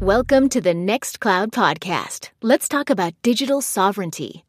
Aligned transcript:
Welcome 0.00 0.48
to 0.48 0.62
the 0.62 0.72
Nextcloud 0.72 1.48
podcast. 1.48 2.30
Let's 2.40 2.70
talk 2.70 2.88
about 2.88 3.12
digital 3.20 3.60
sovereignty. 3.60 4.46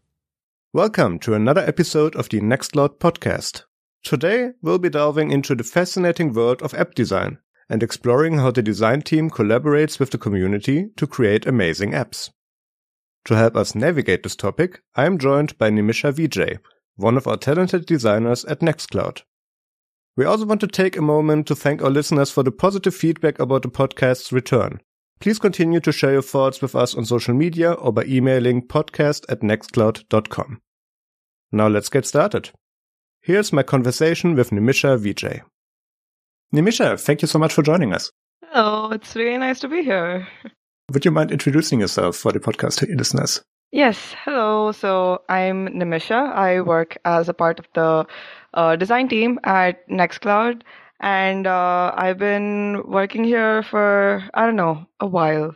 Welcome 0.71 1.19
to 1.19 1.33
another 1.33 1.59
episode 1.59 2.15
of 2.15 2.29
the 2.29 2.39
Nextcloud 2.39 2.99
podcast. 2.99 3.63
Today, 4.01 4.51
we'll 4.61 4.79
be 4.79 4.87
delving 4.87 5.29
into 5.29 5.53
the 5.53 5.65
fascinating 5.65 6.31
world 6.31 6.61
of 6.61 6.73
app 6.73 6.95
design 6.95 7.37
and 7.69 7.83
exploring 7.83 8.37
how 8.37 8.51
the 8.51 8.61
design 8.61 9.01
team 9.01 9.29
collaborates 9.29 9.99
with 9.99 10.11
the 10.11 10.17
community 10.17 10.87
to 10.95 11.05
create 11.05 11.45
amazing 11.45 11.91
apps. 11.91 12.29
To 13.25 13.35
help 13.35 13.57
us 13.57 13.75
navigate 13.75 14.23
this 14.23 14.37
topic, 14.37 14.81
I 14.95 15.05
am 15.05 15.17
joined 15.17 15.57
by 15.57 15.69
Nimisha 15.69 16.13
Vijay, 16.13 16.59
one 16.95 17.17
of 17.17 17.27
our 17.27 17.35
talented 17.35 17.85
designers 17.85 18.45
at 18.45 18.61
Nextcloud. 18.61 19.23
We 20.15 20.23
also 20.23 20.45
want 20.45 20.61
to 20.61 20.67
take 20.67 20.95
a 20.95 21.01
moment 21.01 21.45
to 21.47 21.55
thank 21.55 21.81
our 21.81 21.89
listeners 21.89 22.31
for 22.31 22.41
the 22.41 22.53
positive 22.53 22.95
feedback 22.95 23.37
about 23.37 23.63
the 23.63 23.69
podcast's 23.69 24.31
return. 24.31 24.79
Please 25.21 25.37
continue 25.37 25.79
to 25.81 25.91
share 25.91 26.13
your 26.13 26.23
thoughts 26.23 26.63
with 26.63 26.75
us 26.75 26.95
on 26.95 27.05
social 27.05 27.35
media 27.35 27.73
or 27.73 27.93
by 27.93 28.03
emailing 28.05 28.67
podcast 28.67 29.23
at 29.29 29.41
nextcloud.com. 29.41 30.59
Now 31.51 31.67
let's 31.67 31.89
get 31.89 32.07
started. 32.07 32.49
Here's 33.21 33.53
my 33.53 33.61
conversation 33.61 34.33
with 34.33 34.49
Nimisha 34.49 34.97
Vijay. 34.97 35.41
Nimisha, 36.51 36.99
thank 36.99 37.21
you 37.21 37.27
so 37.27 37.37
much 37.37 37.53
for 37.53 37.61
joining 37.61 37.93
us. 37.93 38.11
Oh, 38.55 38.89
it's 38.89 39.15
really 39.15 39.37
nice 39.37 39.59
to 39.59 39.67
be 39.67 39.83
here. 39.83 40.27
Would 40.91 41.05
you 41.05 41.11
mind 41.11 41.31
introducing 41.31 41.79
yourself 41.79 42.15
for 42.15 42.31
the 42.31 42.39
podcast 42.39 42.83
listeners? 42.97 43.43
Yes, 43.71 44.15
hello. 44.25 44.71
So 44.71 45.21
I'm 45.29 45.67
Nimisha. 45.67 46.33
I 46.33 46.61
work 46.61 46.97
as 47.05 47.29
a 47.29 47.33
part 47.35 47.59
of 47.59 47.67
the 47.75 48.07
uh, 48.55 48.75
design 48.75 49.07
team 49.07 49.39
at 49.43 49.87
Nextcloud 49.87 50.63
and 51.01 51.47
uh, 51.47 51.93
I've 51.95 52.17
been 52.19 52.83
working 52.85 53.23
here 53.25 53.63
for 53.63 54.23
I 54.33 54.45
don't 54.45 54.55
know 54.55 54.85
a 54.99 55.07
while. 55.07 55.55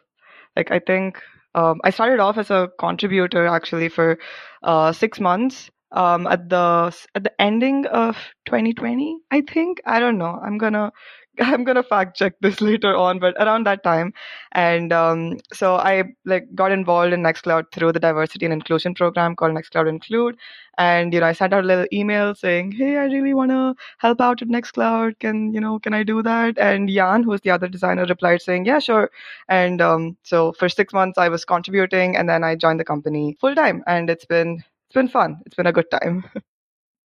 Like 0.55 0.71
I 0.71 0.79
think 0.79 1.21
um, 1.55 1.81
I 1.83 1.91
started 1.91 2.19
off 2.19 2.37
as 2.37 2.51
a 2.51 2.69
contributor 2.79 3.47
actually 3.47 3.89
for 3.89 4.19
uh, 4.63 4.91
six 4.93 5.19
months 5.19 5.69
um, 5.91 6.27
at 6.27 6.49
the 6.49 6.95
at 7.15 7.23
the 7.23 7.41
ending 7.41 7.85
of 7.87 8.17
2020. 8.45 9.17
I 9.31 9.41
think 9.41 9.81
I 9.85 9.99
don't 9.99 10.17
know. 10.17 10.39
I'm 10.43 10.57
gonna 10.57 10.91
I'm 11.41 11.63
gonna 11.63 11.83
fact 11.83 12.17
check 12.17 12.33
this 12.41 12.61
later 12.69 12.95
on, 12.95 13.19
but 13.19 13.35
around 13.39 13.65
that 13.65 13.83
time, 13.83 14.13
and 14.51 14.91
um, 14.93 15.37
so 15.53 15.75
I 15.75 16.03
like 16.25 16.53
got 16.55 16.71
involved 16.71 17.13
in 17.13 17.21
Nextcloud 17.23 17.71
through 17.71 17.91
the 17.93 17.99
diversity 17.99 18.45
and 18.45 18.53
inclusion 18.53 18.93
program 18.93 19.35
called 19.35 19.51
Nextcloud 19.53 19.87
Include, 19.89 20.37
and 20.77 21.13
you 21.13 21.19
know 21.19 21.25
I 21.27 21.33
sent 21.33 21.53
out 21.53 21.63
a 21.63 21.67
little 21.67 21.87
email 21.93 22.35
saying, 22.35 22.71
hey, 22.73 22.97
I 22.97 23.05
really 23.05 23.33
want 23.33 23.51
to 23.51 23.75
help 23.97 24.21
out 24.21 24.41
at 24.41 24.47
Nextcloud. 24.47 25.19
Can 25.19 25.53
you 25.53 25.59
know 25.61 25.79
can 25.79 25.93
I 25.93 26.03
do 26.03 26.21
that? 26.23 26.57
And 26.57 26.89
Jan, 26.89 27.23
who's 27.23 27.41
the 27.41 27.51
other 27.51 27.67
designer, 27.67 28.05
replied 28.05 28.41
saying, 28.41 28.65
yeah, 28.65 28.79
sure. 28.79 29.09
And 29.49 29.81
um, 29.81 30.17
so 30.23 30.53
for 30.53 30.69
six 30.69 30.93
months 30.93 31.17
I 31.17 31.29
was 31.29 31.45
contributing, 31.45 32.15
and 32.15 32.29
then 32.29 32.43
I 32.43 32.55
joined 32.55 32.79
the 32.79 32.85
company 32.85 33.37
full 33.41 33.55
time, 33.55 33.83
and 33.87 34.09
it's 34.09 34.25
been 34.25 34.63
it's 34.87 34.95
been 34.95 35.09
fun. 35.09 35.41
It's 35.45 35.55
been 35.55 35.67
a 35.67 35.73
good 35.73 35.89
time. 35.91 36.25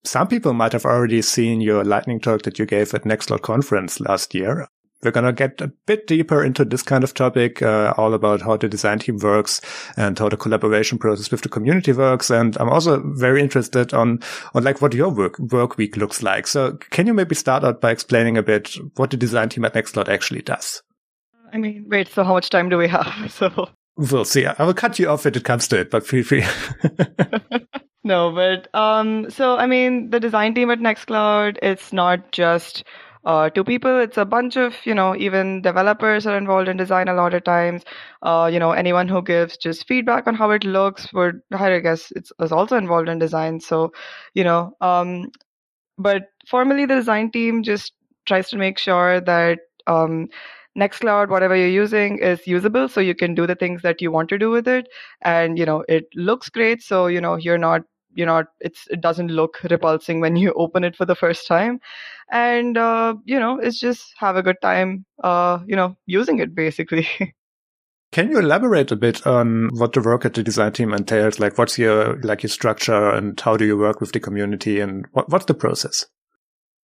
Some 0.05 0.29
people 0.29 0.55
might 0.55 0.73
have 0.73 0.87
already 0.87 1.21
seen 1.23 1.61
your 1.61 1.85
lightning 1.85 2.21
talk 2.21 2.43
that 2.43 2.59
you 2.59 2.67
gave 2.67 2.95
at 2.95 3.05
Nextcloud 3.05 3.43
conference 3.43 4.01
last 4.01 4.35
year. 4.35 4.67
We're 5.03 5.11
going 5.13 5.25
to 5.25 5.33
get 5.33 5.61
a 5.63 5.73
bit 5.87 6.07
deeper 6.07 6.45
into 6.45 6.65
this 6.65 6.83
kind 6.83 7.05
of 7.05 7.15
topic, 7.15 7.63
uh, 7.63 7.95
all 7.97 8.13
about 8.13 8.43
how 8.43 8.59
the 8.59 8.69
design 8.69 8.99
team 8.99 9.17
works 9.17 9.61
and 9.97 10.19
how 10.19 10.29
the 10.29 10.37
collaboration 10.37 10.99
process 10.99 11.31
with 11.31 11.41
the 11.41 11.49
community 11.49 11.93
works. 11.93 12.31
And 12.31 12.57
I'm 12.59 12.69
also 12.69 13.03
very 13.15 13.41
interested 13.41 13.95
on, 13.95 14.21
on 14.55 14.63
like 14.63 14.83
what 14.83 14.93
your 14.93 15.09
work, 15.09 15.39
work 15.39 15.79
week 15.79 15.97
looks 15.97 16.23
like. 16.23 16.47
So 16.47 16.73
can 16.91 17.07
you 17.07 17.15
maybe 17.15 17.35
start 17.35 17.65
out 17.65 17.81
by 17.81 17.91
explaining 17.91 18.37
a 18.37 18.43
bit 18.43 18.75
what 18.97 19.11
the 19.11 19.17
design 19.17 19.49
team 19.49 19.65
at 19.65 19.75
Nextcloud 19.75 20.09
actually 20.09 20.43
does? 20.43 20.83
I 21.53 21.57
mean, 21.57 21.87
wait, 21.89 22.09
so 22.09 22.23
how 22.23 22.35
much 22.35 22.51
time 22.51 22.69
do 22.69 22.77
we 22.77 22.89
have? 22.89 23.09
So 23.33 23.71
we'll 23.97 24.25
see. 24.27 24.47
I 24.47 24.63
will 24.63 24.75
cut 24.75 24.99
you 24.99 25.09
off 25.09 25.25
if 25.25 25.35
it 25.35 25.45
comes 25.45 25.67
to 25.69 25.81
it, 25.81 25.91
but 25.91 26.07
feel 26.07 26.25
free. 26.25 26.45
No, 28.03 28.33
but 28.33 28.69
um, 28.75 29.31
so 29.31 29.57
I 29.57 29.67
mean, 29.67 30.11
the 30.11 30.21
design 30.21 30.55
team 30.55 30.71
at 30.71 30.79
Nextcloud, 30.79 31.59
it's 31.63 31.93
not 31.93 32.33
just 32.33 32.85
uh, 33.27 33.51
two 33.51 33.63
people. 33.65 34.01
It's 34.01 34.17
a 34.17 34.25
bunch 34.25 34.57
of, 34.57 34.75
you 34.87 34.95
know, 34.95 35.15
even 35.17 35.61
developers 35.61 36.27
are 36.27 36.39
involved 36.39 36.69
in 36.69 36.79
design 36.79 37.09
a 37.09 37.15
lot 37.15 37.35
of 37.35 37.45
times. 37.45 37.85
Uh, 38.23 38.49
you 38.51 38.59
know, 38.59 38.73
anyone 38.73 39.07
who 39.09 39.21
gives 39.23 39.59
just 39.59 39.87
feedback 39.87 40.27
on 40.27 40.35
how 40.35 40.51
it 40.51 40.65
looks 40.65 41.13
would, 41.13 41.41
I 41.53 41.79
guess, 41.81 42.11
it's 42.17 42.33
is 42.41 42.53
also 42.53 42.77
involved 42.79 43.11
in 43.11 43.19
design. 43.19 43.61
So, 43.61 43.93
you 44.33 44.45
know, 44.45 44.73
um, 44.81 45.27
but 45.99 46.25
formally, 46.49 46.87
the 46.87 46.95
design 46.97 47.31
team 47.31 47.63
just 47.63 47.93
tries 48.27 48.49
to 48.51 48.57
make 48.57 48.79
sure 48.79 49.21
that 49.21 49.59
um, 49.87 50.29
Nextcloud, 50.79 51.29
whatever 51.29 51.57
you're 51.57 51.69
using, 51.69 52.19
is 52.19 52.47
usable, 52.47 52.89
so 52.89 53.01
you 53.01 53.15
can 53.15 53.35
do 53.35 53.47
the 53.47 53.55
things 53.57 53.83
that 53.83 54.01
you 54.01 54.11
want 54.11 54.29
to 54.31 54.39
do 54.39 54.51
with 54.51 54.69
it, 54.69 54.89
and 55.23 55.59
you 55.59 55.67
know 55.67 55.85
it 55.89 56.05
looks 56.15 56.49
great. 56.49 56.83
So 56.83 57.07
you 57.07 57.21
know 57.21 57.37
you're 57.37 57.59
not 57.59 57.83
you're 58.15 58.27
not 58.27 58.47
it's 58.61 58.87
it 58.91 59.01
doesn't 59.01 59.29
look 59.29 59.63
repulsing 59.63 60.21
when 60.21 60.37
you 60.37 60.53
open 60.57 60.85
it 60.85 60.97
for 60.97 61.05
the 61.05 61.15
first 61.15 61.47
time, 61.47 61.81
and 62.31 62.77
uh, 62.77 63.15
you 63.25 63.39
know 63.39 63.59
it's 63.59 63.81
just 63.81 64.15
have 64.19 64.37
a 64.37 64.43
good 64.43 64.61
time, 64.63 65.05
uh, 65.23 65.61
you 65.67 65.77
know, 65.77 65.97
using 66.07 66.39
it 66.39 66.55
basically. 66.55 67.09
Can 68.13 68.29
you 68.29 68.41
elaborate 68.41 68.91
a 68.91 68.97
bit 68.97 69.25
on 69.25 69.69
what 69.73 69.93
the 69.93 70.01
work 70.01 70.25
at 70.25 70.35
the 70.35 70.43
design 70.43 70.73
team 70.73 70.93
entails? 70.93 71.39
Like, 71.39 71.57
what's 71.57 71.79
your 71.79 72.21
like 72.23 72.43
your 72.43 72.51
structure, 72.51 73.11
and 73.11 73.39
how 73.39 73.57
do 73.57 73.65
you 73.65 73.79
work 73.79 74.01
with 74.01 74.13
the 74.13 74.21
community, 74.21 74.81
and 74.81 75.07
what, 75.13 75.29
what's 75.31 75.45
the 75.45 75.55
process? 75.55 76.07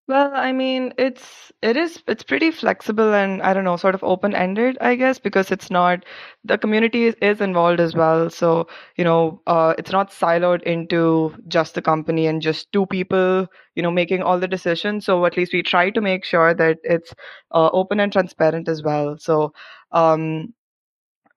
Well, 0.07 0.31
I 0.35 0.51
mean, 0.51 0.93
it's 0.99 1.51
it 1.63 1.75
is 1.75 2.03
it's 2.07 2.21
pretty 2.21 2.51
flexible 2.51 3.11
and 3.15 3.41
I 3.41 3.53
don't 3.55 3.63
know, 3.63 3.75
sort 3.75 3.95
of 3.95 4.03
open 4.03 4.35
ended, 4.35 4.77
I 4.79 4.93
guess, 4.95 5.17
because 5.17 5.49
it's 5.49 5.71
not 5.71 6.05
the 6.43 6.59
community 6.59 7.05
is, 7.05 7.15
is 7.23 7.41
involved 7.41 7.79
as 7.79 7.95
well. 7.95 8.29
So 8.29 8.67
you 8.97 9.03
know, 9.03 9.41
uh, 9.47 9.73
it's 9.79 9.91
not 9.91 10.11
siloed 10.11 10.61
into 10.63 11.35
just 11.47 11.73
the 11.73 11.81
company 11.81 12.27
and 12.27 12.39
just 12.39 12.71
two 12.71 12.85
people, 12.85 13.47
you 13.73 13.81
know, 13.81 13.89
making 13.91 14.21
all 14.21 14.39
the 14.39 14.47
decisions. 14.47 15.05
So 15.05 15.25
at 15.25 15.37
least 15.37 15.53
we 15.53 15.63
try 15.63 15.89
to 15.89 16.01
make 16.01 16.23
sure 16.23 16.53
that 16.53 16.77
it's 16.83 17.11
uh, 17.51 17.69
open 17.73 17.99
and 17.99 18.11
transparent 18.11 18.67
as 18.69 18.83
well. 18.83 19.17
So 19.17 19.53
um, 19.91 20.53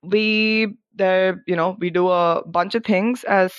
we 0.02 0.76
there, 0.94 1.42
you 1.46 1.56
know, 1.56 1.76
we 1.80 1.90
do 1.90 2.08
a 2.10 2.42
bunch 2.46 2.74
of 2.74 2.84
things 2.84 3.24
as 3.24 3.52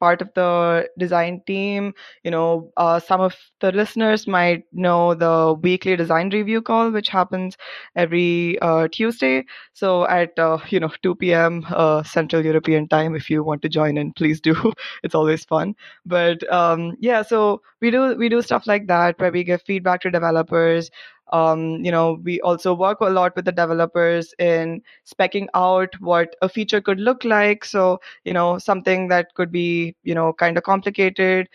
part 0.00 0.20
of 0.22 0.30
the 0.34 0.88
design 0.98 1.42
team. 1.46 1.92
You 2.24 2.30
know, 2.30 2.72
uh, 2.76 3.00
some 3.00 3.20
of 3.20 3.36
the 3.60 3.72
listeners 3.72 4.26
might 4.26 4.64
know 4.72 5.14
the 5.14 5.54
weekly 5.60 5.96
design 5.96 6.30
review 6.30 6.62
call, 6.62 6.90
which 6.90 7.08
happens 7.08 7.56
every 7.94 8.58
uh, 8.60 8.88
Tuesday. 8.88 9.44
So 9.72 10.06
at 10.08 10.38
uh, 10.38 10.58
you 10.68 10.80
know 10.80 10.90
2 11.02 11.32
p.m. 11.34 11.64
Uh, 11.70 12.02
Central 12.02 12.44
European 12.44 12.88
time, 12.88 13.14
if 13.14 13.30
you 13.30 13.42
want 13.42 13.62
to 13.62 13.68
join 13.68 13.96
in, 13.96 14.12
please 14.12 14.40
do. 14.40 14.72
it's 15.02 15.14
always 15.14 15.44
fun. 15.44 15.74
But 16.04 16.50
um, 16.52 16.94
yeah, 17.00 17.22
so 17.22 17.62
we 17.80 17.90
do 17.90 18.16
we 18.16 18.28
do 18.28 18.42
stuff 18.42 18.66
like 18.66 18.86
that 18.88 19.18
where 19.18 19.30
we 19.32 19.44
give 19.44 19.62
feedback 19.62 20.00
to 20.02 20.10
developers 20.10 20.90
um, 21.32 21.84
you 21.84 21.90
know 21.90 22.18
we 22.24 22.40
also 22.40 22.74
work 22.74 23.00
a 23.00 23.06
lot 23.06 23.34
with 23.36 23.44
the 23.44 23.52
developers 23.52 24.34
in 24.38 24.82
specking 25.06 25.46
out 25.54 25.94
what 26.00 26.34
a 26.42 26.48
feature 26.48 26.80
could 26.80 27.00
look 27.00 27.24
like. 27.24 27.64
So 27.64 28.00
you 28.24 28.32
know 28.32 28.58
something 28.58 29.08
that 29.08 29.34
could 29.34 29.50
be 29.52 29.94
you 30.04 30.14
know 30.14 30.32
kind 30.32 30.56
of 30.56 30.64
complicated 30.64 31.48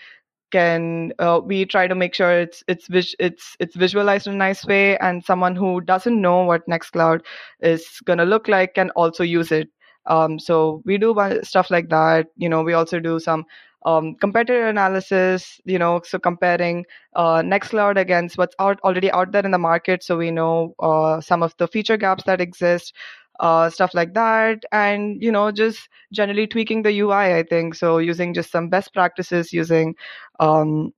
can 0.52 1.14
uh, 1.20 1.40
we 1.44 1.66
try 1.66 1.88
to 1.88 1.96
make 1.96 2.14
sure 2.14 2.32
it's 2.42 2.64
it's 2.68 2.88
it's 3.20 3.56
it's 3.60 3.76
visualized 3.76 4.28
in 4.28 4.34
a 4.34 4.38
nice 4.38 4.66
way 4.66 4.98
and 4.98 5.24
someone 5.24 5.56
who 5.56 5.80
doesn't 5.82 6.20
know 6.22 6.44
what 6.44 6.68
nextcloud 6.68 7.22
is 7.62 8.00
going 8.06 8.20
to 8.20 8.26
look 8.26 8.48
like 8.48 8.74
can 8.76 8.90
also 8.92 9.24
use 9.24 9.52
it. 9.52 9.70
Um, 10.08 10.40
so 10.40 10.82
we 10.86 10.98
do 10.98 11.16
stuff 11.44 11.72
like 11.72 11.90
that. 11.90 12.28
You 12.36 12.50
know 12.50 12.64
we 12.64 12.74
also 12.74 13.00
do 13.00 13.20
some 13.20 13.46
um, 13.84 14.16
competitor 14.16 14.68
analysis, 14.68 15.60
you 15.66 15.80
know, 15.80 16.02
so 16.04 16.20
comparing 16.20 16.86
uh, 17.16 17.42
Nextcloud 17.42 17.98
against 17.98 18.38
what's 18.38 18.56
out 18.60 18.80
already 18.84 19.12
out 19.12 19.32
there 19.32 19.44
in 19.44 19.52
the 19.52 19.58
market, 19.58 20.04
so 20.04 20.18
we 20.18 20.32
know 20.32 20.76
uh, 20.80 21.22
some 21.22 21.42
of 21.44 21.56
the 21.58 21.68
feature 21.68 21.98
gaps 21.98 22.24
that 22.26 22.42
exist, 22.42 22.94
uh, 23.40 23.70
stuff 23.70 23.94
like 23.94 24.14
that, 24.14 24.64
and 24.72 25.22
you 25.22 25.32
know, 25.32 25.52
just 25.52 25.90
generally 26.14 26.48
tweaking 26.48 26.84
the 26.84 27.00
UI. 27.00 27.38
I 27.38 27.44
think 27.44 27.76
so, 27.76 27.98
using 27.98 28.34
just 28.34 28.52
some 28.52 28.70
best 28.70 28.94
practices, 28.94 29.52
using 29.52 29.96
um, 30.40 30.94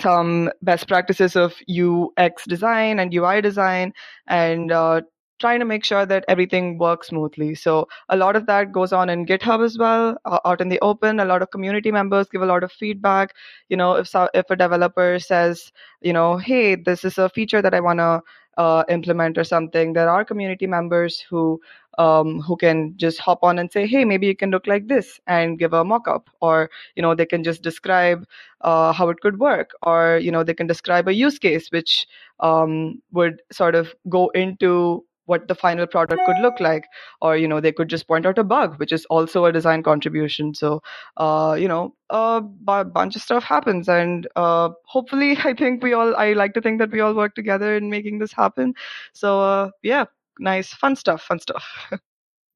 some 0.00 0.50
best 0.62 0.88
practices 0.88 1.36
of 1.36 1.54
UX 1.68 2.44
design 2.46 2.98
and 2.98 3.14
UI 3.14 3.40
design, 3.40 3.92
and 4.26 4.70
uh, 4.70 5.00
trying 5.40 5.58
to 5.60 5.64
make 5.64 5.84
sure 5.84 6.06
that 6.06 6.24
everything 6.28 6.78
works 6.78 7.08
smoothly. 7.08 7.54
So 7.54 7.88
a 8.08 8.16
lot 8.16 8.36
of 8.36 8.46
that 8.46 8.72
goes 8.72 8.92
on 8.92 9.10
in 9.10 9.26
GitHub 9.26 9.64
as 9.64 9.78
well, 9.78 10.16
uh, 10.24 10.38
out 10.44 10.60
in 10.60 10.68
the 10.68 10.78
open. 10.80 11.20
A 11.20 11.24
lot 11.24 11.42
of 11.42 11.50
community 11.50 11.90
members 11.90 12.28
give 12.28 12.42
a 12.42 12.46
lot 12.46 12.62
of 12.62 12.72
feedback. 12.72 13.34
You 13.68 13.76
know, 13.76 13.94
if 13.94 14.08
so, 14.08 14.28
if 14.34 14.50
a 14.50 14.56
developer 14.56 15.18
says, 15.18 15.72
you 16.00 16.12
know, 16.12 16.36
hey, 16.36 16.76
this 16.76 17.04
is 17.04 17.18
a 17.18 17.28
feature 17.28 17.62
that 17.62 17.74
I 17.74 17.80
want 17.80 17.98
to 17.98 18.22
uh, 18.56 18.84
implement 18.88 19.38
or 19.38 19.44
something, 19.44 19.94
there 19.94 20.10
are 20.10 20.24
community 20.24 20.66
members 20.66 21.20
who 21.20 21.60
um, 21.98 22.40
who 22.40 22.56
can 22.56 22.94
just 22.96 23.18
hop 23.18 23.42
on 23.42 23.58
and 23.58 23.70
say, 23.70 23.86
hey, 23.86 24.04
maybe 24.04 24.26
you 24.26 24.36
can 24.36 24.50
look 24.50 24.66
like 24.66 24.88
this 24.88 25.20
and 25.26 25.58
give 25.58 25.72
a 25.72 25.84
mock-up, 25.84 26.30
or 26.40 26.70
you 26.94 27.02
know, 27.02 27.14
they 27.14 27.26
can 27.26 27.44
just 27.44 27.62
describe 27.62 28.26
uh, 28.62 28.92
how 28.92 29.08
it 29.10 29.20
could 29.20 29.38
work, 29.38 29.70
or 29.82 30.18
you 30.22 30.30
know, 30.30 30.44
they 30.44 30.54
can 30.54 30.66
describe 30.66 31.08
a 31.08 31.14
use 31.14 31.38
case 31.38 31.70
which 31.70 32.06
um, 32.40 33.02
would 33.12 33.42
sort 33.52 33.74
of 33.74 33.94
go 34.08 34.28
into 34.30 35.04
what 35.30 35.46
the 35.48 35.54
final 35.54 35.86
product 35.86 36.22
could 36.26 36.40
look 36.42 36.60
like 36.66 36.86
or 37.20 37.36
you 37.36 37.48
know 37.52 37.60
they 37.60 37.72
could 37.80 37.88
just 37.94 38.06
point 38.12 38.26
out 38.26 38.38
a 38.42 38.44
bug 38.52 38.78
which 38.82 38.92
is 38.98 39.06
also 39.16 39.44
a 39.44 39.52
design 39.52 39.82
contribution. 39.82 40.54
So 40.54 40.82
uh, 41.16 41.56
you 41.58 41.68
know 41.68 41.94
a 42.10 42.40
b- 42.42 42.90
bunch 43.00 43.16
of 43.16 43.22
stuff 43.22 43.44
happens 43.44 43.88
and 43.88 44.28
uh, 44.36 44.70
hopefully 44.84 45.36
i 45.50 45.54
think 45.54 45.82
we 45.82 45.92
all 45.92 46.14
i 46.16 46.32
like 46.32 46.54
to 46.54 46.60
think 46.60 46.80
that 46.80 46.90
we 46.90 47.00
all 47.00 47.14
work 47.14 47.34
together 47.34 47.74
in 47.76 47.90
making 47.90 48.18
this 48.18 48.32
happen. 48.32 48.74
So 49.12 49.40
uh, 49.40 49.70
yeah 49.82 50.04
nice 50.38 50.72
fun 50.84 50.96
stuff 50.96 51.22
fun 51.22 51.40
stuff. 51.40 51.64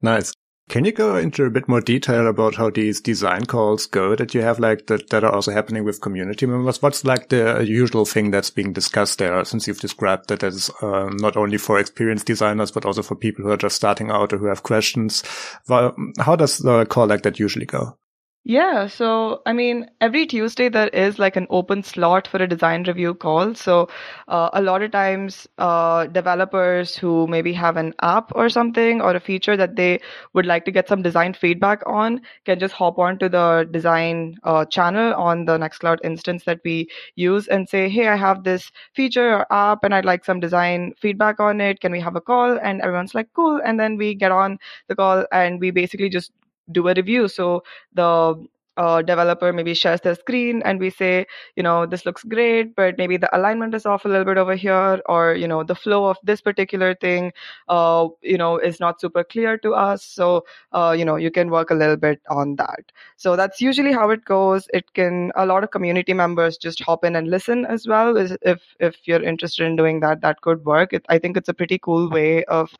Nice 0.02 0.34
can 0.68 0.84
you 0.84 0.92
go 0.92 1.16
into 1.16 1.44
a 1.44 1.50
bit 1.50 1.68
more 1.68 1.80
detail 1.80 2.26
about 2.26 2.54
how 2.54 2.70
these 2.70 3.00
design 3.00 3.44
calls 3.44 3.86
go 3.86 4.16
that 4.16 4.34
you 4.34 4.40
have 4.40 4.58
like 4.58 4.86
that, 4.86 5.10
that 5.10 5.22
are 5.22 5.32
also 5.32 5.52
happening 5.52 5.84
with 5.84 6.00
community 6.00 6.46
members? 6.46 6.80
What's 6.80 7.04
like 7.04 7.28
the 7.28 7.64
usual 7.66 8.04
thing 8.04 8.30
that's 8.30 8.50
being 8.50 8.72
discussed 8.72 9.18
there 9.18 9.44
since 9.44 9.66
you've 9.66 9.80
described 9.80 10.28
that 10.28 10.42
as 10.42 10.70
um, 10.80 11.16
not 11.18 11.36
only 11.36 11.58
for 11.58 11.78
experienced 11.78 12.26
designers, 12.26 12.70
but 12.70 12.86
also 12.86 13.02
for 13.02 13.14
people 13.14 13.44
who 13.44 13.50
are 13.50 13.58
just 13.58 13.76
starting 13.76 14.10
out 14.10 14.32
or 14.32 14.38
who 14.38 14.46
have 14.46 14.62
questions? 14.62 15.22
Well, 15.68 15.94
how 16.18 16.36
does 16.36 16.58
the 16.58 16.86
call 16.86 17.06
like 17.06 17.22
that 17.22 17.38
usually 17.38 17.66
go? 17.66 17.98
Yeah, 18.46 18.88
so 18.88 19.40
I 19.46 19.54
mean, 19.54 19.88
every 20.02 20.26
Tuesday 20.26 20.68
there 20.68 20.88
is 20.88 21.18
like 21.18 21.34
an 21.36 21.46
open 21.48 21.82
slot 21.82 22.28
for 22.28 22.36
a 22.42 22.46
design 22.46 22.82
review 22.84 23.14
call. 23.14 23.54
So 23.54 23.88
uh, 24.28 24.50
a 24.52 24.60
lot 24.60 24.82
of 24.82 24.90
times, 24.90 25.48
uh, 25.56 26.06
developers 26.08 26.94
who 26.94 27.26
maybe 27.26 27.54
have 27.54 27.78
an 27.78 27.94
app 28.02 28.32
or 28.34 28.50
something 28.50 29.00
or 29.00 29.14
a 29.16 29.20
feature 29.20 29.56
that 29.56 29.76
they 29.76 29.98
would 30.34 30.44
like 30.44 30.66
to 30.66 30.70
get 30.70 30.88
some 30.88 31.00
design 31.00 31.32
feedback 31.32 31.80
on 31.86 32.20
can 32.44 32.58
just 32.58 32.74
hop 32.74 32.98
onto 32.98 33.30
the 33.30 33.66
design 33.70 34.36
uh, 34.44 34.66
channel 34.66 35.14
on 35.14 35.46
the 35.46 35.56
Nextcloud 35.56 35.98
instance 36.04 36.44
that 36.44 36.60
we 36.66 36.86
use 37.16 37.48
and 37.48 37.66
say, 37.66 37.88
hey, 37.88 38.08
I 38.08 38.16
have 38.16 38.44
this 38.44 38.70
feature 38.92 39.36
or 39.38 39.46
app 39.50 39.84
and 39.84 39.94
I'd 39.94 40.04
like 40.04 40.22
some 40.22 40.40
design 40.40 40.92
feedback 41.00 41.40
on 41.40 41.62
it. 41.62 41.80
Can 41.80 41.92
we 41.92 42.00
have 42.00 42.14
a 42.14 42.20
call? 42.20 42.58
And 42.62 42.82
everyone's 42.82 43.14
like, 43.14 43.28
cool. 43.32 43.58
And 43.64 43.80
then 43.80 43.96
we 43.96 44.14
get 44.14 44.32
on 44.32 44.58
the 44.88 44.94
call 44.96 45.24
and 45.32 45.60
we 45.60 45.70
basically 45.70 46.10
just 46.10 46.30
do 46.70 46.88
a 46.88 46.94
review. 46.94 47.28
So 47.28 47.62
the 47.92 48.46
uh, 48.76 49.02
developer 49.02 49.52
maybe 49.52 49.74
shares 49.74 50.00
their 50.00 50.14
screen 50.14 50.60
and 50.64 50.80
we 50.80 50.90
say, 50.90 51.26
you 51.56 51.62
know, 51.62 51.86
this 51.86 52.04
looks 52.04 52.24
great, 52.24 52.74
but 52.74 52.98
maybe 52.98 53.16
the 53.16 53.34
alignment 53.36 53.74
is 53.74 53.86
off 53.86 54.04
a 54.04 54.08
little 54.08 54.24
bit 54.24 54.36
over 54.36 54.54
here, 54.54 55.00
or 55.06 55.34
you 55.34 55.46
know, 55.46 55.62
the 55.62 55.74
flow 55.74 56.06
of 56.06 56.16
this 56.24 56.40
particular 56.40 56.94
thing, 56.94 57.32
uh, 57.68 58.08
you 58.22 58.36
know, 58.36 58.58
is 58.58 58.80
not 58.80 59.00
super 59.00 59.22
clear 59.24 59.56
to 59.58 59.74
us. 59.74 60.04
So, 60.04 60.44
uh, 60.72 60.94
you 60.96 61.04
know, 61.04 61.16
you 61.16 61.30
can 61.30 61.50
work 61.50 61.70
a 61.70 61.74
little 61.74 61.96
bit 61.96 62.20
on 62.28 62.56
that. 62.56 62.90
So 63.16 63.36
that's 63.36 63.60
usually 63.60 63.92
how 63.92 64.10
it 64.10 64.24
goes. 64.24 64.66
It 64.72 64.92
can 64.94 65.30
a 65.36 65.46
lot 65.46 65.62
of 65.64 65.70
community 65.70 66.12
members 66.12 66.56
just 66.56 66.82
hop 66.82 67.04
in 67.04 67.16
and 67.16 67.28
listen 67.28 67.64
as 67.66 67.86
well. 67.86 68.16
If 68.16 68.60
if 68.80 68.96
you're 69.04 69.22
interested 69.22 69.66
in 69.66 69.76
doing 69.76 70.00
that, 70.00 70.20
that 70.22 70.40
could 70.40 70.64
work. 70.64 70.92
It, 70.92 71.04
I 71.08 71.18
think 71.18 71.36
it's 71.36 71.48
a 71.48 71.54
pretty 71.54 71.78
cool 71.78 72.10
way 72.10 72.44
of 72.44 72.70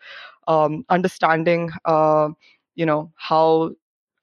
um, 0.47 0.85
understanding 0.91 1.71
uh, 1.85 2.29
you 2.75 2.87
know 2.87 3.13
how 3.17 3.73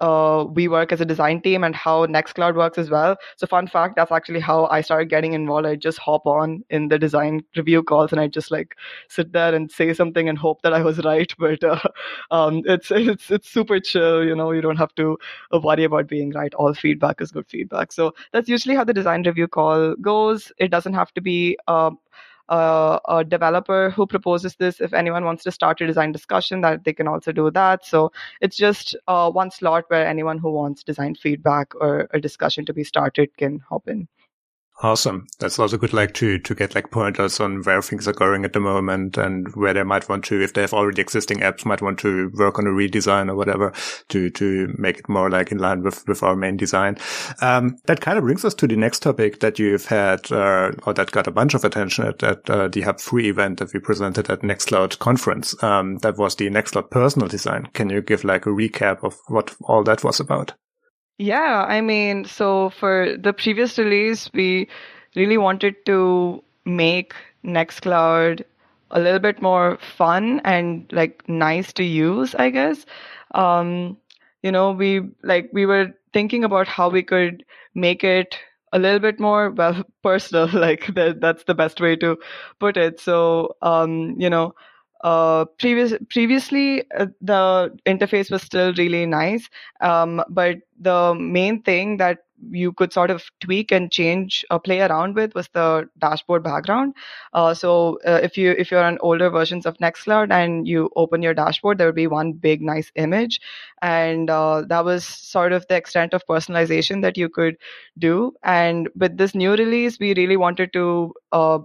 uh, 0.01 0.45
we 0.51 0.67
work 0.67 0.91
as 0.91 0.99
a 0.99 1.05
design 1.05 1.39
team 1.41 1.63
and 1.63 1.75
how 1.75 2.05
Nextcloud 2.07 2.55
works 2.55 2.77
as 2.79 2.89
well. 2.89 3.15
So, 3.37 3.45
fun 3.45 3.67
fact, 3.67 3.95
that's 3.95 4.11
actually 4.11 4.39
how 4.39 4.65
I 4.65 4.81
started 4.81 5.09
getting 5.09 5.33
involved. 5.33 5.67
I 5.67 5.75
just 5.75 5.99
hop 5.99 6.25
on 6.25 6.63
in 6.71 6.87
the 6.87 6.97
design 6.97 7.43
review 7.55 7.83
calls 7.83 8.11
and 8.11 8.19
I 8.19 8.27
just 8.27 8.51
like 8.51 8.75
sit 9.09 9.31
there 9.31 9.53
and 9.53 9.71
say 9.71 9.93
something 9.93 10.27
and 10.27 10.37
hope 10.37 10.63
that 10.63 10.73
I 10.73 10.81
was 10.81 10.97
right. 11.05 11.31
But 11.37 11.63
uh, 11.63 11.79
um, 12.31 12.63
it's 12.65 12.89
it's 12.91 13.29
it's 13.29 13.49
super 13.49 13.79
chill. 13.79 14.25
You 14.25 14.35
know, 14.35 14.51
you 14.51 14.61
don't 14.61 14.77
have 14.77 14.95
to 14.95 15.17
worry 15.51 15.83
about 15.83 16.07
being 16.07 16.31
right. 16.31 16.53
All 16.55 16.73
feedback 16.73 17.21
is 17.21 17.31
good 17.31 17.47
feedback. 17.47 17.91
So 17.91 18.13
that's 18.33 18.49
usually 18.49 18.75
how 18.75 18.83
the 18.83 18.93
design 18.93 19.21
review 19.23 19.47
call 19.47 19.95
goes. 20.01 20.51
It 20.57 20.71
doesn't 20.71 20.93
have 20.93 21.13
to 21.13 21.21
be. 21.21 21.57
Uh, 21.67 21.91
uh, 22.51 22.99
a 23.07 23.23
developer 23.23 23.89
who 23.89 24.05
proposes 24.05 24.55
this. 24.55 24.81
If 24.81 24.93
anyone 24.93 25.25
wants 25.25 25.43
to 25.45 25.51
start 25.51 25.81
a 25.81 25.87
design 25.87 26.11
discussion, 26.11 26.61
that 26.61 26.83
they 26.83 26.93
can 26.93 27.07
also 27.07 27.31
do 27.31 27.49
that. 27.51 27.85
So 27.85 28.11
it's 28.41 28.57
just 28.57 28.95
uh, 29.07 29.31
one 29.31 29.51
slot 29.51 29.85
where 29.87 30.05
anyone 30.05 30.37
who 30.37 30.51
wants 30.51 30.83
design 30.83 31.15
feedback 31.15 31.73
or 31.75 32.07
a 32.11 32.19
discussion 32.19 32.65
to 32.65 32.73
be 32.73 32.83
started 32.83 33.35
can 33.37 33.59
hop 33.59 33.87
in. 33.87 34.07
Awesome. 34.83 35.27
That's 35.37 35.59
also 35.59 35.77
good, 35.77 35.93
like 35.93 36.15
to, 36.15 36.39
to 36.39 36.55
get 36.55 36.73
like 36.73 36.89
pointers 36.89 37.39
on 37.39 37.61
where 37.61 37.83
things 37.83 38.07
are 38.07 38.13
going 38.13 38.45
at 38.45 38.53
the 38.53 38.59
moment 38.59 39.15
and 39.15 39.47
where 39.53 39.75
they 39.75 39.83
might 39.83 40.09
want 40.09 40.25
to, 40.25 40.41
if 40.41 40.53
they 40.53 40.61
have 40.61 40.73
already 40.73 41.01
existing 41.01 41.41
apps, 41.41 41.65
might 41.65 41.83
want 41.83 41.99
to 41.99 42.31
work 42.33 42.57
on 42.57 42.65
a 42.65 42.71
redesign 42.71 43.29
or 43.29 43.35
whatever 43.35 43.71
to, 44.09 44.31
to 44.31 44.73
make 44.79 44.97
it 44.97 45.07
more 45.07 45.29
like 45.29 45.51
in 45.51 45.59
line 45.59 45.83
with, 45.83 46.03
with 46.07 46.23
our 46.23 46.35
main 46.35 46.57
design. 46.57 46.97
Um, 47.41 47.77
that 47.85 48.01
kind 48.01 48.17
of 48.17 48.23
brings 48.23 48.43
us 48.43 48.55
to 48.55 48.67
the 48.67 48.75
next 48.75 49.03
topic 49.03 49.39
that 49.41 49.59
you've 49.59 49.85
had, 49.85 50.31
uh, 50.31 50.71
or 50.87 50.95
that 50.95 51.11
got 51.11 51.27
a 51.27 51.31
bunch 51.31 51.53
of 51.53 51.63
attention 51.63 52.07
at, 52.07 52.23
at 52.23 52.49
uh, 52.49 52.67
the 52.67 52.81
Hub 52.81 52.99
Free 52.99 53.29
event 53.29 53.59
that 53.59 53.73
we 53.75 53.79
presented 53.79 54.31
at 54.31 54.41
Nextcloud 54.41 54.97
conference. 54.97 55.61
Um, 55.63 55.97
that 55.97 56.17
was 56.17 56.35
the 56.35 56.49
Nextcloud 56.49 56.89
personal 56.89 57.27
design. 57.27 57.67
Can 57.73 57.91
you 57.91 58.01
give 58.01 58.23
like 58.23 58.47
a 58.47 58.49
recap 58.49 59.03
of 59.03 59.15
what 59.27 59.55
all 59.61 59.83
that 59.83 60.03
was 60.03 60.19
about? 60.19 60.55
Yeah, 61.21 61.65
I 61.67 61.81
mean, 61.81 62.25
so 62.25 62.69
for 62.71 63.15
the 63.17 63.33
previous 63.33 63.77
release, 63.77 64.29
we 64.33 64.67
really 65.15 65.37
wanted 65.37 65.85
to 65.85 66.43
make 66.65 67.13
Nextcloud 67.45 68.43
a 68.91 68.99
little 68.99 69.19
bit 69.19 69.41
more 69.41 69.77
fun 69.77 70.41
and 70.43 70.85
like 70.91 71.27
nice 71.29 71.73
to 71.73 71.83
use, 71.83 72.33
I 72.35 72.49
guess. 72.49 72.85
Um, 73.35 73.97
you 74.41 74.51
know, 74.51 74.71
we 74.71 75.01
like 75.23 75.49
we 75.53 75.65
were 75.65 75.93
thinking 76.11 76.43
about 76.43 76.67
how 76.67 76.89
we 76.89 77.03
could 77.03 77.45
make 77.75 78.03
it 78.03 78.37
a 78.73 78.79
little 78.79 78.99
bit 78.99 79.19
more 79.19 79.51
well 79.51 79.83
personal 80.03 80.49
like 80.53 80.87
that, 80.95 81.21
that's 81.21 81.43
the 81.43 81.53
best 81.53 81.79
way 81.79 81.95
to 81.97 82.17
put 82.59 82.77
it 82.77 82.99
so 83.01 83.55
um 83.61 84.15
you 84.17 84.29
know 84.29 84.53
uh, 85.03 85.45
previous 85.59 85.93
previously 86.09 86.83
uh, 86.97 87.07
the 87.21 87.77
interface 87.85 88.31
was 88.31 88.41
still 88.41 88.73
really 88.73 89.05
nice. 89.05 89.49
Um, 89.81 90.23
but 90.29 90.57
the 90.79 91.15
main 91.15 91.61
thing 91.61 91.97
that 91.97 92.19
you 92.49 92.73
could 92.73 92.91
sort 92.91 93.11
of 93.11 93.23
tweak 93.39 93.71
and 93.71 93.91
change 93.91 94.43
uh, 94.49 94.57
play 94.57 94.81
around 94.81 95.15
with 95.15 95.35
was 95.35 95.47
the 95.49 95.87
dashboard 95.99 96.43
background. 96.43 96.95
Uh, 97.33 97.53
so 97.53 97.99
uh, 98.05 98.19
if 98.23 98.37
you 98.37 98.51
if 98.57 98.71
you're 98.71 98.83
on 98.83 98.97
older 99.01 99.29
versions 99.29 99.65
of 99.65 99.77
nextcloud 99.77 100.31
and 100.31 100.67
you 100.67 100.89
open 100.95 101.21
your 101.21 101.33
dashboard 101.33 101.77
there 101.77 101.87
would 101.87 101.95
be 101.95 102.07
one 102.07 102.33
big 102.33 102.61
nice 102.61 102.91
image. 102.95 103.39
And 103.81 104.29
uh, 104.29 104.63
that 104.67 104.85
was 104.85 105.05
sort 105.05 105.53
of 105.53 105.67
the 105.67 105.75
extent 105.75 106.13
of 106.13 106.25
personalization 106.25 107.01
that 107.03 107.17
you 107.17 107.29
could 107.29 107.57
do. 107.99 108.33
And 108.43 108.89
with 108.95 109.17
this 109.17 109.35
new 109.35 109.51
release 109.51 109.99
we 109.99 110.13
really 110.15 110.37
wanted 110.37 110.73
to 110.73 111.13
uh, 111.31 111.59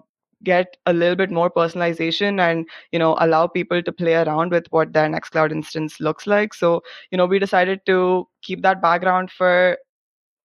get 0.44 0.76
a 0.86 0.92
little 0.92 1.16
bit 1.16 1.30
more 1.30 1.50
personalization 1.50 2.40
and 2.40 2.66
you 2.92 2.98
know 2.98 3.16
allow 3.20 3.46
people 3.46 3.82
to 3.82 3.92
play 3.92 4.14
around 4.14 4.50
with 4.50 4.66
what 4.70 4.92
their 4.92 5.08
nextcloud 5.08 5.52
instance 5.52 6.00
looks 6.00 6.26
like. 6.26 6.54
So 6.54 6.82
you 7.11 7.18
know 7.18 7.26
we 7.26 7.38
decided 7.38 7.80
to 7.87 8.28
keep 8.42 8.62
that 8.62 8.80
background 8.82 9.30
for 9.30 9.78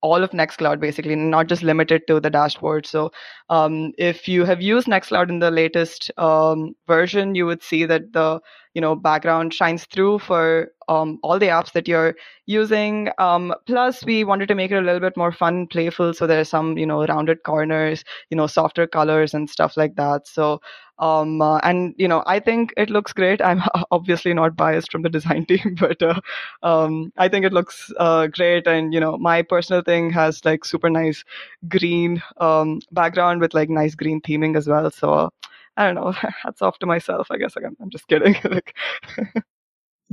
all 0.01 0.23
of 0.23 0.31
Nextcloud 0.31 0.79
basically, 0.79 1.15
not 1.15 1.47
just 1.47 1.63
limited 1.63 2.03
to 2.07 2.19
the 2.19 2.29
dashboard. 2.29 2.85
So 2.85 3.11
um, 3.49 3.93
if 3.97 4.27
you 4.27 4.45
have 4.45 4.61
used 4.61 4.87
Nextcloud 4.87 5.29
in 5.29 5.39
the 5.39 5.51
latest 5.51 6.11
um, 6.17 6.75
version, 6.87 7.35
you 7.35 7.45
would 7.45 7.61
see 7.63 7.85
that 7.85 8.13
the 8.13 8.39
you 8.73 8.81
know 8.81 8.95
background 8.95 9.53
shines 9.53 9.85
through 9.85 10.19
for 10.19 10.69
um, 10.87 11.19
all 11.23 11.39
the 11.39 11.47
apps 11.47 11.73
that 11.73 11.87
you're 11.87 12.15
using. 12.45 13.09
Um, 13.17 13.53
plus, 13.65 14.03
we 14.03 14.23
wanted 14.23 14.47
to 14.47 14.55
make 14.55 14.71
it 14.71 14.77
a 14.77 14.81
little 14.81 14.99
bit 14.99 15.17
more 15.17 15.31
fun, 15.31 15.67
playful. 15.67 16.13
So 16.13 16.27
there's 16.27 16.49
some 16.49 16.77
you 16.77 16.85
know 16.85 17.05
rounded 17.05 17.43
corners, 17.43 18.03
you 18.29 18.37
know 18.37 18.47
softer 18.47 18.87
colors 18.87 19.33
and 19.33 19.49
stuff 19.49 19.77
like 19.77 19.95
that. 19.95 20.27
So 20.27 20.61
um, 21.01 21.41
uh, 21.41 21.57
and 21.63 21.95
you 21.97 22.07
know, 22.07 22.23
I 22.27 22.39
think 22.39 22.73
it 22.77 22.91
looks 22.91 23.11
great. 23.11 23.41
I'm 23.41 23.63
obviously 23.91 24.33
not 24.33 24.55
biased 24.55 24.91
from 24.91 25.01
the 25.01 25.09
design 25.09 25.45
team, 25.47 25.75
but 25.79 26.01
uh, 26.01 26.21
um, 26.61 27.11
I 27.17 27.27
think 27.27 27.43
it 27.43 27.51
looks 27.51 27.91
uh, 27.97 28.27
great. 28.27 28.67
And 28.67 28.93
you 28.93 28.99
know, 28.99 29.17
my 29.17 29.41
personal 29.41 29.81
thing 29.81 30.11
has 30.11 30.45
like 30.45 30.63
super 30.63 30.89
nice 30.89 31.23
green 31.67 32.21
um, 32.37 32.81
background 32.91 33.41
with 33.41 33.55
like 33.55 33.69
nice 33.69 33.95
green 33.95 34.21
theming 34.21 34.55
as 34.55 34.67
well. 34.67 34.91
So 34.91 35.31
I 35.75 35.85
don't 35.87 35.95
know. 35.95 36.11
Hats 36.43 36.61
off 36.61 36.77
to 36.79 36.85
myself. 36.85 37.27
I 37.31 37.37
guess 37.37 37.55
I'm, 37.57 37.75
I'm 37.81 37.89
just 37.89 38.07
kidding. 38.07 38.35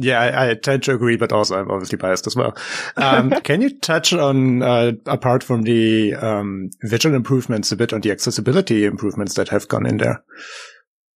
Yeah, 0.00 0.20
I, 0.20 0.50
I, 0.50 0.54
tend 0.54 0.84
to 0.84 0.94
agree, 0.94 1.16
but 1.16 1.32
also 1.32 1.58
I'm 1.58 1.72
obviously 1.72 1.98
biased 1.98 2.28
as 2.28 2.36
well. 2.36 2.56
Um, 2.96 3.30
can 3.42 3.60
you 3.60 3.68
touch 3.68 4.12
on, 4.12 4.62
uh, 4.62 4.92
apart 5.06 5.42
from 5.42 5.62
the 5.62 6.14
um, 6.14 6.70
visual 6.84 7.16
improvements, 7.16 7.72
a 7.72 7.76
bit 7.76 7.92
on 7.92 8.02
the 8.02 8.12
accessibility 8.12 8.84
improvements 8.84 9.34
that 9.34 9.48
have 9.48 9.66
gone 9.66 9.86
in 9.86 9.96
there? 9.96 10.22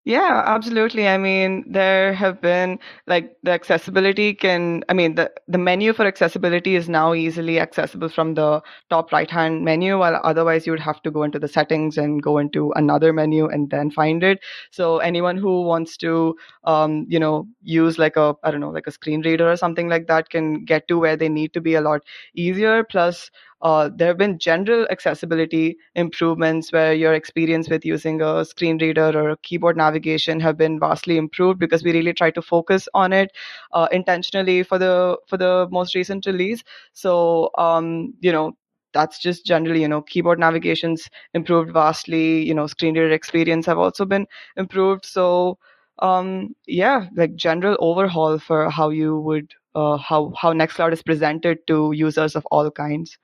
Yeah, 0.04 0.42
absolutely. 0.46 1.06
I 1.06 1.16
mean, 1.16 1.64
there 1.70 2.12
have 2.12 2.40
been 2.40 2.80
like 3.06 3.36
the 3.44 3.52
accessibility 3.52 4.34
can, 4.34 4.82
I 4.88 4.94
mean, 4.94 5.14
the, 5.14 5.30
the 5.46 5.58
menu 5.58 5.92
for 5.92 6.04
accessibility 6.04 6.74
is 6.74 6.88
now 6.88 7.14
easily 7.14 7.60
accessible 7.60 8.08
from 8.08 8.34
the 8.34 8.62
top 8.90 9.12
right 9.12 9.30
hand 9.30 9.64
menu, 9.64 9.96
while 10.00 10.20
otherwise 10.24 10.66
you 10.66 10.72
would 10.72 10.80
have 10.80 11.00
to 11.02 11.12
go 11.12 11.22
into 11.22 11.38
the 11.38 11.46
settings 11.46 11.98
and 11.98 12.20
go 12.20 12.38
into 12.38 12.72
another 12.72 13.12
menu 13.12 13.46
and 13.46 13.70
then 13.70 13.92
find 13.92 14.24
it. 14.24 14.40
So 14.72 14.98
anyone 14.98 15.36
who 15.36 15.62
wants 15.62 15.96
to, 15.98 16.34
um, 16.64 17.06
you 17.08 17.20
know, 17.20 17.46
use 17.62 17.96
like 17.96 18.16
a, 18.16 18.34
I 18.42 18.50
don't 18.50 18.60
know, 18.60 18.70
like 18.70 18.88
a 18.88 18.92
screen 18.92 19.22
reader 19.22 19.48
or 19.52 19.56
something 19.56 19.88
like 19.88 20.08
that 20.08 20.30
can 20.30 20.64
get 20.64 20.88
to 20.88 20.98
where 20.98 21.16
they 21.16 21.28
need 21.28 21.52
to 21.54 21.60
be 21.60 21.74
a 21.74 21.80
lot 21.80 22.00
easier. 22.34 22.82
Plus, 22.82 23.30
uh, 23.62 23.88
there 23.94 24.08
have 24.08 24.18
been 24.18 24.38
general 24.38 24.86
accessibility 24.90 25.76
improvements 25.94 26.72
where 26.72 26.92
your 26.94 27.14
experience 27.14 27.68
with 27.68 27.84
using 27.84 28.20
a 28.20 28.44
screen 28.44 28.78
reader 28.78 29.10
or 29.18 29.36
keyboard 29.42 29.76
navigation 29.76 30.40
have 30.40 30.56
been 30.56 30.80
vastly 30.80 31.16
improved 31.16 31.58
because 31.60 31.84
we 31.84 31.92
really 31.92 32.12
try 32.12 32.30
to 32.30 32.42
focus 32.42 32.88
on 32.94 33.12
it 33.12 33.30
uh, 33.72 33.88
intentionally 33.92 34.62
for 34.62 34.78
the 34.78 35.16
for 35.28 35.36
the 35.36 35.68
most 35.70 35.94
recent 35.94 36.26
release. 36.26 36.62
So 36.92 37.50
um, 37.58 38.14
you 38.20 38.32
know 38.32 38.52
that's 38.92 39.18
just 39.18 39.46
generally 39.46 39.80
you 39.82 39.88
know 39.88 40.02
keyboard 40.02 40.38
navigations 40.38 41.08
improved 41.34 41.72
vastly 41.72 42.42
you 42.42 42.54
know 42.54 42.66
screen 42.66 42.94
reader 42.94 43.10
experience 43.12 43.66
have 43.66 43.78
also 43.78 44.04
been 44.04 44.26
improved 44.56 45.04
so 45.06 45.58
um 46.00 46.54
yeah 46.66 47.06
like 47.16 47.34
general 47.36 47.76
overhaul 47.80 48.38
for 48.38 48.68
how 48.70 48.90
you 48.90 49.18
would 49.18 49.52
uh, 49.74 49.96
how 49.96 50.32
how 50.36 50.52
nextcloud 50.52 50.92
is 50.92 51.02
presented 51.02 51.58
to 51.66 51.92
users 51.94 52.36
of 52.36 52.44
all 52.50 52.70
kinds 52.70 53.18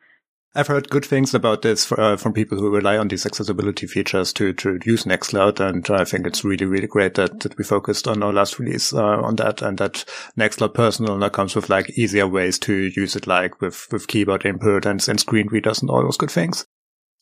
I've 0.55 0.67
heard 0.67 0.89
good 0.89 1.05
things 1.05 1.35
about 1.35 1.61
this 1.61 1.93
uh, 1.93 2.17
from 2.17 2.33
people 2.33 2.59
who 2.59 2.71
rely 2.71 2.97
on 2.97 3.09
these 3.09 3.27
accessibility 3.27 3.87
features 3.87 4.33
to, 4.33 4.55
to 4.55 4.79
use 4.85 5.05
Nextcloud. 5.05 5.61
And 5.61 5.89
I 5.91 6.05
think 6.05 6.27
it's 6.27 6.43
really, 6.43 6.65
really 6.65 6.87
great 6.87 7.15
that, 7.15 7.41
that 7.41 7.59
we 7.59 7.65
focused 7.65 8.09
on 8.09 8.23
our 8.23 8.33
last 8.33 8.59
release 8.59 8.93
uh, 8.93 9.21
on 9.21 9.37
that 9.37 9.61
and 9.61 9.77
that 9.79 10.05
Nextcloud 10.39 10.73
Personal 10.73 11.19
now 11.19 11.29
comes 11.29 11.55
with 11.55 11.69
like 11.69 11.91
easier 11.99 12.27
ways 12.27 12.59
to 12.61 12.75
use 12.75 13.15
it, 13.15 13.27
like 13.27 13.61
with, 13.61 13.87
with 13.93 14.09
keyboard 14.09 14.47
input 14.47 14.87
and, 14.87 15.07
and 15.07 15.21
screen 15.21 15.49
readers 15.49 15.83
and 15.83 15.91
all 15.91 16.03
those 16.03 16.17
good 16.17 16.31
things. 16.31 16.67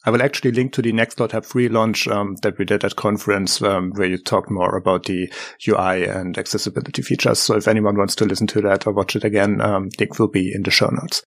I 0.05 0.11
will 0.11 0.23
actually 0.23 0.53
link 0.53 0.73
to 0.75 0.83
the 0.83 0.93
Nextcloud 0.93 1.33
Hub 1.33 1.45
free 1.45 1.69
launch 1.69 2.07
um, 2.07 2.37
that 2.43 2.57
we 2.59 2.65
did 2.65 2.85
at 2.85 2.95
conference, 2.95 3.61
um, 3.61 3.91
where 3.97 4.07
you 4.07 4.19
talked 4.19 4.53
more 4.53 4.77
about 4.77 5.07
the 5.07 5.33
UI 5.67 6.05
and 6.05 6.39
accessibility 6.39 7.03
features. 7.03 7.41
So 7.41 7.57
if 7.57 7.67
anyone 7.67 7.99
wants 7.99 8.15
to 8.17 8.25
listen 8.25 8.47
to 8.49 8.61
that 8.63 8.87
or 8.87 8.93
watch 8.93 9.17
it 9.17 9.25
again, 9.25 9.61
um, 9.61 9.89
link 9.99 10.17
will 10.21 10.29
be 10.29 10.53
in 10.55 10.63
the 10.63 10.71
show 10.71 10.87
notes. 10.87 11.25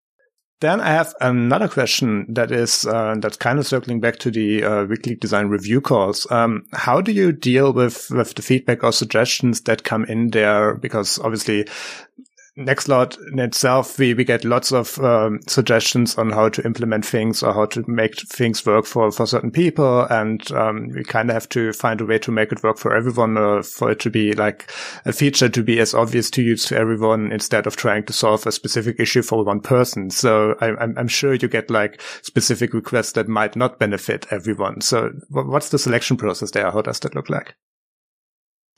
Then 0.62 0.82
I 0.82 0.90
have 0.90 1.14
another 1.22 1.70
question 1.70 2.26
that 2.34 2.52
is 2.52 2.86
uh, 2.86 3.16
that's 3.20 3.38
kind 3.38 3.60
of 3.60 3.68
circling 3.68 4.02
back 4.02 4.18
to 4.20 4.32
the 4.32 4.64
uh, 4.64 4.84
weekly 4.86 5.16
design 5.16 5.48
review 5.48 5.80
calls. 5.80 6.30
Um, 6.30 6.66
how 6.74 7.00
do 7.00 7.14
you 7.14 7.32
deal 7.32 7.72
with 7.72 8.10
with 8.12 8.36
the 8.36 8.42
feedback 8.42 8.84
or 8.84 8.92
suggestions 8.92 9.62
that 9.62 9.86
come 9.86 10.04
in 10.06 10.32
there? 10.32 10.76
Because 10.76 11.18
obviously 11.20 11.66
Nextcloud 12.60 13.32
in 13.32 13.40
itself, 13.40 13.98
we, 13.98 14.14
we 14.14 14.26
get 14.26 14.44
lots 14.44 14.74
of 14.74 15.00
um, 15.00 15.40
suggestions 15.48 16.18
on 16.18 16.30
how 16.32 16.50
to 16.50 16.66
implement 16.66 17.06
things 17.06 17.42
or 17.42 17.54
how 17.54 17.66
to 17.68 17.84
make 17.90 18.20
things 18.28 18.66
work 18.66 18.86
for, 18.86 19.12
for 19.12 19.26
certain 19.26 19.50
people. 19.50 20.02
And 20.10 20.52
um, 20.52 20.90
we 20.90 21.06
kind 21.06 21.30
of 21.30 21.36
have 21.36 21.48
to 21.50 21.72
find 21.72 22.02
a 22.02 22.06
way 22.06 22.20
to 22.20 22.32
make 22.32 22.52
it 22.52 22.62
work 22.62 22.78
for 22.78 22.94
everyone 22.94 23.38
or 23.38 23.64
for 23.64 23.92
it 23.92 24.00
to 24.02 24.10
be 24.10 24.34
like 24.34 24.70
a 25.06 25.14
feature 25.14 25.48
to 25.48 25.64
be 25.64 25.80
as 25.80 25.94
obvious 25.94 26.30
to 26.32 26.42
use 26.42 26.66
to 26.66 26.78
everyone 26.78 27.32
instead 27.32 27.66
of 27.66 27.78
trying 27.78 28.04
to 28.06 28.14
solve 28.14 28.46
a 28.46 28.52
specific 28.52 29.00
issue 29.00 29.22
for 29.22 29.46
one 29.46 29.62
person. 29.62 30.10
So 30.10 30.56
I, 30.60 30.72
I'm, 30.76 30.98
I'm 30.98 31.08
sure 31.08 31.34
you 31.34 31.48
get 31.48 31.70
like 31.70 32.02
specific 32.22 32.74
requests 32.74 33.14
that 33.14 33.30
might 33.30 33.56
not 33.56 33.80
benefit 33.80 34.28
everyone. 34.32 34.82
So 34.82 35.12
what's 35.30 35.70
the 35.70 35.80
selection 35.80 36.18
process 36.18 36.52
there? 36.52 36.70
How 36.70 36.82
does 36.82 37.00
that 37.00 37.16
look 37.16 37.30
like? 37.30 37.56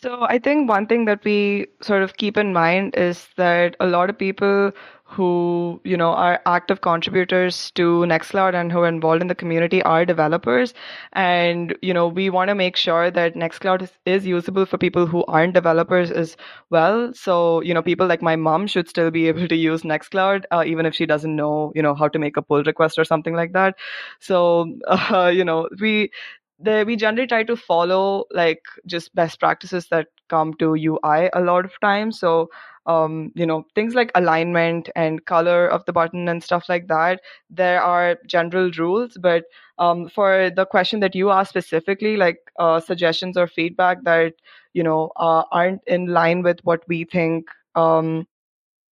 So 0.02 0.24
I 0.28 0.40
think 0.40 0.68
one 0.68 0.88
thing 0.88 1.06
that 1.06 1.24
we 1.24 1.68
sort 1.82 2.02
of 2.02 2.18
keep 2.18 2.36
in 2.36 2.54
mind 2.54 2.96
is 2.96 3.28
that 3.38 3.76
a 3.80 3.86
lot 3.86 4.10
of 4.10 4.18
people 4.18 4.72
who 5.04 5.82
you 5.84 5.98
know 5.98 6.12
are 6.14 6.40
active 6.46 6.80
contributors 6.82 7.70
to 7.72 8.06
Nextcloud 8.12 8.54
and 8.56 8.72
who 8.72 8.80
are 8.80 8.88
involved 8.88 9.22
in 9.22 9.28
the 9.28 9.36
community 9.36 9.84
are 9.84 10.06
developers, 10.06 10.74
and 11.14 11.76
you 11.82 11.94
know 11.94 12.08
we 12.08 12.30
want 12.30 12.48
to 12.48 12.56
make 12.56 12.78
sure 12.78 13.12
that 13.12 13.36
Nextcloud 13.36 13.82
is, 13.84 13.92
is 14.06 14.26
usable 14.26 14.66
for 14.66 14.78
people 14.78 15.06
who 15.06 15.24
aren't 15.26 15.54
developers 15.54 16.10
as 16.12 16.36
well. 16.70 17.14
So 17.14 17.62
you 17.62 17.74
know 17.74 17.82
people 17.84 18.08
like 18.08 18.22
my 18.22 18.38
mom 18.38 18.68
should 18.68 18.88
still 18.90 19.12
be 19.12 19.28
able 19.28 19.48
to 19.50 19.56
use 19.56 19.84
Nextcloud 19.84 20.46
uh, 20.52 20.64
even 20.66 20.86
if 20.86 20.96
she 20.96 21.06
doesn't 21.06 21.36
know 21.36 21.74
you 21.76 21.82
know 21.84 21.94
how 21.94 22.08
to 22.08 22.18
make 22.18 22.38
a 22.38 22.42
pull 22.42 22.64
request 22.64 22.98
or 22.98 23.04
something 23.04 23.36
like 23.36 23.52
that. 23.54 23.76
So 24.20 24.74
uh, 24.88 25.28
you 25.36 25.44
know 25.44 25.68
we 25.80 26.10
we 26.64 26.96
generally 26.96 27.28
try 27.28 27.44
to 27.44 27.56
follow 27.56 28.26
like 28.32 28.62
just 28.86 29.14
best 29.16 29.40
practices 29.40 29.88
that 29.90 30.08
come 30.30 30.54
to 30.56 30.76
UI 30.76 31.30
a 31.34 31.42
lot 31.42 31.66
of 31.66 31.80
times. 31.82 32.20
So, 32.20 32.50
um, 32.86 33.32
you 33.36 33.46
know, 33.46 33.66
things 33.76 33.96
like 33.96 34.12
alignment 34.16 34.90
and 34.96 35.24
color 35.26 35.68
of 35.68 35.86
the 35.86 35.94
button 35.94 36.28
and 36.28 36.44
stuff 36.44 36.70
like 36.70 36.88
that, 36.88 37.22
there 37.50 37.82
are 37.82 38.18
general 38.28 38.72
rules. 38.78 39.18
But 39.20 39.44
um, 39.78 40.10
for 40.10 40.50
the 40.56 40.66
question 40.66 41.00
that 41.02 41.16
you 41.16 41.32
asked 41.32 41.50
specifically, 41.50 42.18
like 42.18 42.38
uh, 42.60 42.80
suggestions 42.80 43.38
or 43.38 43.48
feedback 43.48 44.04
that, 44.04 44.34
you 44.74 44.84
know, 44.84 45.12
uh, 45.18 45.44
aren't 45.52 45.82
in 45.88 46.08
line 46.08 46.42
with 46.44 46.60
what 46.64 46.82
we 46.88 47.06
think 47.06 47.48
um, 47.76 48.26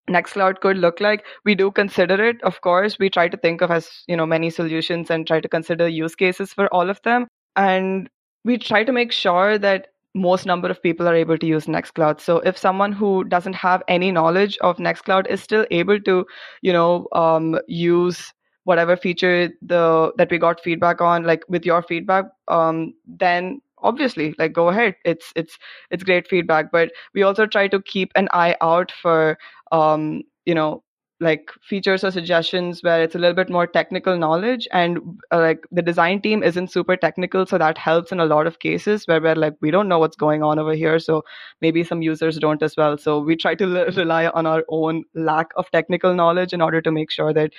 Nextcloud 0.10 0.60
could 0.62 0.78
look 0.78 1.00
like. 1.00 1.26
We 1.46 1.54
do 1.56 1.72
consider 1.72 2.24
it, 2.24 2.42
of 2.44 2.62
course. 2.62 2.98
We 3.00 3.10
try 3.10 3.28
to 3.30 3.38
think 3.38 3.62
of 3.62 3.70
as 3.72 3.90
you 4.08 4.18
know 4.18 4.26
many 4.26 4.50
solutions 4.50 5.12
and 5.12 5.28
try 5.28 5.40
to 5.40 5.48
consider 5.48 5.88
use 5.88 6.16
cases 6.16 6.52
for 6.54 6.68
all 6.74 6.90
of 6.90 7.02
them 7.04 7.28
and 7.56 8.10
we 8.46 8.58
try 8.58 8.84
to 8.84 8.92
make 8.92 9.12
sure 9.12 9.58
that 9.58 9.88
most 10.16 10.46
number 10.46 10.70
of 10.70 10.82
people 10.82 11.08
are 11.08 11.16
able 11.16 11.38
to 11.38 11.46
use 11.46 11.66
nextcloud. 11.66 12.20
So 12.20 12.38
if 12.40 12.58
someone 12.58 12.92
who 12.92 13.24
doesn't 13.24 13.54
have 13.54 13.84
any 13.88 14.12
knowledge 14.12 14.58
of 14.62 14.78
nextcloud 14.78 15.28
is 15.28 15.42
still 15.42 15.66
able 15.72 16.00
to 16.02 16.26
you 16.62 16.74
know 16.74 17.08
um, 17.14 17.60
use 17.68 18.34
whatever 18.64 18.96
feature 18.98 19.50
the 19.62 20.12
that 20.18 20.30
we 20.32 20.38
got 20.38 20.62
feedback 20.62 21.02
on 21.02 21.24
like 21.24 21.44
with 21.48 21.66
your 21.66 21.82
feedback 21.82 22.26
um, 22.48 22.94
then 23.08 23.62
obviously 23.82 24.36
like 24.38 24.54
go 24.54 24.70
ahead. 24.70 24.96
It's 25.06 25.32
it's 25.36 25.58
it's 25.92 26.04
great 26.04 26.28
feedback. 26.28 26.72
But 26.72 26.92
we 27.14 27.24
also 27.24 27.46
try 27.46 27.68
to 27.68 27.82
keep 27.82 28.12
an 28.16 28.30
eye 28.34 28.56
out 28.62 28.92
for 28.92 29.38
um, 29.72 30.24
you 30.46 30.56
know 30.56 30.84
like 31.20 31.52
features 31.62 32.04
or 32.04 32.12
suggestions 32.12 32.82
where 32.82 33.04
it's 33.04 33.16
a 33.16 33.20
little 33.20 33.36
bit 33.36 33.50
more 33.50 33.68
technical 33.68 34.18
knowledge 34.18 34.68
and 34.72 35.00
uh, 35.32 35.40
like 35.40 35.66
the 35.72 35.82
design 35.82 36.22
team 36.22 36.44
isn't 36.44 36.72
super 36.72 36.96
technical 36.96 37.46
so 37.46 37.58
that 37.58 37.78
helps 37.78 38.12
in 38.12 38.20
a 38.22 38.26
lot 38.26 38.48
of 38.48 38.60
cases 38.60 39.06
where 39.06 39.22
we're 39.22 39.36
like 39.36 39.54
we 39.62 39.70
don't 39.70 39.90
know 39.90 40.00
what's 40.00 40.16
going 40.16 40.44
on 40.44 40.58
over 40.60 40.74
here 40.74 40.98
so 40.98 41.24
maybe 41.62 41.84
some 41.84 42.02
users 42.02 42.38
don't 42.38 42.64
as 42.64 42.76
well. 42.78 42.98
So 42.98 43.20
we 43.20 43.36
try 43.36 43.56
to 43.56 43.64
l- 43.66 43.92
rely 43.96 44.28
on 44.28 44.46
our 44.46 44.64
own 44.70 45.04
lack 45.14 45.48
of 45.56 45.70
technical 45.72 46.14
knowledge 46.14 46.54
in 46.54 46.62
order 46.62 46.82
to 46.82 46.92
make 46.92 47.12
sure 47.12 47.34
that 47.34 47.52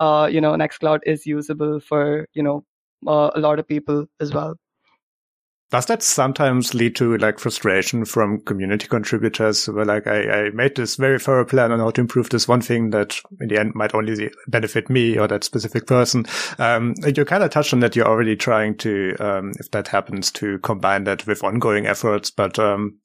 uh, 0.00 0.28
you 0.30 0.40
know 0.40 0.52
nextcloud 0.52 1.00
is 1.06 1.26
usable 1.26 1.80
for 1.80 2.28
you 2.34 2.42
know 2.42 2.64
uh, 3.06 3.30
a 3.34 3.40
lot 3.40 3.58
of 3.58 3.66
people 3.66 4.06
as 4.20 4.32
well 4.32 4.56
does 5.70 5.86
that 5.86 6.00
sometimes 6.02 6.74
lead 6.74 6.94
to 6.94 7.16
like 7.18 7.40
frustration 7.40 8.04
from 8.04 8.40
community 8.42 8.86
contributors 8.86 9.64
who 9.66 9.82
like, 9.82 10.06
I, 10.06 10.46
I 10.46 10.50
made 10.50 10.76
this 10.76 10.94
very 10.94 11.18
thorough 11.18 11.44
plan 11.44 11.72
on 11.72 11.80
how 11.80 11.90
to 11.90 12.00
improve 12.00 12.30
this 12.30 12.46
one 12.46 12.60
thing 12.60 12.90
that 12.90 13.16
in 13.40 13.48
the 13.48 13.58
end 13.58 13.74
might 13.74 13.94
only 13.94 14.30
benefit 14.46 14.88
me 14.88 15.18
or 15.18 15.26
that 15.26 15.42
specific 15.42 15.88
person. 15.88 16.24
Um, 16.60 16.94
you 17.04 17.24
kind 17.24 17.42
of 17.42 17.50
touched 17.50 17.72
on 17.72 17.80
that 17.80 17.96
you're 17.96 18.06
already 18.06 18.36
trying 18.36 18.76
to, 18.78 19.16
um, 19.18 19.52
if 19.58 19.70
that 19.72 19.88
happens 19.88 20.30
to 20.32 20.60
combine 20.60 21.02
that 21.04 21.26
with 21.26 21.42
ongoing 21.42 21.86
efforts, 21.86 22.30
but, 22.30 22.58
um, 22.60 22.98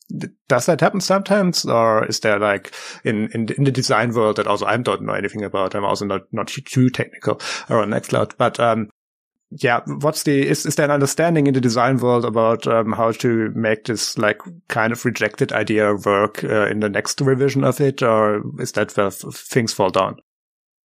does 0.48 0.68
that 0.68 0.82
happen 0.82 1.02
sometimes 1.02 1.66
or 1.66 2.06
is 2.06 2.20
there 2.20 2.38
like 2.38 2.74
in, 3.04 3.30
in, 3.34 3.48
in 3.58 3.64
the 3.64 3.72
design 3.72 4.14
world 4.14 4.36
that 4.36 4.46
also 4.46 4.66
I 4.68 4.78
don't 4.78 5.02
know 5.02 5.14
anything 5.14 5.44
about? 5.44 5.74
I'm 5.74 5.86
also 5.86 6.06
not, 6.06 6.22
not 6.32 6.48
too 6.48 6.90
technical 6.90 7.42
around 7.72 7.90
Nextcloud, 7.90 8.34
but, 8.38 8.60
um, 8.60 8.90
yeah, 9.52 9.82
what's 9.86 10.24
the 10.24 10.48
is 10.48 10.66
is 10.66 10.76
there 10.76 10.86
an 10.86 10.92
understanding 10.92 11.48
in 11.48 11.54
the 11.54 11.62
design 11.62 11.98
world 11.98 12.24
about 12.24 12.66
um, 12.68 12.94
how 12.94 13.12
to 13.12 13.52
make 13.54 13.86
this 13.86 14.18
like 14.18 14.40
kind 14.70 14.94
of 14.94 15.04
rejected 15.04 15.52
idea 15.52 15.94
work 15.94 16.44
uh, 16.44 16.68
in 16.68 16.80
the 16.80 16.90
next 16.90 17.20
revision 17.20 17.64
of 17.64 17.82
it, 17.82 18.02
or 18.02 18.42
is 18.60 18.72
that 18.74 18.96
where 18.96 19.12
things 19.12 19.74
fall 19.74 19.90
down? 19.90 20.18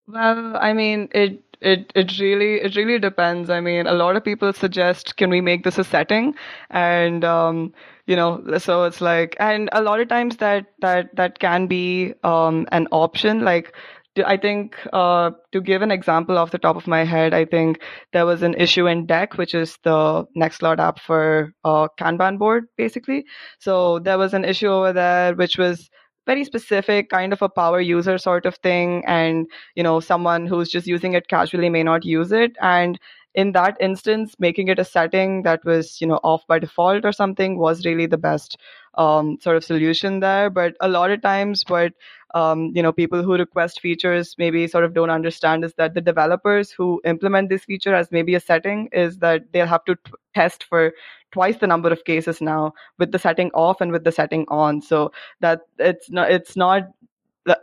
Well, 0.06 0.56
I 0.56 0.72
mean, 0.72 1.08
it 1.12 1.42
it 1.60 1.92
it 1.94 2.18
really 2.18 2.54
it 2.62 2.74
really 2.74 2.98
depends. 2.98 3.50
I 3.50 3.60
mean, 3.60 3.86
a 3.86 3.92
lot 3.92 4.16
of 4.16 4.24
people 4.24 4.52
suggest, 4.52 5.16
can 5.16 5.30
we 5.30 5.40
make 5.40 5.64
this 5.64 5.78
a 5.78 5.84
setting? 5.84 6.34
And 6.70 7.24
um, 7.24 7.72
you 8.06 8.16
know, 8.16 8.42
so 8.58 8.84
it's 8.84 9.00
like, 9.00 9.36
and 9.40 9.68
a 9.72 9.82
lot 9.82 10.00
of 10.00 10.08
times 10.08 10.38
that 10.38 10.66
that 10.80 11.14
that 11.16 11.38
can 11.38 11.66
be 11.66 12.14
um 12.22 12.66
an 12.72 12.86
option. 12.92 13.44
Like 13.44 13.74
I 14.24 14.36
think 14.36 14.76
uh, 14.92 15.32
to 15.52 15.60
give 15.60 15.82
an 15.82 15.90
example 15.90 16.38
off 16.38 16.52
the 16.52 16.58
top 16.58 16.76
of 16.76 16.86
my 16.86 17.04
head, 17.04 17.34
I 17.34 17.44
think 17.44 17.80
there 18.12 18.26
was 18.26 18.42
an 18.42 18.54
issue 18.54 18.86
in 18.86 19.06
Deck, 19.06 19.36
which 19.38 19.54
is 19.54 19.78
the 19.82 20.24
Nextcloud 20.36 20.78
app 20.78 21.00
for 21.00 21.52
uh, 21.64 21.88
Kanban 21.98 22.38
board, 22.38 22.66
basically. 22.76 23.24
So 23.58 23.98
there 23.98 24.18
was 24.18 24.32
an 24.34 24.44
issue 24.44 24.68
over 24.68 24.92
there, 24.92 25.34
which 25.34 25.58
was 25.58 25.90
very 26.26 26.44
specific 26.44 27.10
kind 27.10 27.32
of 27.32 27.42
a 27.42 27.48
power 27.48 27.80
user 27.80 28.18
sort 28.18 28.46
of 28.46 28.56
thing 28.56 29.04
and 29.06 29.46
you 29.74 29.82
know 29.82 30.00
someone 30.00 30.46
who's 30.46 30.70
just 30.70 30.86
using 30.86 31.12
it 31.12 31.28
casually 31.28 31.68
may 31.68 31.82
not 31.82 32.02
use 32.04 32.32
it 32.32 32.56
and 32.62 32.98
in 33.34 33.52
that 33.52 33.76
instance 33.80 34.34
making 34.38 34.68
it 34.68 34.78
a 34.78 34.84
setting 34.84 35.42
that 35.42 35.64
was 35.64 36.00
you 36.00 36.06
know 36.06 36.20
off 36.22 36.46
by 36.46 36.58
default 36.58 37.04
or 37.04 37.12
something 37.12 37.58
was 37.58 37.84
really 37.84 38.06
the 38.06 38.18
best 38.18 38.56
um, 38.96 39.38
sort 39.40 39.56
of 39.56 39.64
solution 39.64 40.20
there. 40.20 40.50
But 40.50 40.76
a 40.80 40.88
lot 40.88 41.10
of 41.10 41.22
times 41.22 41.64
what 41.66 41.92
um, 42.34 42.72
you 42.74 42.82
know 42.82 42.92
people 42.92 43.22
who 43.22 43.34
request 43.34 43.80
features 43.80 44.34
maybe 44.38 44.66
sort 44.66 44.84
of 44.84 44.94
don't 44.94 45.10
understand 45.10 45.64
is 45.64 45.74
that 45.74 45.94
the 45.94 46.00
developers 46.00 46.70
who 46.70 47.00
implement 47.04 47.48
this 47.48 47.64
feature 47.64 47.94
as 47.94 48.10
maybe 48.10 48.34
a 48.34 48.40
setting 48.40 48.88
is 48.92 49.18
that 49.18 49.52
they'll 49.52 49.66
have 49.66 49.84
to 49.84 49.96
t- 49.96 50.12
test 50.34 50.64
for 50.64 50.92
twice 51.32 51.56
the 51.58 51.66
number 51.66 51.90
of 51.90 52.04
cases 52.04 52.40
now 52.40 52.72
with 52.98 53.12
the 53.12 53.18
setting 53.18 53.50
off 53.54 53.80
and 53.80 53.92
with 53.92 54.04
the 54.04 54.12
setting 54.12 54.44
on. 54.48 54.80
So 54.80 55.12
that 55.40 55.62
it's 55.78 56.10
not 56.10 56.30
it's 56.30 56.56
not 56.56 56.82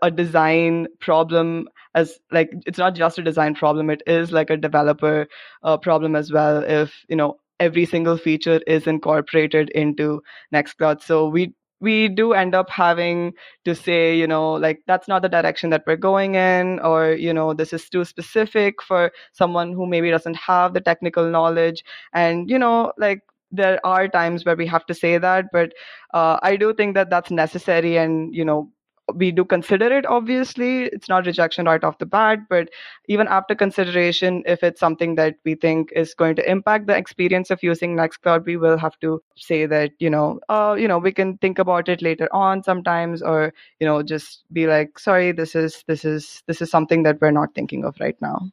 a 0.02 0.12
design 0.12 0.88
problem 1.00 1.68
as 1.96 2.20
like 2.32 2.52
it's 2.66 2.78
not 2.78 2.96
just 2.96 3.18
a 3.18 3.24
design 3.24 3.56
problem 3.56 3.90
it 3.90 4.04
is 4.06 4.32
like 4.32 4.50
a 4.50 4.58
developer 4.58 5.28
uh, 5.64 5.78
problem 5.78 6.16
as 6.16 6.32
well 6.32 6.64
if 6.64 7.04
you 7.10 7.16
know 7.16 7.40
every 7.60 7.86
single 7.86 8.18
feature 8.18 8.60
is 8.68 8.88
incorporated 8.88 9.70
into 9.72 10.22
nextcloud 10.54 11.02
so 11.02 11.28
we 11.28 11.54
we 11.82 12.08
do 12.08 12.34
end 12.34 12.54
up 12.54 12.70
having 12.70 13.34
to 13.66 13.74
say, 13.76 14.16
you 14.16 14.28
know, 14.28 14.54
like 14.54 14.82
that's 14.86 15.08
not 15.08 15.24
the 15.24 15.30
direction 15.30 15.72
that 15.72 15.84
we're 15.88 15.98
going 15.98 16.36
in, 16.36 16.80
or, 16.80 17.14
you 17.14 17.34
know, 17.34 17.54
this 17.54 17.74
is 17.74 17.90
too 17.90 18.06
specific 18.06 18.82
for 18.84 19.12
someone 19.34 19.74
who 19.74 19.88
maybe 19.88 20.12
doesn't 20.12 20.36
have 20.36 20.74
the 20.74 20.80
technical 20.80 21.30
knowledge. 21.30 21.84
And, 22.14 22.50
you 22.50 22.60
know, 22.60 22.94
like 22.98 23.22
there 23.52 23.80
are 23.84 24.08
times 24.08 24.46
where 24.46 24.56
we 24.56 24.68
have 24.68 24.86
to 24.86 24.94
say 24.94 25.18
that, 25.18 25.46
but 25.52 25.74
uh, 26.14 26.38
I 26.44 26.56
do 26.56 26.74
think 26.74 26.94
that 26.94 27.10
that's 27.10 27.32
necessary 27.32 27.98
and, 27.98 28.34
you 28.34 28.46
know, 28.46 28.72
we 29.12 29.32
do 29.32 29.46
consider 29.46 29.92
it 29.98 30.06
obviously. 30.06 30.84
It's 30.84 31.10
not 31.10 31.26
rejection 31.26 31.66
right 31.66 31.84
off 31.84 31.98
the 31.98 32.06
bat 32.06 32.40
but 32.50 32.70
even 33.08 33.28
after 33.28 33.56
consideration 33.56 34.44
if 34.46 34.64
it's 34.64 34.80
something 34.80 35.16
that 35.16 35.36
we 35.46 35.56
think 35.56 35.92
is 35.96 36.14
going 36.14 36.36
to 36.36 36.50
impact 36.50 36.88
the 36.88 36.96
experience 36.96 37.52
of 37.52 37.64
using 37.64 37.96
nextcloud 37.96 38.46
we 38.46 38.58
will 38.58 38.78
have 38.78 39.00
to 39.00 39.22
say 39.36 39.66
that 39.66 39.92
you 40.00 40.10
know 40.10 40.40
uh, 40.50 40.76
you 40.78 40.88
know 40.88 40.98
we 40.98 41.12
can 41.12 41.38
think 41.38 41.60
about 41.60 41.90
it 41.90 42.02
later 42.02 42.28
on 42.32 42.64
sometimes 42.64 43.22
or 43.22 43.54
you 43.80 43.88
know 43.88 44.02
just 44.04 44.44
be 44.52 44.68
like 44.68 45.00
sorry 45.00 45.32
this 45.32 45.56
is 45.56 45.84
this 45.88 46.06
is 46.06 46.44
this 46.48 46.62
is 46.62 46.70
something 46.70 47.04
that 47.04 47.20
we're 47.22 47.32
not 47.32 47.54
thinking 47.56 47.86
of 47.86 47.96
right 48.00 48.16
now. 48.22 48.50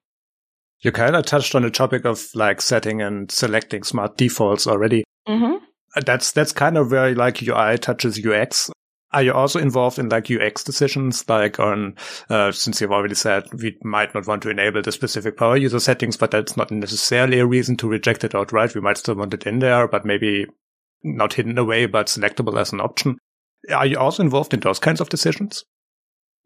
You 0.80 0.92
kind 0.92 1.16
of 1.16 1.24
touched 1.26 1.54
on 1.56 1.62
the 1.62 1.70
topic 1.70 2.04
of 2.04 2.28
like 2.34 2.60
setting 2.60 3.02
and 3.02 3.30
selecting 3.32 3.82
smart 3.82 4.16
defaults 4.16 4.66
already. 4.66 5.02
Mm-hmm. 5.28 5.56
that's 6.06 6.32
that's 6.32 6.52
kind 6.52 6.78
of 6.78 6.90
where 6.90 7.14
like 7.14 7.42
ui 7.42 7.78
touches 7.78 8.24
ux 8.24 8.70
are 9.12 9.22
you 9.22 9.32
also 9.32 9.58
involved 9.58 9.98
in 9.98 10.08
like 10.08 10.30
UX 10.30 10.62
decisions, 10.64 11.26
like 11.28 11.58
on, 11.58 11.96
uh, 12.28 12.52
since 12.52 12.80
you've 12.80 12.92
already 12.92 13.14
said 13.14 13.44
we 13.54 13.76
might 13.82 14.14
not 14.14 14.26
want 14.26 14.42
to 14.42 14.50
enable 14.50 14.82
the 14.82 14.92
specific 14.92 15.36
power 15.36 15.56
user 15.56 15.80
settings, 15.80 16.16
but 16.16 16.30
that's 16.30 16.56
not 16.56 16.70
necessarily 16.70 17.38
a 17.38 17.46
reason 17.46 17.76
to 17.78 17.88
reject 17.88 18.24
it 18.24 18.34
outright. 18.34 18.74
We 18.74 18.80
might 18.80 18.98
still 18.98 19.14
want 19.14 19.34
it 19.34 19.46
in 19.46 19.60
there, 19.60 19.88
but 19.88 20.04
maybe 20.04 20.46
not 21.02 21.34
hidden 21.34 21.56
away, 21.56 21.86
but 21.86 22.08
selectable 22.08 22.60
as 22.60 22.72
an 22.72 22.80
option. 22.80 23.16
Are 23.74 23.86
you 23.86 23.98
also 23.98 24.22
involved 24.22 24.52
in 24.52 24.60
those 24.60 24.78
kinds 24.78 25.00
of 25.00 25.08
decisions? 25.08 25.64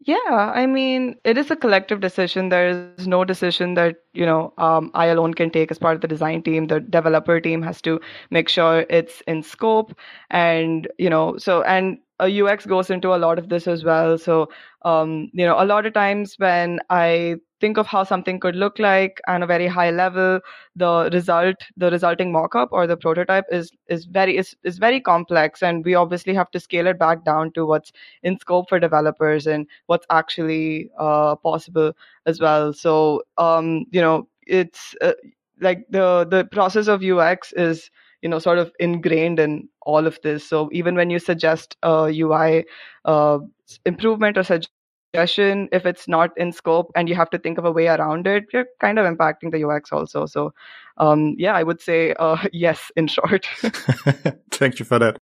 Yeah, 0.05 0.17
I 0.27 0.65
mean, 0.65 1.15
it 1.23 1.37
is 1.37 1.49
a 1.49 1.55
collective 1.55 2.01
decision. 2.01 2.49
There 2.49 2.91
is 2.97 3.07
no 3.07 3.23
decision 3.23 3.75
that, 3.75 3.95
you 4.13 4.25
know, 4.25 4.53
um, 4.57 4.91
I 4.93 5.05
alone 5.05 5.33
can 5.33 5.49
take 5.49 5.71
as 5.71 5.79
part 5.79 5.95
of 5.95 6.01
the 6.01 6.09
design 6.09 6.43
team. 6.43 6.67
The 6.67 6.81
developer 6.81 7.39
team 7.39 7.61
has 7.61 7.81
to 7.83 8.01
make 8.29 8.49
sure 8.49 8.85
it's 8.89 9.21
in 9.27 9.43
scope. 9.43 9.97
And, 10.29 10.89
you 10.97 11.09
know, 11.09 11.37
so, 11.37 11.61
and 11.63 11.99
a 12.19 12.41
UX 12.41 12.65
goes 12.65 12.89
into 12.89 13.13
a 13.13 13.17
lot 13.17 13.39
of 13.39 13.49
this 13.49 13.67
as 13.67 13.83
well. 13.83 14.17
So, 14.17 14.49
um, 14.83 15.29
you 15.33 15.45
know, 15.45 15.61
a 15.61 15.65
lot 15.65 15.85
of 15.85 15.93
times 15.93 16.35
when 16.37 16.79
I 16.89 17.35
think 17.59 17.77
of 17.77 17.87
how 17.87 18.03
something 18.03 18.39
could 18.39 18.55
look 18.55 18.77
like 18.77 19.21
on 19.27 19.41
a 19.41 19.47
very 19.47 19.67
high 19.67 19.89
level, 19.89 20.39
the 20.75 21.09
result, 21.13 21.55
the 21.77 21.89
resulting 21.89 22.31
mockup 22.31 22.67
or 22.71 22.85
the 22.87 22.97
prototype 22.97 23.45
is 23.51 23.71
is 23.87 24.05
very 24.05 24.37
is, 24.37 24.55
is 24.63 24.77
very 24.77 24.99
complex, 25.01 25.63
and 25.63 25.83
we 25.85 25.95
obviously 25.95 26.33
have 26.33 26.51
to 26.51 26.59
scale 26.59 26.87
it 26.87 26.99
back 26.99 27.23
down 27.25 27.51
to 27.53 27.65
what's 27.65 27.91
in 28.21 28.37
scope 28.39 28.69
for 28.69 28.79
developers 28.79 29.47
and 29.47 29.67
what's 29.87 30.05
actually 30.09 30.89
uh, 30.99 31.35
possible 31.37 31.93
as 32.25 32.39
well. 32.39 32.73
So, 32.73 33.23
um, 33.37 33.85
you 33.91 34.01
know, 34.01 34.27
it's 34.45 34.95
uh, 35.01 35.13
like 35.61 35.85
the 35.89 36.27
the 36.29 36.45
process 36.45 36.87
of 36.87 37.03
UX 37.03 37.53
is 37.53 37.89
you 38.23 38.29
know 38.29 38.39
sort 38.39 38.57
of 38.57 38.71
ingrained 38.79 39.39
in 39.39 39.67
all 39.81 40.07
of 40.07 40.19
this. 40.23 40.47
So 40.47 40.69
even 40.71 40.95
when 40.95 41.09
you 41.09 41.19
suggest 41.19 41.75
a 41.83 42.09
ui 42.09 42.65
uh, 43.05 43.39
improvement 43.85 44.37
or 44.37 44.43
suggestion 44.43 45.69
if 45.71 45.85
it's 45.85 46.07
not 46.07 46.31
in 46.37 46.51
scope 46.51 46.91
and 46.95 47.07
you 47.07 47.15
have 47.15 47.29
to 47.29 47.37
think 47.37 47.59
of 47.59 47.65
a 47.65 47.71
way 47.71 47.87
around 47.87 48.25
it 48.25 48.45
you're 48.51 48.65
kind 48.79 48.97
of 48.97 49.05
impacting 49.05 49.51
the 49.51 49.63
ux 49.63 49.91
also. 49.91 50.25
So 50.25 50.53
um, 50.97 51.35
yeah 51.37 51.53
i 51.53 51.61
would 51.61 51.81
say 51.81 52.13
uh, 52.13 52.37
yes 52.53 52.91
in 52.95 53.07
short. 53.07 53.45
Thank 54.51 54.79
you 54.79 54.85
for 54.85 54.99
that. 54.99 55.17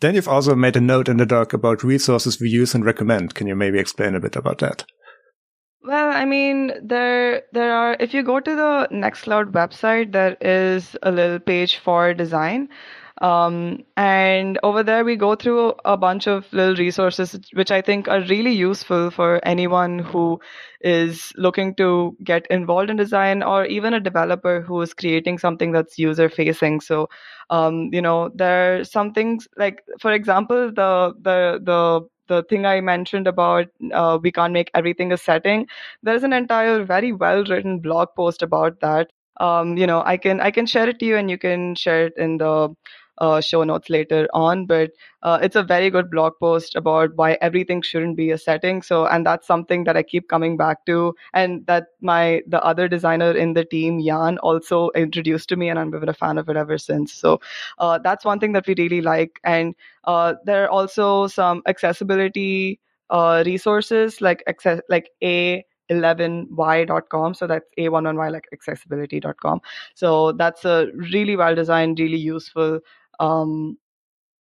Then 0.00 0.14
you've 0.14 0.28
also 0.28 0.54
made 0.54 0.76
a 0.76 0.80
note 0.80 1.08
in 1.08 1.16
the 1.16 1.26
doc 1.26 1.52
about 1.52 1.82
resources 1.82 2.40
we 2.40 2.48
use 2.48 2.74
and 2.74 2.84
recommend. 2.84 3.34
Can 3.34 3.48
you 3.48 3.56
maybe 3.56 3.80
explain 3.80 4.14
a 4.14 4.20
bit 4.20 4.36
about 4.36 4.58
that 4.58 4.84
well, 5.88 6.10
I 6.10 6.24
mean, 6.26 6.72
there 6.82 7.42
there 7.52 7.72
are 7.74 7.96
if 7.98 8.12
you 8.12 8.22
go 8.22 8.40
to 8.40 8.54
the 8.56 8.88
Nextcloud 8.92 9.52
website, 9.52 10.12
there 10.12 10.36
is 10.40 10.96
a 11.02 11.10
little 11.10 11.38
page 11.38 11.78
for 11.78 12.12
design. 12.14 12.68
Um, 13.22 13.84
and 13.96 14.60
over 14.62 14.84
there, 14.84 15.04
we 15.04 15.16
go 15.16 15.34
through 15.34 15.74
a 15.84 15.96
bunch 15.96 16.28
of 16.28 16.52
little 16.52 16.76
resources, 16.76 17.40
which 17.54 17.72
I 17.72 17.80
think 17.82 18.06
are 18.06 18.20
really 18.20 18.52
useful 18.52 19.10
for 19.10 19.40
anyone 19.44 19.98
who 19.98 20.40
is 20.82 21.32
looking 21.36 21.74
to 21.76 22.16
get 22.22 22.46
involved 22.48 22.90
in 22.90 22.96
design 22.96 23.42
or 23.42 23.64
even 23.64 23.94
a 23.94 24.00
developer 24.00 24.60
who 24.60 24.80
is 24.82 24.94
creating 24.94 25.38
something 25.38 25.72
that's 25.72 25.98
user 25.98 26.28
facing. 26.28 26.80
So, 26.80 27.08
um, 27.50 27.90
you 27.92 28.02
know, 28.02 28.30
there 28.36 28.80
are 28.80 28.84
some 28.84 29.12
things 29.14 29.48
like, 29.56 29.82
for 29.98 30.12
example, 30.12 30.70
the, 30.72 31.14
the, 31.20 31.60
the, 31.64 32.08
the 32.28 32.42
thing 32.44 32.66
I 32.66 32.80
mentioned 32.80 33.26
about 33.26 33.66
uh, 33.92 34.18
we 34.22 34.32
can't 34.32 34.52
make 34.52 34.70
everything 34.74 35.12
a 35.12 35.16
setting. 35.16 35.66
There's 36.02 36.24
an 36.24 36.32
entire 36.32 36.84
very 36.84 37.12
well 37.12 37.44
written 37.44 37.80
blog 37.80 38.08
post 38.16 38.42
about 38.42 38.80
that. 38.80 39.10
Um, 39.40 39.76
you 39.76 39.86
know, 39.86 40.02
I 40.04 40.16
can 40.16 40.40
I 40.40 40.50
can 40.50 40.66
share 40.66 40.88
it 40.88 40.98
to 41.00 41.06
you, 41.06 41.16
and 41.16 41.30
you 41.30 41.38
can 41.38 41.74
share 41.74 42.06
it 42.06 42.14
in 42.16 42.38
the 42.38 42.74
uh, 43.18 43.40
show 43.40 43.64
notes 43.64 43.90
later 43.90 44.28
on. 44.32 44.66
But 44.66 44.92
uh, 45.22 45.38
it's 45.42 45.56
a 45.56 45.62
very 45.62 45.90
good 45.90 46.10
blog 46.10 46.34
post 46.40 46.74
about 46.76 47.14
why 47.16 47.38
everything 47.40 47.82
shouldn't 47.82 48.16
be 48.16 48.30
a 48.30 48.38
setting. 48.38 48.82
So, 48.82 49.06
and 49.06 49.26
that's 49.26 49.46
something 49.46 49.84
that 49.84 49.96
I 49.96 50.02
keep 50.02 50.28
coming 50.28 50.56
back 50.56 50.86
to, 50.86 51.14
and 51.34 51.66
that 51.66 51.88
my 52.00 52.42
the 52.46 52.62
other 52.62 52.88
designer 52.88 53.32
in 53.32 53.54
the 53.54 53.64
team, 53.64 54.00
Jan, 54.04 54.38
also 54.38 54.90
introduced 54.94 55.48
to 55.50 55.56
me, 55.56 55.68
and 55.68 55.78
I've 55.78 55.90
been 55.90 56.08
a 56.08 56.14
fan 56.14 56.38
of 56.38 56.48
it 56.48 56.56
ever 56.56 56.78
since. 56.78 57.12
So, 57.12 57.40
uh, 57.78 57.98
that's 57.98 58.24
one 58.24 58.38
thing 58.40 58.52
that 58.52 58.66
we 58.66 58.74
really 58.78 59.00
like. 59.00 59.40
And 59.44 59.74
uh, 60.04 60.34
there 60.44 60.64
are 60.64 60.70
also 60.70 61.26
some 61.26 61.62
accessibility 61.66 62.80
uh, 63.10 63.42
resources 63.46 64.20
like 64.20 64.42
access 64.46 64.80
like 64.88 65.10
a 65.22 65.64
11y.com 65.90 67.32
so 67.32 67.46
that's 67.46 67.64
a11y 67.78 68.28
like 68.28 68.44
accessibility.com 68.52 69.60
so 69.94 70.32
that's 70.32 70.66
a 70.66 70.88
really 70.94 71.34
well 71.34 71.54
designed 71.54 71.98
really 71.98 72.18
useful 72.18 72.78
um, 73.20 73.78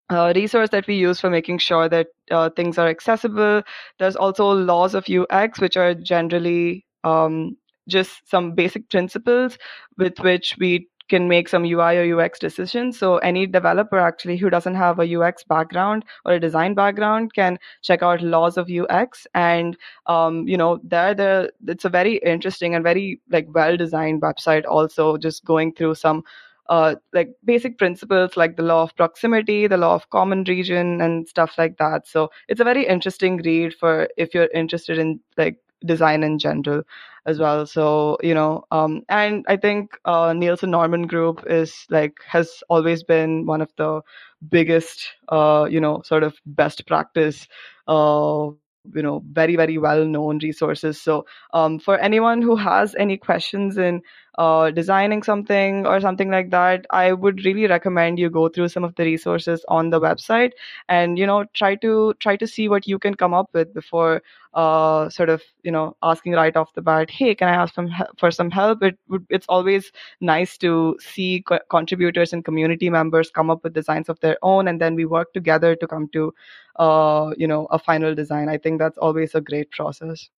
uh, 0.09 0.31
resource 0.35 0.69
that 0.69 0.87
we 0.87 0.95
use 0.95 1.19
for 1.19 1.29
making 1.29 1.57
sure 1.57 1.89
that 1.89 2.07
uh, 2.31 2.49
things 2.51 2.77
are 2.77 2.87
accessible. 2.87 3.61
There's 3.99 4.15
also 4.15 4.51
laws 4.51 4.95
of 4.95 5.07
UX, 5.09 5.59
which 5.59 5.77
are 5.77 5.93
generally 5.93 6.85
um, 7.03 7.57
just 7.87 8.29
some 8.29 8.53
basic 8.53 8.89
principles 8.89 9.57
with 9.97 10.19
which 10.19 10.55
we 10.59 10.87
can 11.09 11.27
make 11.27 11.47
some 11.47 11.63
UI 11.63 11.97
or 11.97 12.19
UX 12.19 12.37
decisions. 12.39 12.99
So 12.99 13.17
any 13.19 13.47
developer 13.47 13.97
actually 13.97 14.37
who 14.37 14.49
doesn't 14.49 14.75
have 14.75 14.99
a 14.99 15.15
UX 15.17 15.43
background 15.43 16.03
or 16.25 16.33
a 16.33 16.39
design 16.39 16.73
background 16.73 17.33
can 17.33 17.57
check 17.81 18.03
out 18.03 18.21
laws 18.21 18.57
of 18.57 18.69
UX, 18.69 19.25
and 19.33 19.77
um, 20.07 20.47
you 20.47 20.57
know 20.57 20.79
there 20.83 21.13
the 21.13 21.51
it's 21.67 21.85
a 21.85 21.89
very 21.89 22.17
interesting 22.17 22.75
and 22.75 22.83
very 22.83 23.21
like 23.29 23.47
well 23.53 23.77
designed 23.77 24.21
website. 24.21 24.65
Also, 24.65 25.17
just 25.17 25.45
going 25.45 25.73
through 25.73 25.95
some 25.95 26.23
uh, 26.69 26.95
like 27.13 27.29
basic 27.45 27.77
principles 27.77 28.37
like 28.37 28.57
the 28.57 28.63
law 28.63 28.83
of 28.83 28.95
proximity, 28.95 29.67
the 29.67 29.77
law 29.77 29.95
of 29.95 30.09
common 30.09 30.43
region, 30.45 31.01
and 31.01 31.27
stuff 31.27 31.57
like 31.57 31.77
that. 31.77 32.07
So 32.07 32.29
it's 32.47 32.61
a 32.61 32.65
very 32.65 32.85
interesting 32.87 33.37
read 33.37 33.73
for 33.73 34.07
if 34.17 34.33
you're 34.33 34.49
interested 34.53 34.97
in 34.97 35.19
like 35.37 35.57
design 35.85 36.23
in 36.23 36.39
general 36.39 36.83
as 37.25 37.39
well. 37.39 37.65
So 37.65 38.17
you 38.21 38.33
know, 38.33 38.65
um, 38.71 39.03
and 39.09 39.45
I 39.47 39.57
think 39.57 39.97
uh, 40.05 40.33
Nielsen 40.33 40.71
Norman 40.71 41.07
Group 41.07 41.43
is 41.47 41.85
like 41.89 42.17
has 42.27 42.63
always 42.69 43.03
been 43.03 43.45
one 43.45 43.61
of 43.61 43.71
the 43.77 44.01
biggest, 44.49 45.09
uh, 45.29 45.67
you 45.69 45.79
know, 45.81 46.01
sort 46.03 46.23
of 46.23 46.35
best 46.45 46.85
practice. 46.87 47.47
Uh, 47.87 48.49
you 48.95 49.01
know 49.01 49.23
very 49.31 49.55
very 49.55 49.77
well 49.77 50.05
known 50.05 50.39
resources 50.39 51.01
so 51.01 51.25
um, 51.53 51.79
for 51.79 51.97
anyone 51.97 52.41
who 52.41 52.55
has 52.55 52.95
any 52.95 53.17
questions 53.17 53.77
in 53.77 54.01
uh, 54.37 54.69
designing 54.69 55.23
something 55.23 55.85
or 55.87 55.99
something 55.99 56.29
like 56.29 56.51
that, 56.51 56.85
I 56.91 57.13
would 57.13 57.43
really 57.43 57.65
recommend 57.65 58.19
you 58.19 58.29
go 58.29 58.47
through 58.49 58.67
some 58.67 58.83
of 58.83 58.93
the 58.95 59.03
resources 59.03 59.65
on 59.67 59.89
the 59.89 59.99
website 59.99 60.51
and 60.89 61.17
you 61.17 61.25
know 61.25 61.45
try 61.53 61.75
to 61.75 62.13
try 62.19 62.35
to 62.35 62.47
see 62.47 62.69
what 62.69 62.87
you 62.87 62.99
can 62.99 63.15
come 63.15 63.33
up 63.33 63.49
with 63.53 63.73
before 63.73 64.21
uh, 64.53 65.09
sort 65.09 65.29
of 65.29 65.41
you 65.63 65.71
know 65.71 65.95
asking 66.03 66.33
right 66.33 66.55
off 66.55 66.73
the 66.73 66.81
bat, 66.81 67.09
hey, 67.09 67.33
can 67.33 67.47
I 67.47 67.55
ask 67.55 67.73
some 67.73 67.89
for 68.17 68.29
some 68.29 68.51
help? 68.51 68.83
It 68.83 68.99
would 69.07 69.25
it's 69.29 69.47
always 69.49 69.91
nice 70.21 70.57
to 70.59 70.97
see 70.99 71.43
co- 71.47 71.59
contributors 71.69 72.31
and 72.31 72.45
community 72.45 72.89
members 72.91 73.31
come 73.31 73.49
up 73.49 73.63
with 73.63 73.73
designs 73.73 74.07
of 74.07 74.19
their 74.19 74.37
own, 74.43 74.67
and 74.67 74.79
then 74.79 74.93
we 74.93 75.05
work 75.05 75.33
together 75.33 75.75
to 75.75 75.87
come 75.87 76.09
to 76.13 76.33
uh, 76.75 77.33
you 77.37 77.47
know 77.47 77.65
a 77.71 77.79
final 77.79 78.13
design. 78.13 78.49
I 78.49 78.57
think 78.57 78.77
that's 78.77 78.99
always 78.99 79.33
a 79.33 79.41
great 79.41 79.71
process. 79.71 80.29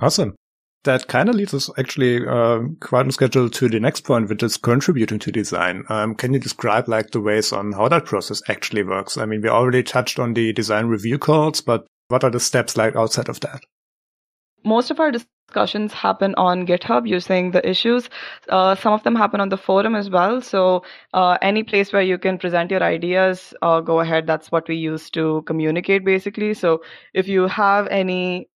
Awesome 0.00 0.36
that 0.84 1.06
kind 1.06 1.28
of 1.28 1.34
leads 1.34 1.54
us 1.54 1.70
actually 1.78 2.26
uh, 2.26 2.60
quite 2.80 3.06
on 3.06 3.10
schedule 3.12 3.48
to 3.50 3.68
the 3.68 3.80
next 3.80 4.02
point, 4.02 4.28
which 4.28 4.42
is 4.42 4.56
contributing 4.56 5.18
to 5.20 5.30
design. 5.32 5.84
Um, 5.88 6.14
can 6.14 6.32
you 6.32 6.40
describe 6.40 6.88
like 6.88 7.10
the 7.10 7.20
ways 7.20 7.52
on 7.52 7.72
how 7.72 7.88
that 7.88 8.04
process 8.04 8.42
actually 8.48 8.82
works? 8.82 9.16
I 9.16 9.26
mean, 9.26 9.42
we 9.42 9.48
already 9.48 9.82
touched 9.82 10.18
on 10.18 10.34
the 10.34 10.52
design 10.52 10.86
review 10.86 11.18
calls, 11.18 11.60
but 11.60 11.86
What 12.12 12.24
are 12.24 12.30
the 12.30 12.40
steps 12.40 12.76
like 12.76 12.94
outside 12.94 13.30
of 13.30 13.40
that? 13.40 13.62
Most 14.64 14.90
of 14.90 15.00
our 15.00 15.10
discussions 15.10 15.94
happen 15.94 16.34
on 16.36 16.66
GitHub 16.66 17.08
using 17.08 17.52
the 17.52 17.66
issues. 17.66 18.10
Uh, 18.50 18.74
some 18.74 18.92
of 18.92 19.02
them 19.02 19.14
happen 19.16 19.40
on 19.40 19.48
the 19.48 19.56
forum 19.56 19.94
as 19.94 20.10
well. 20.10 20.42
So 20.42 20.84
uh, 21.14 21.38
any 21.40 21.62
place 21.62 21.90
where 21.90 22.02
you 22.02 22.18
can 22.18 22.36
present 22.36 22.70
your 22.70 22.82
ideas, 22.82 23.54
uh, 23.62 23.80
go 23.80 24.00
ahead. 24.00 24.26
That's 24.26 24.52
what 24.52 24.68
we 24.68 24.76
use 24.76 25.08
to 25.12 25.42
communicate 25.46 26.04
basically. 26.04 26.52
So 26.52 26.82
if 27.14 27.28
you 27.28 27.46
have 27.48 27.88
any 27.88 28.50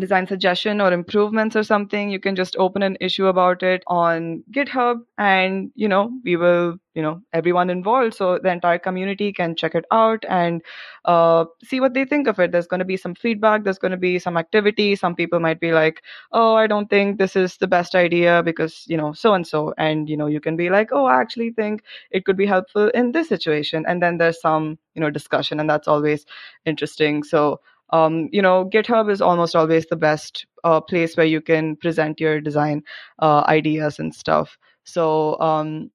design 0.00 0.26
suggestion 0.26 0.80
or 0.80 0.92
improvements 0.92 1.54
or 1.54 1.62
something, 1.62 2.10
you 2.10 2.18
can 2.18 2.34
just 2.34 2.56
open 2.58 2.82
an 2.82 2.96
issue 3.00 3.26
about 3.26 3.62
it 3.62 3.82
on 3.86 4.42
GitHub 4.52 5.00
and, 5.18 5.70
you 5.74 5.88
know, 5.88 6.10
we 6.24 6.36
will, 6.36 6.76
you 6.94 7.02
know, 7.02 7.22
everyone 7.32 7.70
involved. 7.70 8.14
So 8.14 8.38
the 8.42 8.50
entire 8.50 8.78
community 8.78 9.32
can 9.32 9.54
check 9.54 9.74
it 9.74 9.84
out 9.90 10.24
and 10.28 10.62
uh, 11.04 11.44
see 11.62 11.80
what 11.80 11.94
they 11.94 12.04
think 12.04 12.26
of 12.26 12.38
it. 12.40 12.52
There's 12.52 12.66
going 12.66 12.80
to 12.80 12.84
be 12.84 12.96
some 12.96 13.14
feedback. 13.14 13.64
There's 13.64 13.78
going 13.78 13.92
to 13.92 13.96
be 13.96 14.18
some 14.18 14.36
activity. 14.36 14.96
Some 14.96 15.14
people 15.14 15.40
might 15.40 15.60
be 15.60 15.72
like, 15.72 16.02
oh, 16.32 16.54
I 16.56 16.66
don't 16.66 16.90
think 16.90 17.18
this 17.18 17.36
is 17.36 17.56
the 17.58 17.68
best 17.68 17.94
idea 17.94 18.42
because, 18.42 18.84
you 18.88 18.96
know, 18.96 19.12
so 19.12 19.34
and 19.34 19.46
so. 19.46 19.72
And, 19.78 20.08
you 20.08 20.16
know, 20.16 20.26
you 20.26 20.40
can 20.40 20.56
be 20.56 20.70
like, 20.70 20.88
oh, 20.92 21.04
I 21.04 21.20
actually 21.20 21.50
think 21.52 21.82
it 22.10 22.24
could 22.24 22.36
be 22.36 22.46
helpful 22.46 22.88
in 22.88 23.12
this 23.12 23.28
situation. 23.28 23.84
And 23.86 24.02
then 24.02 24.18
there's 24.18 24.40
some, 24.40 24.78
you 24.94 25.00
know, 25.00 25.10
discussion 25.10 25.60
and 25.60 25.70
that's 25.70 25.88
always 25.88 26.26
interesting. 26.64 27.22
So, 27.22 27.60
um, 27.92 28.28
you 28.32 28.42
know, 28.42 28.68
GitHub 28.72 29.10
is 29.10 29.20
almost 29.20 29.56
always 29.56 29.86
the 29.86 29.96
best 29.96 30.46
uh, 30.64 30.80
place 30.80 31.16
where 31.16 31.26
you 31.26 31.40
can 31.40 31.76
present 31.76 32.20
your 32.20 32.40
design 32.40 32.82
uh, 33.20 33.44
ideas 33.46 33.98
and 33.98 34.14
stuff. 34.14 34.56
So, 34.84 35.38
um, 35.40 35.90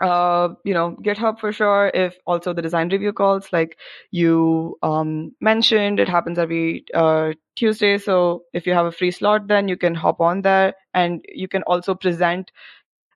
uh, 0.00 0.48
you 0.64 0.74
know, 0.74 0.96
GitHub 1.02 1.38
for 1.38 1.52
sure. 1.52 1.90
If 1.94 2.18
also 2.26 2.52
the 2.52 2.62
design 2.62 2.88
review 2.88 3.12
calls, 3.12 3.52
like 3.52 3.78
you 4.10 4.76
um, 4.82 5.32
mentioned, 5.40 6.00
it 6.00 6.08
happens 6.08 6.38
every 6.38 6.84
uh, 6.92 7.32
Tuesday. 7.54 7.98
So 7.98 8.42
if 8.52 8.66
you 8.66 8.72
have 8.72 8.86
a 8.86 8.92
free 8.92 9.12
slot, 9.12 9.46
then 9.46 9.68
you 9.68 9.76
can 9.76 9.94
hop 9.94 10.20
on 10.20 10.42
there 10.42 10.74
and 10.92 11.24
you 11.28 11.46
can 11.46 11.62
also 11.64 11.94
present 11.94 12.50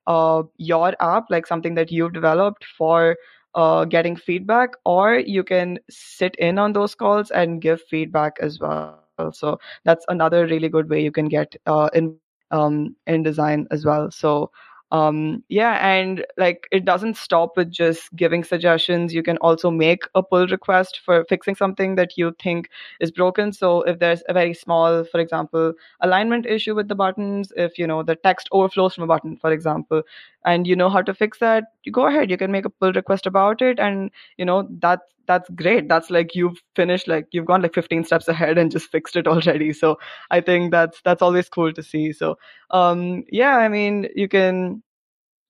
uh, 0.06 0.44
your 0.58 0.94
app, 1.00 1.24
like 1.30 1.46
something 1.46 1.74
that 1.74 1.90
you've 1.90 2.12
developed 2.12 2.64
for 2.78 3.16
uh, 3.56 3.84
getting 3.86 4.16
feedback, 4.16 4.74
or 4.84 5.18
you 5.18 5.44
can 5.44 5.78
sit 5.90 6.36
in 6.36 6.58
on 6.58 6.74
those 6.74 6.94
calls 6.94 7.30
and 7.32 7.62
give 7.62 7.82
feedback 7.82 8.36
as 8.42 8.60
well. 8.60 8.88
So 8.92 9.22
that's 9.40 9.60
another 9.64 10.00
really 10.00 10.20
good 10.20 10.46
way 10.46 10.58
you 10.68 10.70
can 10.70 10.90
get 10.90 11.20
uh, 11.30 11.62
in 11.66 12.18
um, 12.20 12.74
in 12.84 13.22
design 13.22 13.66
as 13.70 13.84
well. 13.84 14.10
So 14.10 14.50
um, 14.92 15.42
yeah, 15.48 15.84
and 15.86 16.24
like 16.36 16.68
it 16.70 16.84
doesn't 16.84 17.16
stop 17.16 17.56
with 17.56 17.70
just 17.70 18.14
giving 18.14 18.44
suggestions. 18.44 19.12
You 19.12 19.22
can 19.22 19.36
also 19.38 19.70
make 19.70 20.04
a 20.14 20.22
pull 20.22 20.46
request 20.46 21.00
for 21.04 21.24
fixing 21.28 21.56
something 21.56 21.96
that 21.96 22.16
you 22.16 22.34
think 22.40 22.70
is 23.00 23.10
broken. 23.10 23.52
So 23.52 23.82
if 23.82 23.98
there's 23.98 24.22
a 24.28 24.32
very 24.32 24.54
small, 24.54 25.04
for 25.04 25.18
example, 25.20 25.72
alignment 26.00 26.46
issue 26.46 26.74
with 26.74 26.88
the 26.88 26.94
buttons, 26.94 27.52
if 27.56 27.78
you 27.78 27.86
know 27.86 28.02
the 28.04 28.14
text 28.16 28.48
overflows 28.52 28.94
from 28.94 29.04
a 29.04 29.08
button, 29.08 29.36
for 29.36 29.52
example, 29.52 30.02
and 30.44 30.66
you 30.66 30.76
know 30.76 30.88
how 30.88 31.02
to 31.02 31.14
fix 31.14 31.38
that, 31.38 31.64
you 31.84 31.92
go 31.92 32.06
ahead. 32.06 32.30
You 32.30 32.36
can 32.36 32.52
make 32.52 32.64
a 32.64 32.70
pull 32.70 32.92
request 32.92 33.26
about 33.26 33.62
it, 33.62 33.80
and 33.80 34.10
you 34.36 34.44
know 34.44 34.68
that 34.80 35.00
that's 35.26 35.48
great. 35.50 35.88
That's 35.88 36.10
like 36.10 36.34
you've 36.34 36.60
finished, 36.74 37.08
like 37.08 37.26
you've 37.32 37.46
gone 37.46 37.62
like 37.62 37.74
15 37.74 38.04
steps 38.04 38.28
ahead 38.28 38.58
and 38.58 38.70
just 38.70 38.90
fixed 38.90 39.16
it 39.16 39.26
already. 39.28 39.72
So 39.72 39.98
I 40.30 40.40
think 40.40 40.70
that's 40.70 41.00
that's 41.04 41.22
always 41.22 41.48
cool 41.48 41.72
to 41.72 41.82
see. 41.82 42.12
So 42.12 42.38
um, 42.70 43.24
yeah, 43.30 43.56
I 43.56 43.68
mean, 43.68 44.08
you 44.14 44.28
can 44.28 44.82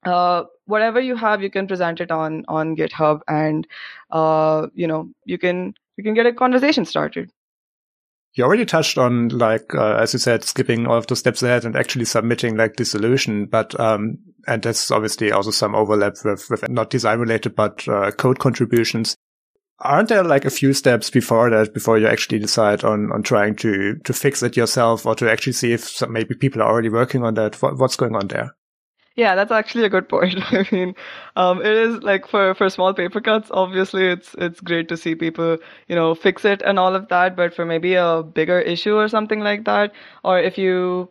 uh, 0.06 0.44
whatever 0.66 1.00
you 1.00 1.16
have, 1.16 1.42
you 1.42 1.50
can 1.50 1.66
present 1.66 2.00
it 2.00 2.10
on 2.10 2.44
on 2.48 2.76
GitHub, 2.76 3.20
and 3.28 3.66
uh, 4.10 4.68
you 4.74 4.86
know 4.86 5.08
you 5.24 5.38
can 5.38 5.74
you 5.96 6.04
can 6.04 6.14
get 6.14 6.26
a 6.26 6.32
conversation 6.32 6.84
started. 6.84 7.30
You 8.34 8.44
already 8.44 8.66
touched 8.66 8.98
on 8.98 9.30
like 9.30 9.74
uh, 9.74 9.94
as 9.96 10.12
you 10.12 10.18
said, 10.18 10.44
skipping 10.44 10.86
all 10.86 10.98
of 10.98 11.06
the 11.06 11.16
steps 11.16 11.42
ahead 11.42 11.64
and 11.64 11.74
actually 11.74 12.04
submitting 12.04 12.56
like 12.56 12.76
the 12.76 12.84
solution, 12.84 13.46
but 13.46 13.78
um, 13.80 14.18
and 14.46 14.62
there's 14.62 14.90
obviously 14.90 15.32
also 15.32 15.50
some 15.50 15.74
overlap 15.74 16.14
with, 16.24 16.48
with 16.50 16.68
not 16.68 16.90
design 16.90 17.18
related 17.18 17.56
but 17.56 17.86
uh, 17.88 18.10
code 18.12 18.38
contributions. 18.38 19.16
Aren't 19.80 20.08
there 20.08 20.24
like 20.24 20.44
a 20.46 20.50
few 20.50 20.72
steps 20.72 21.10
before 21.10 21.50
that 21.50 21.74
before 21.74 21.98
you 21.98 22.06
actually 22.06 22.38
decide 22.38 22.82
on 22.84 23.12
on 23.12 23.22
trying 23.22 23.56
to 23.56 23.96
to 24.04 24.12
fix 24.12 24.42
it 24.42 24.56
yourself 24.56 25.04
or 25.04 25.14
to 25.16 25.30
actually 25.30 25.52
see 25.52 25.72
if 25.72 25.84
some, 25.88 26.12
maybe 26.12 26.34
people 26.34 26.62
are 26.62 26.70
already 26.70 26.88
working 26.88 27.22
on 27.24 27.34
that? 27.34 27.60
What, 27.62 27.78
what's 27.78 27.96
going 27.96 28.16
on 28.16 28.28
there? 28.28 28.54
Yeah, 29.16 29.34
that's 29.34 29.50
actually 29.50 29.84
a 29.84 29.88
good 29.88 30.08
point. 30.08 30.36
I 30.52 30.66
mean, 30.70 30.94
um, 31.36 31.60
it 31.60 31.72
is 31.72 32.02
like 32.02 32.28
for, 32.28 32.54
for 32.54 32.68
small 32.68 32.92
paper 32.94 33.20
cuts, 33.20 33.50
obviously 33.50 34.06
it's 34.08 34.34
it's 34.38 34.60
great 34.60 34.88
to 34.90 34.96
see 34.96 35.14
people, 35.14 35.58
you 35.88 35.96
know, 35.96 36.14
fix 36.14 36.44
it 36.44 36.62
and 36.62 36.78
all 36.78 36.94
of 36.94 37.08
that. 37.08 37.34
But 37.36 37.54
for 37.54 37.64
maybe 37.64 37.94
a 37.94 38.22
bigger 38.22 38.60
issue 38.60 38.94
or 38.96 39.08
something 39.08 39.40
like 39.40 39.64
that, 39.64 39.92
or 40.22 40.38
if 40.38 40.58
you 40.58 41.10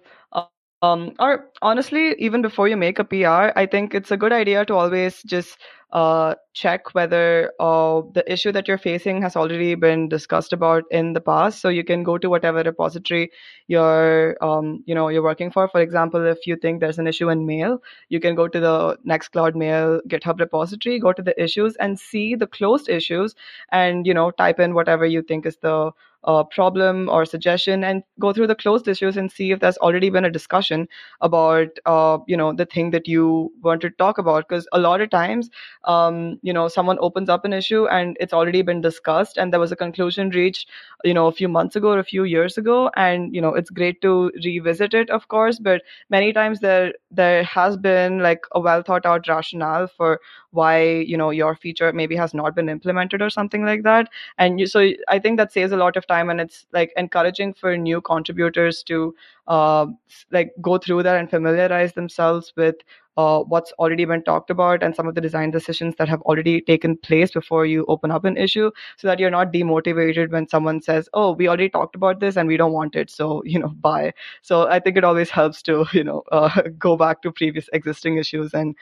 um, 0.81 1.13
or 1.19 1.49
honestly, 1.61 2.15
even 2.19 2.41
before 2.41 2.67
you 2.67 2.77
make 2.77 2.99
a 2.99 3.03
PR, 3.03 3.51
I 3.55 3.65
think 3.65 3.95
it's 3.95 4.11
a 4.11 4.17
good 4.17 4.33
idea 4.33 4.65
to 4.65 4.75
always 4.75 5.23
just 5.23 5.57
uh, 5.95 6.35
check 6.53 6.93
whether 6.93 7.53
uh, 7.57 8.01
the 8.13 8.23
issue 8.31 8.51
that 8.51 8.67
you're 8.67 8.77
facing 8.77 9.21
has 9.21 9.37
already 9.37 9.75
been 9.75 10.09
discussed 10.09 10.51
about 10.51 10.83
in 10.91 11.13
the 11.13 11.21
past. 11.21 11.61
So 11.61 11.69
you 11.69 11.85
can 11.85 12.03
go 12.03 12.17
to 12.17 12.29
whatever 12.29 12.61
repository 12.63 13.31
you're, 13.67 14.35
um, 14.41 14.83
you 14.85 14.93
know, 14.93 15.07
you're 15.07 15.23
working 15.23 15.51
for. 15.51 15.69
For 15.69 15.79
example, 15.79 16.25
if 16.27 16.45
you 16.45 16.57
think 16.57 16.81
there's 16.81 16.99
an 16.99 17.07
issue 17.07 17.29
in 17.29 17.45
Mail, 17.45 17.81
you 18.09 18.19
can 18.19 18.35
go 18.35 18.49
to 18.49 18.59
the 18.59 18.97
Nextcloud 19.07 19.55
Mail 19.55 20.01
GitHub 20.09 20.37
repository, 20.41 20.99
go 20.99 21.13
to 21.13 21.21
the 21.21 21.41
issues, 21.41 21.77
and 21.77 21.97
see 21.97 22.35
the 22.35 22.47
closed 22.47 22.89
issues, 22.89 23.33
and 23.71 24.05
you 24.05 24.13
know, 24.13 24.31
type 24.31 24.59
in 24.59 24.73
whatever 24.73 25.05
you 25.05 25.21
think 25.21 25.45
is 25.45 25.57
the 25.61 25.91
uh, 26.25 26.43
problem 26.43 27.07
or 27.09 27.25
suggestion 27.25 27.83
and 27.83 28.03
go 28.19 28.33
through 28.33 28.47
the 28.47 28.55
closed 28.55 28.87
issues 28.87 29.15
and 29.15 29.31
see 29.31 29.51
if 29.51 29.59
there's 29.59 29.77
already 29.77 30.09
been 30.09 30.25
a 30.25 30.31
discussion 30.31 30.87
about 31.21 31.67
uh, 31.85 32.17
you 32.27 32.35
know 32.35 32.51
the 32.53 32.65
thing 32.65 32.91
that 32.91 33.07
you 33.07 33.51
want 33.61 33.81
to 33.81 33.89
talk 33.91 34.17
about 34.17 34.47
because 34.47 34.67
a 34.73 34.79
lot 34.79 35.01
of 35.01 35.09
times 35.09 35.49
um, 35.85 36.39
you 36.41 36.53
know 36.53 36.67
someone 36.67 36.97
opens 37.01 37.29
up 37.29 37.45
an 37.45 37.53
issue 37.53 37.85
and 37.87 38.17
it's 38.19 38.33
already 38.33 38.61
been 38.61 38.81
discussed 38.81 39.37
and 39.37 39.51
there 39.53 39.59
was 39.59 39.71
a 39.71 39.75
conclusion 39.75 40.29
reached 40.29 40.69
you 41.03 41.13
know 41.13 41.27
a 41.27 41.31
few 41.31 41.47
months 41.47 41.75
ago 41.75 41.89
or 41.89 41.99
a 41.99 42.03
few 42.03 42.23
years 42.23 42.57
ago. 42.57 42.89
And 42.95 43.33
you 43.33 43.41
know 43.41 43.53
it's 43.53 43.69
great 43.69 44.01
to 44.01 44.31
revisit 44.43 44.93
it 44.93 45.09
of 45.09 45.27
course 45.27 45.59
but 45.59 45.81
many 46.09 46.33
times 46.33 46.59
there 46.59 46.93
there 47.11 47.43
has 47.43 47.77
been 47.77 48.19
like 48.19 48.45
a 48.53 48.59
well 48.59 48.81
thought 48.81 49.05
out 49.05 49.27
rationale 49.27 49.87
for 49.87 50.19
why 50.55 50.81
you 51.11 51.17
know 51.17 51.29
your 51.29 51.55
feature 51.55 51.91
maybe 51.93 52.15
has 52.15 52.33
not 52.33 52.55
been 52.55 52.69
implemented 52.69 53.21
or 53.21 53.29
something 53.29 53.65
like 53.65 53.83
that. 53.83 54.09
And 54.37 54.59
you, 54.59 54.67
so 54.67 54.91
i 55.07 55.19
think 55.19 55.37
that 55.37 55.51
saves 55.51 55.71
a 55.71 55.77
lot 55.77 55.97
of 55.97 56.07
time 56.07 56.29
and 56.29 56.41
it's 56.41 56.65
like 56.73 56.93
encouraging 56.97 57.53
for 57.53 57.77
new 57.77 58.01
contributors 58.01 58.83
to 58.83 59.15
uh, 59.47 59.85
like 60.31 60.51
go 60.61 60.77
through 60.77 61.03
that 61.03 61.17
and 61.19 61.29
familiarize 61.29 61.93
themselves 61.93 62.53
with 62.55 62.75
uh, 63.17 63.39
what's 63.43 63.71
already 63.73 64.03
been 64.05 64.23
talked 64.23 64.49
about 64.49 64.83
and 64.83 64.95
some 64.95 65.07
of 65.07 65.15
the 65.15 65.21
design 65.21 65.49
decisions 65.51 65.95
that 65.97 66.09
have 66.09 66.21
already 66.23 66.59
taken 66.61 66.97
place 66.97 67.31
before 67.31 67.65
you 67.65 67.85
open 67.87 68.11
up 68.11 68.25
an 68.25 68.35
issue 68.35 68.69
so 68.97 69.07
that 69.07 69.19
you're 69.19 69.31
not 69.31 69.53
demotivated 69.53 70.31
when 70.31 70.47
someone 70.47 70.81
says 70.81 71.07
oh 71.13 71.31
we 71.33 71.47
already 71.47 71.69
talked 71.69 71.95
about 71.95 72.19
this 72.19 72.35
and 72.35 72.47
we 72.47 72.57
don't 72.57 72.73
want 72.73 72.95
it 72.95 73.09
so 73.09 73.41
you 73.45 73.59
know 73.59 73.69
bye. 73.69 74.13
So 74.41 74.67
i 74.67 74.79
think 74.79 74.97
it 74.97 75.03
always 75.03 75.29
helps 75.29 75.61
to 75.63 75.85
you 75.93 76.03
know 76.03 76.23
uh, 76.31 76.61
go 76.77 76.97
back 76.97 77.21
to 77.21 77.31
previous 77.31 77.69
existing 77.73 78.17
issues 78.17 78.53
and 78.53 78.75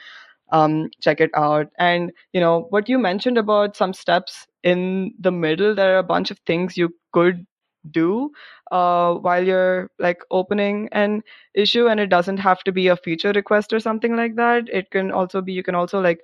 um, 0.51 0.89
check 1.01 1.19
it 1.21 1.31
out. 1.35 1.67
And 1.79 2.11
you 2.33 2.39
know 2.41 2.67
what 2.69 2.89
you 2.89 2.99
mentioned 2.99 3.37
about 3.37 3.75
some 3.75 3.93
steps 3.93 4.47
in 4.63 5.13
the 5.19 5.31
middle. 5.31 5.75
There 5.75 5.95
are 5.95 5.99
a 5.99 6.03
bunch 6.03 6.31
of 6.31 6.39
things 6.45 6.77
you 6.77 6.93
could 7.11 7.45
do 7.91 8.31
uh, 8.71 9.13
while 9.15 9.43
you're 9.45 9.89
like 9.99 10.21
opening 10.31 10.89
an 10.91 11.21
issue, 11.53 11.87
and 11.87 11.99
it 11.99 12.07
doesn't 12.07 12.37
have 12.37 12.63
to 12.63 12.71
be 12.71 12.87
a 12.87 12.95
feature 12.95 13.31
request 13.33 13.73
or 13.73 13.79
something 13.79 14.15
like 14.15 14.35
that. 14.35 14.69
It 14.71 14.89
can 14.91 15.11
also 15.11 15.41
be 15.41 15.53
you 15.53 15.63
can 15.63 15.75
also 15.75 15.99
like 16.01 16.19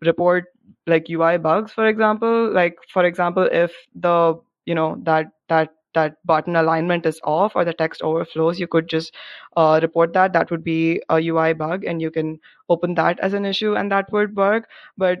report 0.00 0.44
like 0.86 1.08
UI 1.08 1.36
bugs, 1.36 1.72
for 1.72 1.86
example. 1.86 2.52
Like 2.52 2.76
for 2.92 3.04
example, 3.04 3.48
if 3.50 3.72
the 3.94 4.40
you 4.66 4.74
know 4.74 4.96
that 5.04 5.26
that 5.48 5.70
that 5.94 6.16
button 6.24 6.56
alignment 6.56 7.06
is 7.06 7.20
off 7.24 7.52
or 7.56 7.64
the 7.64 7.72
text 7.74 8.02
overflows, 8.02 8.58
you 8.60 8.66
could 8.66 8.88
just 8.88 9.14
uh, 9.56 9.78
report 9.82 10.12
that. 10.14 10.32
That 10.32 10.50
would 10.50 10.64
be 10.64 11.02
a 11.08 11.16
UI 11.20 11.52
bug, 11.54 11.84
and 11.84 12.00
you 12.00 12.10
can 12.10 12.38
open 12.68 12.94
that 12.94 13.20
as 13.20 13.34
an 13.34 13.44
issue, 13.44 13.74
and 13.76 13.90
that 13.92 14.12
would 14.12 14.36
work. 14.36 14.68
But 14.96 15.20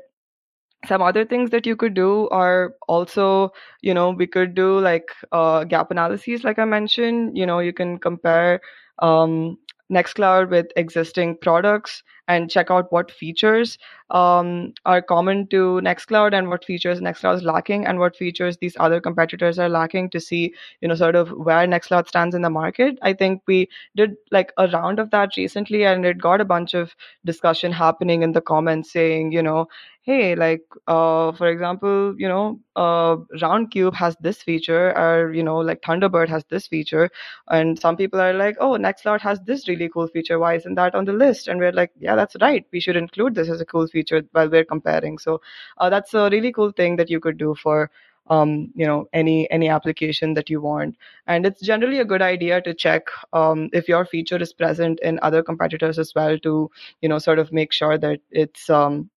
some 0.86 1.02
other 1.02 1.24
things 1.24 1.50
that 1.50 1.66
you 1.66 1.76
could 1.76 1.94
do 1.94 2.28
are 2.30 2.74
also, 2.88 3.52
you 3.82 3.94
know, 3.94 4.10
we 4.10 4.26
could 4.26 4.54
do 4.54 4.80
like 4.80 5.08
uh, 5.30 5.64
gap 5.64 5.90
analyses, 5.90 6.44
like 6.44 6.58
I 6.58 6.64
mentioned. 6.64 7.36
You 7.38 7.46
know, 7.46 7.60
you 7.60 7.72
can 7.72 7.98
compare 7.98 8.60
um, 8.98 9.58
Nextcloud 9.92 10.50
with 10.50 10.66
existing 10.76 11.36
products 11.40 12.02
and 12.32 12.50
check 12.50 12.70
out 12.70 12.90
what 12.92 13.10
features 13.10 13.78
um, 14.10 14.72
are 14.84 15.00
common 15.00 15.46
to 15.48 15.80
Nextcloud 15.82 16.34
and 16.34 16.48
what 16.48 16.64
features 16.64 17.00
Nextcloud 17.00 17.36
is 17.36 17.42
lacking 17.42 17.86
and 17.86 17.98
what 17.98 18.16
features 18.16 18.56
these 18.58 18.76
other 18.78 19.00
competitors 19.00 19.58
are 19.58 19.68
lacking 19.68 20.10
to 20.10 20.20
see, 20.20 20.54
you 20.80 20.88
know, 20.88 20.94
sort 20.94 21.16
of 21.16 21.30
where 21.30 21.66
Nextcloud 21.66 22.08
stands 22.08 22.34
in 22.34 22.42
the 22.42 22.50
market. 22.50 22.98
I 23.02 23.12
think 23.14 23.42
we 23.46 23.68
did 23.96 24.16
like 24.30 24.52
a 24.58 24.68
round 24.68 24.98
of 24.98 25.10
that 25.10 25.36
recently 25.36 25.84
and 25.84 26.04
it 26.04 26.18
got 26.18 26.40
a 26.40 26.44
bunch 26.44 26.74
of 26.74 26.94
discussion 27.24 27.72
happening 27.72 28.22
in 28.22 28.32
the 28.32 28.40
comments 28.42 28.92
saying, 28.92 29.32
you 29.32 29.42
know, 29.42 29.68
hey 30.02 30.34
like 30.34 30.62
uh, 30.88 31.30
for 31.32 31.48
example 31.48 32.14
you 32.18 32.28
know 32.28 32.58
uh, 32.76 33.16
roundcube 33.42 33.94
has 33.94 34.16
this 34.20 34.42
feature 34.42 34.96
or 34.98 35.32
you 35.32 35.42
know 35.42 35.58
like 35.58 35.80
thunderbird 35.82 36.28
has 36.28 36.44
this 36.50 36.66
feature. 36.66 37.08
And 37.50 37.78
some 37.78 37.96
people 37.96 38.20
are 38.20 38.32
like 38.32 38.56
oh 38.60 38.72
nextcloud 38.78 39.20
has 39.20 39.40
this 39.46 39.68
really 39.68 39.88
cool 39.88 40.08
feature. 40.08 40.38
Why 40.38 40.54
isn't 40.54 40.74
that 40.74 40.94
on 40.94 41.04
the 41.04 41.12
list? 41.12 41.48
And 41.48 41.60
we're 41.60 41.72
like 41.72 41.92
yeah 41.98 42.16
that's 42.16 42.36
right. 42.40 42.64
We 42.72 42.80
should 42.80 42.96
include 42.96 43.34
this 43.34 43.48
as 43.48 43.60
a 43.60 43.66
cool 43.66 43.86
feature 43.86 44.22
while 44.32 44.48
we're 44.50 44.64
comparing. 44.64 45.18
So 45.18 45.40
uh, 45.78 45.90
that's 45.90 46.14
a 46.14 46.28
really 46.30 46.52
cool 46.52 46.72
thing 46.72 46.96
that 46.96 47.10
you 47.10 47.20
could 47.20 47.38
do 47.38 47.54
for 47.54 47.90
um, 48.28 48.70
you 48.74 48.86
know 48.86 49.08
any 49.12 49.50
any 49.50 49.68
application 49.68 50.34
that 50.34 50.50
you 50.50 50.60
want. 50.60 50.96
And 51.26 51.46
it's 51.46 51.60
generally 51.60 51.98
a 52.00 52.04
good 52.04 52.22
idea 52.22 52.60
to 52.62 52.74
check 52.74 53.02
um, 53.32 53.68
if 53.72 53.88
your 53.88 54.04
feature 54.04 54.36
is 54.36 54.52
present 54.52 55.00
in 55.00 55.18
other 55.22 55.42
competitors 55.42 55.98
as 55.98 56.12
well 56.14 56.38
to 56.40 56.70
you 57.00 57.08
know 57.08 57.18
sort 57.18 57.38
of 57.38 57.52
make 57.52 57.72
sure 57.72 57.98
that 57.98 58.20
it's 58.30 58.68
um, 58.70 59.10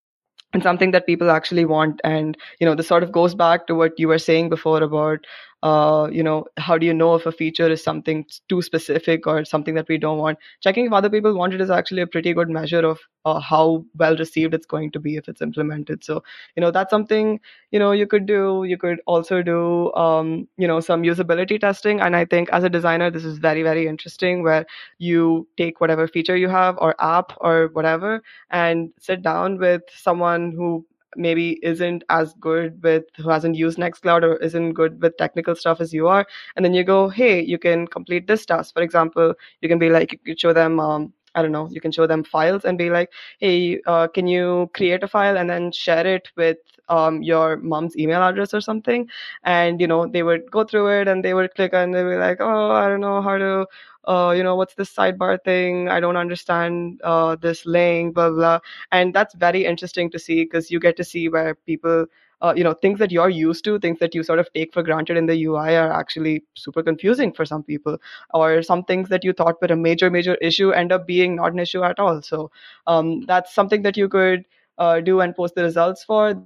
and 0.53 0.63
something 0.63 0.91
that 0.91 1.05
people 1.05 1.31
actually 1.31 1.65
want. 1.65 1.99
And 2.03 2.38
you 2.60 2.65
know 2.65 2.75
this 2.75 2.88
sort 2.88 3.03
of 3.03 3.12
goes 3.12 3.36
back 3.36 3.67
to 3.67 3.75
what 3.75 3.93
you 3.97 4.08
were 4.08 4.19
saying 4.19 4.49
before 4.49 4.81
about 4.81 5.19
uh, 5.65 6.08
you 6.12 6.21
know, 6.21 6.45
how 6.58 6.78
do 6.78 6.86
you 6.86 6.93
know 6.93 7.15
if 7.15 7.25
a 7.25 7.32
feature 7.32 7.67
is 7.67 7.84
something 7.84 8.23
too 8.49 8.62
specific 8.62 9.25
or 9.25 9.43
something 9.43 9.73
that 9.73 9.88
we 9.89 9.97
don't 9.97 10.19
want? 10.19 10.38
Checking 10.62 10.86
if 10.86 10.93
other 10.93 11.10
people 11.10 11.34
want 11.36 11.56
it 11.56 11.62
is 11.62 11.71
actually 11.71 12.04
a 12.04 12.08
pretty 12.08 12.36
good 12.36 12.51
measure 12.51 12.86
of 12.86 12.99
uh, 13.25 13.39
how 13.39 13.84
well 13.97 14.15
received 14.15 14.54
it's 14.54 14.67
going 14.67 14.91
to 14.91 14.99
be 14.99 15.15
if 15.17 15.28
it's 15.28 15.41
implemented. 15.41 16.04
So, 16.04 16.23
you 16.56 16.62
know, 16.62 16.69
that's 16.69 16.91
something, 16.91 17.39
you 17.71 17.80
know, 17.80 17.93
you 17.93 18.06
could 18.06 18.28
do. 18.28 18.63
You 18.67 18.78
could 18.78 18.99
also 19.08 19.41
do, 19.41 19.91
um, 19.95 20.47
you 20.56 20.67
know, 20.67 20.80
some 20.82 21.01
usability 21.01 21.60
testing. 21.60 21.99
And 21.99 22.15
I 22.15 22.25
think 22.25 22.49
as 22.51 22.63
a 22.63 22.69
designer, 22.69 23.10
this 23.10 23.25
is 23.25 23.39
very, 23.39 23.63
very 23.63 23.88
interesting 23.88 24.43
where 24.43 24.67
you 24.99 25.47
take 25.58 25.82
whatever 25.82 26.08
feature 26.08 26.38
you 26.38 26.49
have 26.49 26.78
or 26.78 26.93
app 26.99 27.34
or 27.41 27.69
whatever 27.73 28.21
and 28.51 28.91
sit 28.99 29.23
down 29.23 29.58
with 29.58 29.82
someone 29.89 30.51
who 30.51 30.86
maybe 31.17 31.60
isn't 31.63 32.04
as 32.10 32.34
good 32.39 32.82
with 32.84 33.04
who 33.17 33.30
hasn't 33.30 33.56
used 33.56 33.78
nextcloud 33.78 34.23
or 34.23 34.36
isn't 34.38 34.73
good 34.73 35.01
with 35.01 35.15
technical 35.17 35.56
stuff 35.56 35.82
as 35.82 35.93
you 35.93 36.08
are 36.08 36.25
and 36.56 36.65
then 36.65 36.73
you 36.73 36.84
go 36.84 37.10
hey 37.10 37.41
you 37.41 37.58
can 37.58 37.88
complete 37.88 38.28
this 38.28 38.45
task 38.45 38.73
for 38.73 38.82
example 38.82 39.34
you 39.62 39.69
can 39.69 39.80
be 39.80 39.89
like 39.89 40.19
you 40.25 40.36
show 40.38 40.54
them 40.54 40.80
um, 40.80 41.13
I 41.36 41.41
don't 41.41 41.51
know, 41.51 41.67
you 41.69 41.82
can 41.82 41.91
show 41.91 42.08
them 42.08 42.23
files 42.23 42.63
and 42.63 42.78
be 42.78 42.89
like, 42.89 43.12
hey, 43.39 43.82
uh, 43.88 44.08
can 44.08 44.25
you 44.25 44.69
create 44.73 45.04
a 45.04 45.08
file 45.08 45.38
and 45.38 45.49
then 45.49 45.71
share 45.71 46.08
it 46.08 46.30
with 46.38 46.58
um, 46.88 47.21
your 47.21 47.58
mom's 47.58 47.97
email 47.97 48.23
address 48.23 48.54
or 48.54 48.62
something? 48.62 49.10
And, 49.43 49.82
you 49.82 49.88
know, 49.88 50.08
they 50.08 50.23
would 50.23 50.49
go 50.49 50.63
through 50.63 51.01
it 51.01 51.10
and 51.10 51.25
they 51.25 51.34
would 51.34 51.54
click 51.54 51.73
and 51.73 51.93
they 51.93 52.04
would 52.06 52.12
be 52.12 52.17
like, 52.17 52.38
oh, 52.39 52.71
I 52.71 52.88
don't 52.88 53.01
know 53.01 53.21
how 53.21 53.38
to 53.38 53.67
uh, 54.07 54.33
you 54.35 54.43
know, 54.43 54.55
what's 54.55 54.75
this 54.75 54.93
sidebar 54.93 55.43
thing? 55.43 55.89
I 55.89 55.99
don't 55.99 56.17
understand 56.17 57.01
uh, 57.03 57.35
this 57.35 57.65
link, 57.65 58.15
blah, 58.15 58.29
blah. 58.29 58.59
And 58.91 59.13
that's 59.13 59.33
very 59.35 59.65
interesting 59.65 60.09
to 60.11 60.19
see 60.19 60.43
because 60.43 60.71
you 60.71 60.79
get 60.79 60.97
to 60.97 61.03
see 61.03 61.29
where 61.29 61.55
people, 61.55 62.05
uh, 62.41 62.53
you 62.55 62.63
know, 62.63 62.73
things 62.73 62.99
that 62.99 63.11
you're 63.11 63.29
used 63.29 63.63
to, 63.65 63.79
things 63.79 63.99
that 63.99 64.13
you 64.13 64.23
sort 64.23 64.39
of 64.39 64.51
take 64.53 64.73
for 64.73 64.83
granted 64.83 65.17
in 65.17 65.25
the 65.25 65.45
UI 65.45 65.75
are 65.75 65.91
actually 65.91 66.43
super 66.55 66.83
confusing 66.83 67.33
for 67.33 67.45
some 67.45 67.63
people. 67.63 67.97
Or 68.33 68.61
some 68.61 68.83
things 68.83 69.09
that 69.09 69.23
you 69.23 69.33
thought 69.33 69.61
were 69.61 69.67
a 69.67 69.75
major, 69.75 70.09
major 70.09 70.35
issue 70.35 70.71
end 70.71 70.91
up 70.91 71.07
being 71.07 71.35
not 71.35 71.53
an 71.53 71.59
issue 71.59 71.83
at 71.83 71.99
all. 71.99 72.21
So 72.21 72.51
um, 72.87 73.21
that's 73.25 73.53
something 73.53 73.81
that 73.83 73.97
you 73.97 74.09
could 74.09 74.45
uh, 74.77 74.99
do 74.99 75.21
and 75.21 75.35
post 75.35 75.55
the 75.55 75.63
results 75.63 76.03
for. 76.03 76.41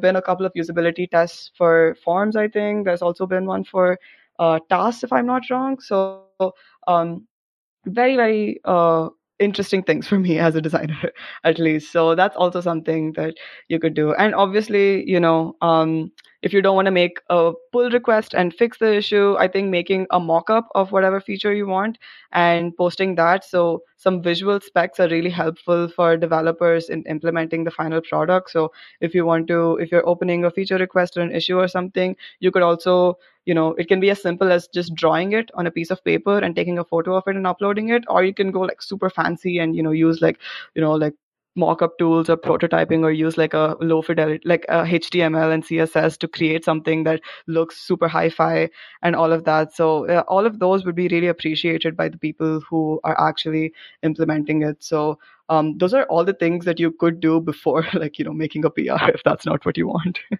Been 0.00 0.16
a 0.16 0.22
couple 0.22 0.46
of 0.46 0.54
usability 0.54 1.10
tests 1.10 1.50
for 1.54 1.96
forms, 2.02 2.34
I 2.34 2.48
think. 2.48 2.86
There's 2.86 3.02
also 3.02 3.26
been 3.26 3.44
one 3.44 3.64
for 3.64 3.98
uh, 4.38 4.58
tasks, 4.68 5.04
if 5.04 5.12
I'm 5.12 5.26
not 5.26 5.42
wrong. 5.50 5.78
So 5.80 6.24
um, 6.86 7.26
very 7.86 8.16
very 8.16 8.60
uh, 8.64 9.08
interesting 9.38 9.82
things 9.82 10.06
for 10.06 10.18
me 10.26 10.38
as 10.38 10.54
a 10.54 10.60
designer 10.60 11.12
at 11.44 11.58
least. 11.58 11.92
So 11.92 12.14
that's 12.14 12.36
also 12.36 12.60
something 12.60 13.12
that 13.14 13.34
you 13.68 13.78
could 13.78 13.94
do. 13.94 14.14
And 14.14 14.34
obviously 14.34 15.08
you 15.08 15.20
know 15.20 15.56
um, 15.60 16.12
if 16.42 16.52
you 16.52 16.60
don't 16.60 16.74
want 16.74 16.86
to 16.86 16.92
make 16.92 17.20
a 17.30 17.52
pull 17.70 17.90
request 17.90 18.34
and 18.34 18.52
fix 18.52 18.78
the 18.78 18.92
issue 18.92 19.36
i 19.38 19.46
think 19.46 19.70
making 19.70 20.08
a 20.10 20.18
mock-up 20.18 20.68
of 20.74 20.90
whatever 20.90 21.20
feature 21.20 21.54
you 21.54 21.68
want 21.68 21.98
and 22.32 22.76
posting 22.76 23.14
that. 23.14 23.44
So 23.44 23.82
some 23.96 24.20
visual 24.22 24.60
specs 24.60 24.98
are 24.98 25.08
really 25.08 25.30
helpful 25.30 25.88
for 25.88 26.16
developers 26.16 26.88
in 26.88 27.04
implementing 27.04 27.62
the 27.64 27.70
final 27.70 28.00
product. 28.00 28.50
So 28.50 28.72
if 29.00 29.14
you 29.14 29.24
want 29.24 29.46
to 29.48 29.76
if 29.76 29.92
you're 29.92 30.08
opening 30.08 30.44
a 30.44 30.50
feature 30.50 30.78
request 30.78 31.16
or 31.16 31.20
an 31.20 31.32
issue 31.32 31.58
or 31.58 31.68
something 31.68 32.16
you 32.40 32.50
could 32.50 32.62
also 32.62 33.18
you 33.44 33.54
know 33.54 33.74
it 33.74 33.88
can 33.88 34.00
be 34.00 34.10
as 34.10 34.22
simple 34.22 34.52
as 34.52 34.68
just 34.68 34.94
drawing 34.94 35.32
it 35.32 35.50
on 35.54 35.66
a 35.66 35.70
piece 35.70 35.90
of 35.90 36.04
paper 36.04 36.38
and 36.38 36.54
taking 36.54 36.78
a 36.78 36.84
photo 36.84 37.16
of 37.16 37.24
it 37.26 37.36
and 37.36 37.46
uploading 37.46 37.88
it 37.88 38.04
or 38.08 38.24
you 38.24 38.34
can 38.34 38.50
go 38.50 38.60
like 38.60 38.82
super 38.82 39.10
fancy 39.10 39.58
and 39.58 39.76
you 39.76 39.82
know 39.82 39.90
use 39.90 40.20
like 40.22 40.38
you 40.74 40.82
know 40.82 40.92
like 40.92 41.14
mock-up 41.54 41.98
tools 41.98 42.30
or 42.30 42.36
prototyping 42.36 43.02
or 43.02 43.10
use 43.10 43.36
like 43.36 43.52
a 43.52 43.76
low 43.80 44.00
fidelity 44.00 44.40
like 44.46 44.64
a 44.70 44.84
html 44.84 45.52
and 45.52 45.64
css 45.64 46.16
to 46.16 46.26
create 46.26 46.64
something 46.64 47.04
that 47.04 47.20
looks 47.46 47.76
super 47.76 48.08
hi-fi 48.08 48.70
and 49.02 49.14
all 49.14 49.32
of 49.32 49.44
that. 49.44 49.74
So 49.74 50.08
uh, 50.08 50.24
all 50.28 50.46
of 50.46 50.58
those 50.58 50.86
would 50.86 50.94
be 50.94 51.08
really 51.08 51.26
appreciated 51.26 51.94
by 51.94 52.08
the 52.08 52.16
people 52.16 52.60
who 52.60 53.00
are 53.04 53.20
actually 53.20 53.74
implementing 54.02 54.62
it. 54.62 54.82
So 54.82 55.18
um, 55.50 55.76
those 55.76 55.92
are 55.92 56.04
all 56.04 56.24
the 56.24 56.32
things 56.32 56.64
that 56.64 56.80
you 56.80 56.92
could 56.92 57.20
do 57.20 57.38
before 57.40 57.84
like 57.94 58.18
you 58.18 58.24
know 58.24 58.32
making 58.32 58.64
a 58.64 58.70
pr 58.70 59.10
if 59.10 59.22
that's 59.22 59.44
not 59.44 59.66
what 59.66 59.76
you 59.76 59.88
want. 59.88 60.20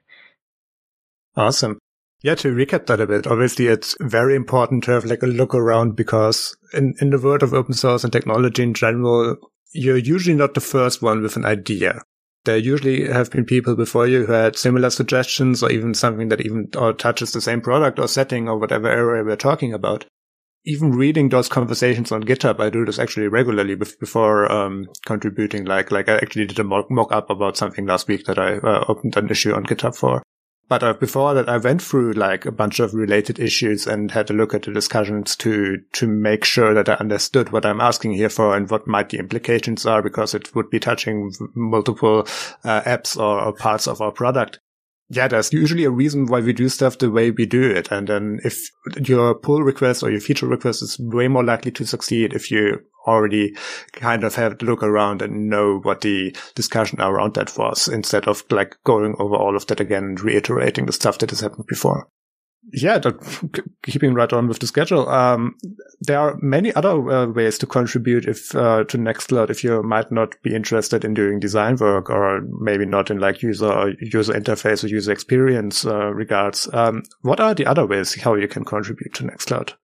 Awesome 1.34 1.78
yeah, 2.22 2.36
to 2.36 2.54
recap 2.54 2.86
that 2.86 3.00
a 3.00 3.06
bit, 3.06 3.26
obviously 3.26 3.66
it's 3.66 3.96
very 4.00 4.36
important 4.36 4.84
to 4.84 4.92
have 4.92 5.04
like 5.04 5.22
a 5.22 5.26
look 5.26 5.54
around 5.54 5.96
because 5.96 6.56
in, 6.72 6.94
in 7.00 7.10
the 7.10 7.18
world 7.18 7.42
of 7.42 7.52
open 7.52 7.74
source 7.74 8.04
and 8.04 8.12
technology 8.12 8.62
in 8.62 8.74
general, 8.74 9.36
you're 9.72 9.96
usually 9.96 10.36
not 10.36 10.54
the 10.54 10.60
first 10.60 11.02
one 11.02 11.20
with 11.20 11.36
an 11.36 11.44
idea. 11.44 12.00
There 12.44 12.56
usually 12.56 13.08
have 13.08 13.30
been 13.30 13.44
people 13.44 13.74
before 13.74 14.06
you 14.06 14.26
who 14.26 14.32
had 14.32 14.56
similar 14.56 14.90
suggestions 14.90 15.62
or 15.62 15.70
even 15.70 15.94
something 15.94 16.28
that 16.28 16.40
even 16.40 16.68
or 16.76 16.92
touches 16.92 17.32
the 17.32 17.40
same 17.40 17.60
product 17.60 17.98
or 17.98 18.08
setting 18.08 18.48
or 18.48 18.58
whatever 18.58 18.88
area 18.88 19.24
we're 19.24 19.36
talking 19.36 19.72
about. 19.72 20.04
Even 20.64 20.92
reading 20.92 21.28
those 21.28 21.48
conversations 21.48 22.12
on 22.12 22.22
GitHub, 22.22 22.60
I 22.60 22.70
do 22.70 22.84
this 22.84 23.00
actually 23.00 23.26
regularly 23.26 23.74
before 23.74 24.50
um, 24.50 24.86
contributing. 25.06 25.64
Like, 25.64 25.90
like 25.90 26.08
I 26.08 26.16
actually 26.16 26.46
did 26.46 26.58
a 26.60 26.64
mock, 26.64 26.86
up 27.10 27.30
about 27.30 27.56
something 27.56 27.86
last 27.86 28.06
week 28.06 28.26
that 28.26 28.38
I 28.38 28.58
uh, 28.58 28.84
opened 28.86 29.16
an 29.16 29.28
issue 29.28 29.54
on 29.54 29.64
GitHub 29.64 29.96
for. 29.96 30.22
But 30.72 30.82
uh, 30.82 30.94
before 30.94 31.34
that, 31.34 31.50
I 31.50 31.58
went 31.58 31.82
through 31.82 32.14
like 32.14 32.46
a 32.46 32.50
bunch 32.50 32.80
of 32.80 32.94
related 32.94 33.38
issues 33.38 33.86
and 33.86 34.10
had 34.10 34.30
a 34.30 34.32
look 34.32 34.54
at 34.54 34.62
the 34.62 34.72
discussions 34.72 35.36
to 35.36 35.76
to 35.92 36.06
make 36.06 36.46
sure 36.46 36.72
that 36.72 36.88
I 36.88 36.94
understood 36.94 37.52
what 37.52 37.66
I'm 37.66 37.78
asking 37.78 38.12
here 38.14 38.30
for 38.30 38.56
and 38.56 38.70
what 38.70 38.86
might 38.86 39.10
the 39.10 39.18
implications 39.18 39.84
are, 39.84 40.00
because 40.00 40.32
it 40.32 40.54
would 40.54 40.70
be 40.70 40.80
touching 40.80 41.30
multiple 41.54 42.20
uh, 42.64 42.80
apps 42.84 43.18
or, 43.18 43.42
or 43.42 43.52
parts 43.52 43.86
of 43.86 44.00
our 44.00 44.12
product 44.12 44.60
yeah, 45.10 45.28
there's 45.28 45.52
usually 45.52 45.84
a 45.84 45.90
reason 45.90 46.24
why 46.24 46.40
we 46.40 46.54
do 46.54 46.70
stuff 46.70 46.96
the 46.96 47.10
way 47.10 47.30
we 47.30 47.44
do 47.44 47.70
it. 47.70 47.92
And 47.92 48.08
then 48.08 48.40
if 48.44 48.70
your 48.96 49.34
pull 49.34 49.62
request 49.62 50.02
or 50.02 50.10
your 50.10 50.20
feature 50.20 50.46
request 50.46 50.82
is 50.82 50.98
way 50.98 51.28
more 51.28 51.44
likely 51.44 51.70
to 51.72 51.86
succeed 51.86 52.32
if 52.32 52.50
you 52.50 52.80
already 53.06 53.56
kind 53.92 54.24
of 54.24 54.34
have 54.34 54.58
to 54.58 54.66
look 54.66 54.82
around 54.82 55.22
and 55.22 55.48
know 55.48 55.78
what 55.80 56.00
the 56.00 56.34
discussion 56.54 57.00
around 57.00 57.34
that 57.34 57.56
was 57.56 57.88
instead 57.88 58.28
of 58.28 58.44
like 58.50 58.76
going 58.84 59.14
over 59.18 59.36
all 59.36 59.56
of 59.56 59.66
that 59.66 59.80
again 59.80 60.04
and 60.04 60.20
reiterating 60.20 60.86
the 60.86 60.92
stuff 60.92 61.18
that 61.18 61.30
has 61.30 61.40
happened 61.40 61.66
before 61.66 62.08
yeah, 62.70 63.00
keeping 63.82 64.14
right 64.14 64.32
on 64.32 64.46
with 64.46 64.60
the 64.60 64.66
schedule. 64.66 65.08
Um, 65.08 65.56
there 66.00 66.18
are 66.18 66.38
many 66.40 66.72
other 66.74 67.10
uh, 67.10 67.26
ways 67.26 67.58
to 67.58 67.66
contribute 67.66 68.26
if 68.26 68.54
uh, 68.54 68.84
to 68.84 68.98
Nextcloud 68.98 69.50
if 69.50 69.64
you 69.64 69.82
might 69.82 70.12
not 70.12 70.40
be 70.42 70.54
interested 70.54 71.04
in 71.04 71.14
doing 71.14 71.40
design 71.40 71.76
work 71.76 72.08
or 72.08 72.42
maybe 72.60 72.86
not 72.86 73.10
in 73.10 73.18
like 73.18 73.42
user 73.42 73.94
user 74.00 74.32
interface 74.32 74.84
or 74.84 74.88
user 74.88 75.10
experience 75.12 75.84
uh, 75.84 76.12
regards. 76.12 76.68
Um, 76.72 77.02
what 77.22 77.40
are 77.40 77.54
the 77.54 77.66
other 77.66 77.86
ways 77.86 78.20
how 78.20 78.34
you 78.34 78.48
can 78.48 78.64
contribute 78.64 79.14
to 79.14 79.24
Nextcloud? 79.24 79.74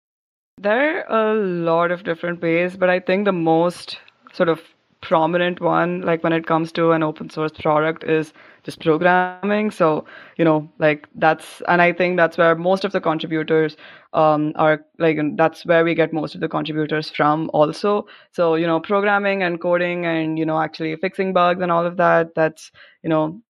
There 0.61 1.09
are 1.09 1.31
a 1.31 1.35
lot 1.35 1.93
of 1.93 2.03
different 2.03 2.43
ways, 2.43 2.77
but 2.77 2.91
I 2.91 2.99
think 2.99 3.25
the 3.25 3.33
most 3.33 3.99
sort 4.33 4.49
of 4.49 4.61
prominent 5.01 5.61
one, 5.61 6.01
like 6.01 6.25
when 6.25 6.33
it 6.33 6.47
comes 6.47 6.73
to 6.73 6.91
an 6.91 7.05
open 7.05 7.31
source 7.31 7.53
product, 7.53 8.03
is 8.03 8.33
just 8.65 8.81
programming. 8.81 9.71
So, 9.71 10.05
you 10.37 10.45
know, 10.45 10.69
like 10.81 11.07
that's, 11.15 11.63
and 11.69 11.81
I 11.81 11.93
think 11.93 12.17
that's 12.17 12.37
where 12.37 12.57
most 12.57 12.85
of 12.85 12.91
the 12.91 13.01
contributors 13.01 13.77
um, 14.15 14.53
are 14.57 14.85
like, 14.99 15.19
that's 15.37 15.65
where 15.65 15.85
we 15.85 15.95
get 15.95 16.13
most 16.13 16.35
of 16.35 16.41
the 16.41 16.49
contributors 16.49 17.09
from 17.09 17.49
also. 17.55 18.07
So, 18.33 18.57
you 18.57 18.67
know, 18.67 18.81
programming 18.81 19.45
and 19.45 19.61
coding 19.61 20.07
and, 20.07 20.37
you 20.39 20.45
know, 20.45 20.61
actually 20.61 20.97
fixing 20.97 21.33
bugs 21.33 21.63
and 21.63 21.71
all 21.71 21.87
of 21.87 21.97
that, 21.99 22.35
that's, 22.35 22.73
you 23.05 23.09
know, 23.09 23.41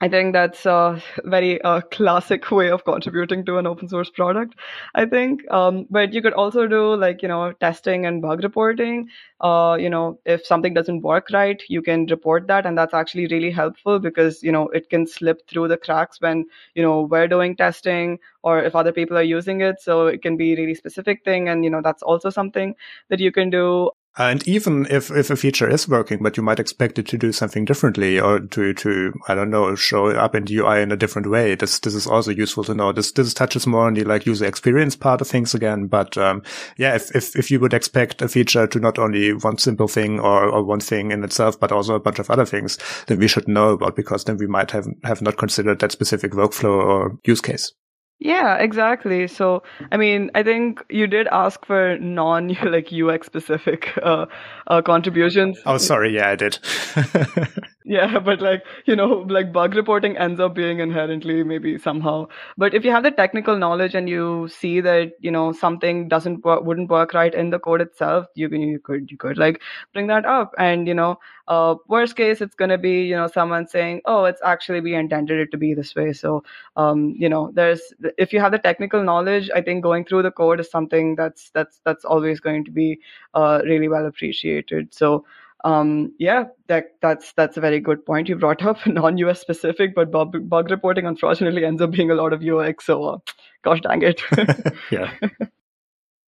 I 0.00 0.08
think 0.08 0.32
that's 0.32 0.66
a 0.66 1.02
very 1.24 1.60
uh, 1.62 1.80
classic 1.80 2.50
way 2.50 2.70
of 2.70 2.84
contributing 2.84 3.44
to 3.46 3.58
an 3.58 3.66
open 3.66 3.88
source 3.88 4.10
product. 4.10 4.54
I 4.94 5.06
think, 5.06 5.40
um, 5.50 5.86
but 5.90 6.12
you 6.12 6.20
could 6.20 6.32
also 6.34 6.66
do 6.66 6.94
like 6.96 7.22
you 7.22 7.28
know 7.28 7.52
testing 7.52 8.04
and 8.06 8.20
bug 8.20 8.42
reporting. 8.42 9.08
Uh, 9.40 9.76
you 9.80 9.88
know, 9.88 10.18
if 10.24 10.44
something 10.44 10.74
doesn't 10.74 11.02
work 11.02 11.28
right, 11.32 11.62
you 11.68 11.80
can 11.82 12.06
report 12.06 12.46
that, 12.48 12.66
and 12.66 12.76
that's 12.76 12.94
actually 12.94 13.26
really 13.28 13.50
helpful 13.50 13.98
because 13.98 14.42
you 14.42 14.52
know 14.52 14.68
it 14.68 14.90
can 14.90 15.06
slip 15.06 15.48
through 15.48 15.68
the 15.68 15.76
cracks 15.76 16.20
when 16.20 16.44
you 16.74 16.82
know 16.82 17.02
we're 17.02 17.28
doing 17.28 17.56
testing 17.56 18.18
or 18.42 18.62
if 18.62 18.74
other 18.76 18.92
people 18.92 19.16
are 19.16 19.22
using 19.22 19.60
it. 19.60 19.80
So 19.80 20.06
it 20.08 20.22
can 20.22 20.36
be 20.36 20.54
really 20.56 20.74
specific 20.74 21.24
thing, 21.24 21.48
and 21.48 21.64
you 21.64 21.70
know 21.70 21.80
that's 21.82 22.02
also 22.02 22.30
something 22.30 22.74
that 23.08 23.20
you 23.20 23.32
can 23.32 23.50
do. 23.50 23.90
And 24.16 24.46
even 24.46 24.86
if, 24.90 25.10
if 25.10 25.30
a 25.30 25.36
feature 25.36 25.68
is 25.68 25.88
working, 25.88 26.22
but 26.22 26.36
you 26.36 26.42
might 26.42 26.60
expect 26.60 27.00
it 27.00 27.08
to 27.08 27.18
do 27.18 27.32
something 27.32 27.64
differently 27.64 28.20
or 28.20 28.38
to, 28.38 28.72
to, 28.74 29.12
I 29.26 29.34
don't 29.34 29.50
know, 29.50 29.74
show 29.74 30.10
up 30.10 30.36
in 30.36 30.44
the 30.44 30.58
UI 30.58 30.82
in 30.82 30.92
a 30.92 30.96
different 30.96 31.28
way. 31.28 31.56
This, 31.56 31.80
this 31.80 31.94
is 31.94 32.06
also 32.06 32.30
useful 32.30 32.62
to 32.64 32.74
know. 32.74 32.92
This, 32.92 33.10
this 33.10 33.34
touches 33.34 33.66
more 33.66 33.88
on 33.88 33.94
the 33.94 34.04
like 34.04 34.24
user 34.24 34.44
experience 34.44 34.94
part 34.94 35.20
of 35.20 35.26
things 35.26 35.52
again. 35.52 35.88
But, 35.88 36.16
um, 36.16 36.44
yeah, 36.76 36.94
if, 36.94 37.14
if, 37.16 37.34
if 37.34 37.50
you 37.50 37.58
would 37.58 37.74
expect 37.74 38.22
a 38.22 38.28
feature 38.28 38.68
to 38.68 38.78
not 38.78 39.00
only 39.00 39.32
one 39.32 39.58
simple 39.58 39.88
thing 39.88 40.20
or, 40.20 40.44
or 40.44 40.62
one 40.62 40.80
thing 40.80 41.10
in 41.10 41.24
itself, 41.24 41.58
but 41.58 41.72
also 41.72 41.96
a 41.96 42.00
bunch 42.00 42.20
of 42.20 42.30
other 42.30 42.46
things, 42.46 42.78
then 43.08 43.18
we 43.18 43.26
should 43.26 43.48
know 43.48 43.70
about 43.70 43.96
because 43.96 44.24
then 44.24 44.36
we 44.36 44.46
might 44.46 44.70
have, 44.70 44.86
have 45.02 45.22
not 45.22 45.38
considered 45.38 45.80
that 45.80 45.90
specific 45.90 46.32
workflow 46.32 46.84
or 46.84 47.18
use 47.24 47.40
case. 47.40 47.72
Yeah, 48.18 48.56
exactly. 48.56 49.26
So, 49.26 49.62
I 49.92 49.96
mean, 49.96 50.30
I 50.34 50.42
think 50.42 50.82
you 50.88 51.06
did 51.06 51.26
ask 51.28 51.64
for 51.66 51.98
non 51.98 52.48
like 52.64 52.92
UX 52.92 53.26
specific 53.26 53.90
uh, 54.02 54.26
uh, 54.66 54.82
contributions. 54.82 55.58
Oh, 55.66 55.78
sorry. 55.78 56.14
Yeah, 56.14 56.30
I 56.30 56.36
did. 56.36 56.58
yeah, 57.84 58.18
but 58.24 58.40
like, 58.40 58.64
you 58.86 58.96
know, 58.96 59.26
like 59.28 59.52
bug 59.52 59.74
reporting 59.74 60.16
ends 60.16 60.40
up 60.40 60.54
being 60.54 60.78
inherently 60.80 61.42
maybe 61.44 61.76
somehow. 61.78 62.26
But 62.56 62.74
if 62.74 62.84
you 62.84 62.90
have 62.90 63.02
the 63.02 63.10
technical 63.10 63.58
knowledge 63.58 63.94
and 63.94 64.08
you 64.08 64.48
see 64.48 64.80
that, 64.80 65.12
you 65.20 65.30
know, 65.30 65.52
something 65.52 66.08
doesn't 66.08 66.44
work, 66.44 66.64
wouldn't 66.64 66.88
work 66.88 67.12
right 67.12 67.34
in 67.34 67.50
the 67.50 67.58
code 67.58 67.82
itself, 67.82 68.26
you 68.34 68.48
can, 68.48 68.62
you 68.62 68.78
could, 68.78 69.10
you 69.10 69.18
could 69.18 69.36
like 69.36 69.60
bring 69.92 70.06
that 70.06 70.24
up. 70.24 70.52
And, 70.58 70.88
you 70.88 70.94
know, 70.94 71.18
uh, 71.46 71.74
worst 71.86 72.16
case, 72.16 72.40
it's 72.40 72.54
going 72.54 72.70
to 72.70 72.78
be, 72.78 73.02
you 73.02 73.16
know, 73.16 73.26
someone 73.26 73.66
saying, 73.66 74.00
oh, 74.06 74.24
it's 74.24 74.40
actually 74.42 74.80
we 74.80 74.94
intended 74.94 75.38
it 75.38 75.50
to 75.50 75.58
be 75.58 75.74
this 75.74 75.94
way. 75.94 76.14
So, 76.14 76.42
um, 76.76 77.14
you 77.18 77.28
know, 77.28 77.50
there's, 77.54 77.92
if 78.16 78.32
you 78.32 78.40
have 78.40 78.52
the 78.52 78.58
technical 78.58 79.02
knowledge, 79.02 79.50
I 79.54 79.60
think 79.60 79.82
going 79.82 80.06
through 80.06 80.22
the 80.22 80.30
code 80.30 80.58
is 80.60 80.70
something 80.70 81.16
that's 81.16 81.50
that's 81.50 81.80
that's 81.84 82.04
always 82.06 82.40
going 82.40 82.64
to 82.64 82.70
be 82.70 83.00
uh, 83.34 83.60
really 83.64 83.88
well 83.88 84.06
appreciated. 84.06 84.94
So 84.94 85.26
um, 85.64 86.12
yeah, 86.18 86.44
that 86.68 86.90
that's 87.00 87.32
that's 87.32 87.56
a 87.56 87.60
very 87.60 87.80
good 87.80 88.04
point 88.04 88.28
you 88.28 88.36
brought 88.36 88.62
up. 88.66 88.86
Non-UX 88.86 89.40
specific, 89.40 89.94
but 89.94 90.12
bug, 90.12 90.48
bug 90.48 90.70
reporting 90.70 91.06
unfortunately 91.06 91.64
ends 91.64 91.82
up 91.82 91.90
being 91.90 92.10
a 92.10 92.14
lot 92.14 92.32
of 92.32 92.42
UX. 92.42 92.86
So, 92.86 93.04
uh, 93.04 93.18
gosh 93.64 93.80
dang 93.80 94.02
it. 94.02 94.20
yeah. 94.90 95.10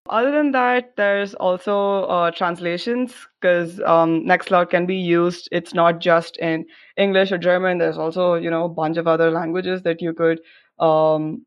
Other 0.09 0.31
than 0.31 0.51
that, 0.53 0.95
there's 0.95 1.33
also 1.35 2.05
uh, 2.05 2.31
translations 2.31 3.13
because 3.39 3.79
um, 3.81 4.23
Nextcloud 4.23 4.69
can 4.69 4.85
be 4.85 4.95
used. 4.95 5.49
It's 5.51 5.73
not 5.73 5.99
just 5.99 6.37
in 6.37 6.65
English 6.95 7.31
or 7.31 7.37
German. 7.37 7.77
There's 7.77 7.97
also 7.97 8.35
you 8.35 8.49
know 8.49 8.65
a 8.65 8.69
bunch 8.69 8.97
of 8.97 9.07
other 9.07 9.29
languages 9.29 9.83
that 9.83 10.01
you 10.01 10.13
could 10.13 10.39
um, 10.79 11.45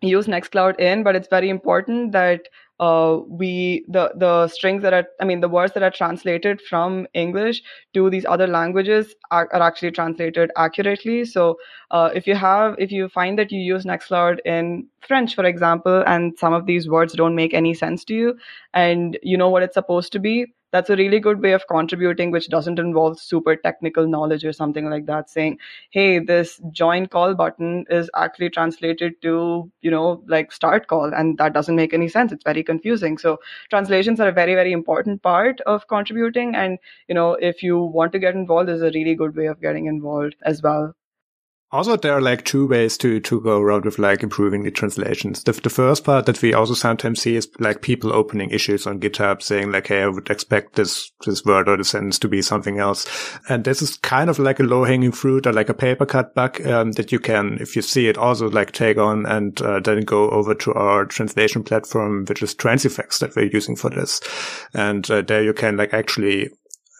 use 0.00 0.26
Nextcloud 0.26 0.80
in, 0.80 1.04
but 1.04 1.14
it's 1.14 1.28
very 1.28 1.50
important 1.50 2.12
that 2.12 2.48
uh, 2.80 3.18
we 3.26 3.84
the 3.88 4.12
the 4.16 4.48
strings 4.48 4.82
that 4.82 4.92
are 4.92 5.06
I 5.20 5.24
mean 5.24 5.40
the 5.40 5.48
words 5.48 5.72
that 5.74 5.82
are 5.82 5.90
translated 5.90 6.60
from 6.60 7.06
English 7.14 7.62
to 7.94 8.08
these 8.10 8.24
other 8.24 8.46
languages 8.46 9.14
are, 9.30 9.48
are 9.52 9.62
actually 9.62 9.90
translated 9.90 10.50
accurately. 10.56 11.24
So 11.24 11.58
uh, 11.90 12.10
if 12.14 12.26
you 12.26 12.34
have 12.34 12.76
if 12.78 12.92
you 12.92 13.08
find 13.08 13.38
that 13.38 13.50
you 13.50 13.60
use 13.60 13.84
Nextcloud 13.84 14.38
in 14.44 14.86
French, 15.00 15.34
for 15.34 15.44
example, 15.44 16.04
and 16.06 16.38
some 16.38 16.52
of 16.52 16.66
these 16.66 16.88
words 16.88 17.14
don't 17.14 17.34
make 17.34 17.54
any 17.54 17.74
sense 17.74 18.04
to 18.04 18.14
you, 18.14 18.38
and 18.74 19.18
you 19.22 19.36
know 19.36 19.48
what 19.48 19.62
it's 19.62 19.74
supposed 19.74 20.12
to 20.12 20.18
be, 20.18 20.46
that's 20.72 20.90
a 20.90 20.96
really 20.96 21.18
good 21.20 21.40
way 21.40 21.52
of 21.52 21.66
contributing 21.68 22.30
which 22.30 22.48
doesn't 22.48 22.78
involve 22.78 23.18
super 23.20 23.56
technical 23.56 24.06
knowledge 24.06 24.44
or 24.44 24.52
something 24.52 24.88
like 24.90 25.06
that 25.06 25.30
saying 25.30 25.58
hey 25.90 26.18
this 26.18 26.60
join 26.72 27.06
call 27.06 27.34
button 27.34 27.84
is 27.90 28.10
actually 28.14 28.50
translated 28.50 29.14
to 29.22 29.70
you 29.80 29.90
know 29.90 30.22
like 30.28 30.52
start 30.52 30.86
call 30.86 31.12
and 31.14 31.38
that 31.38 31.52
doesn't 31.52 31.76
make 31.76 31.94
any 31.94 32.08
sense. 32.08 32.32
It's 32.32 32.44
very 32.44 32.62
confusing. 32.62 33.18
So 33.18 33.38
translations 33.70 34.20
are 34.20 34.28
a 34.28 34.32
very 34.32 34.54
very 34.54 34.72
important 34.72 35.22
part 35.22 35.60
of 35.62 35.86
contributing 35.88 36.54
and 36.54 36.78
you 37.08 37.14
know 37.14 37.32
if 37.34 37.62
you 37.62 37.78
want 37.78 38.12
to 38.12 38.18
get 38.18 38.34
involved 38.34 38.68
there's 38.68 38.82
a 38.82 38.90
really 38.90 39.14
good 39.14 39.36
way 39.36 39.46
of 39.46 39.60
getting 39.60 39.86
involved 39.86 40.36
as 40.42 40.62
well 40.62 40.94
also, 41.70 41.96
there 41.96 42.14
are 42.14 42.20
like 42.20 42.46
two 42.46 42.66
ways 42.66 42.96
to, 42.98 43.20
to 43.20 43.40
go 43.42 43.60
around 43.60 43.84
with 43.84 43.98
like 43.98 44.22
improving 44.22 44.62
the 44.62 44.70
translations. 44.70 45.42
The, 45.44 45.52
the 45.52 45.68
first 45.68 46.02
part 46.02 46.24
that 46.24 46.40
we 46.40 46.54
also 46.54 46.72
sometimes 46.72 47.20
see 47.20 47.36
is 47.36 47.50
like 47.58 47.82
people 47.82 48.10
opening 48.10 48.48
issues 48.50 48.86
on 48.86 49.00
GitHub 49.00 49.42
saying 49.42 49.70
like, 49.70 49.88
Hey, 49.88 50.02
I 50.02 50.08
would 50.08 50.30
expect 50.30 50.76
this, 50.76 51.12
this 51.26 51.44
word 51.44 51.68
or 51.68 51.76
the 51.76 51.84
sentence 51.84 52.18
to 52.20 52.28
be 52.28 52.40
something 52.40 52.78
else. 52.78 53.06
And 53.50 53.64
this 53.64 53.82
is 53.82 53.98
kind 53.98 54.30
of 54.30 54.38
like 54.38 54.60
a 54.60 54.62
low 54.62 54.84
hanging 54.84 55.12
fruit 55.12 55.46
or 55.46 55.52
like 55.52 55.68
a 55.68 55.74
paper 55.74 56.06
cut 56.06 56.34
bug, 56.34 56.66
um, 56.66 56.92
that 56.92 57.12
you 57.12 57.18
can, 57.18 57.58
if 57.60 57.76
you 57.76 57.82
see 57.82 58.08
it 58.08 58.16
also 58.16 58.48
like 58.48 58.72
take 58.72 58.96
on 58.96 59.26
and 59.26 59.60
uh, 59.60 59.80
then 59.80 60.00
go 60.02 60.30
over 60.30 60.54
to 60.54 60.72
our 60.72 61.04
translation 61.04 61.62
platform, 61.62 62.24
which 62.24 62.42
is 62.42 62.54
Transifex 62.54 63.18
that 63.18 63.36
we're 63.36 63.50
using 63.52 63.76
for 63.76 63.90
this. 63.90 64.20
And 64.72 65.08
uh, 65.10 65.20
there 65.20 65.42
you 65.42 65.52
can 65.52 65.76
like 65.76 65.92
actually 65.92 66.48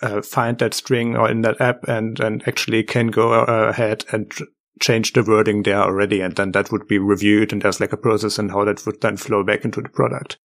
uh, 0.03 0.21
find 0.23 0.59
that 0.59 0.75
string 0.75 1.17
or 1.17 1.31
in 1.31 1.41
that 1.41 1.61
app 1.61 1.85
and, 1.89 2.21
and 2.21 2.47
actually 2.47 2.83
can 2.83 3.09
go 3.09 3.33
uh, 3.33 3.69
ahead 3.71 4.05
and 4.13 4.31
change 4.81 5.13
the 5.13 5.23
wording 5.23 5.63
there 5.63 5.83
already. 5.83 6.21
And 6.21 6.35
then 6.37 6.53
that 6.53 6.73
would 6.73 6.89
be 6.89 6.99
reviewed 6.99 7.53
and 7.53 7.63
there's 7.63 7.81
like 7.81 7.93
a 7.93 7.97
process 7.97 8.39
and 8.39 8.51
how 8.51 8.65
that 8.65 8.85
would 8.87 9.01
then 9.01 9.17
flow 9.17 9.43
back 9.45 9.65
into 9.65 9.81
the 9.81 9.89
product. 9.89 10.39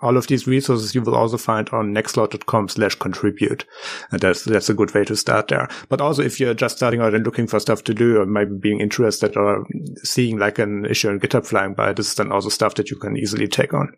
All 0.00 0.18
of 0.18 0.26
these 0.26 0.46
resources 0.46 0.94
you 0.94 1.00
will 1.00 1.14
also 1.14 1.38
find 1.38 1.70
on 1.70 1.94
nextcloud.com 1.94 2.68
slash 2.68 2.96
contribute. 2.96 3.64
And 4.10 4.20
that's, 4.20 4.44
that's 4.44 4.68
a 4.68 4.74
good 4.74 4.94
way 4.94 5.04
to 5.04 5.16
start 5.16 5.48
there. 5.48 5.68
But 5.88 6.02
also 6.02 6.22
if 6.22 6.38
you're 6.38 6.52
just 6.52 6.76
starting 6.76 7.00
out 7.00 7.14
and 7.14 7.24
looking 7.24 7.46
for 7.46 7.60
stuff 7.60 7.82
to 7.84 7.94
do 7.94 8.20
or 8.20 8.26
maybe 8.26 8.52
being 8.60 8.80
interested 8.80 9.36
or 9.36 9.64
seeing 10.02 10.38
like 10.38 10.58
an 10.58 10.84
issue 10.84 11.08
on 11.08 11.20
GitHub 11.20 11.46
flying 11.46 11.74
by, 11.74 11.94
this 11.94 12.08
is 12.08 12.14
then 12.16 12.30
also 12.30 12.50
stuff 12.50 12.74
that 12.74 12.90
you 12.90 12.98
can 12.98 13.16
easily 13.16 13.48
take 13.48 13.72
on. 13.72 13.94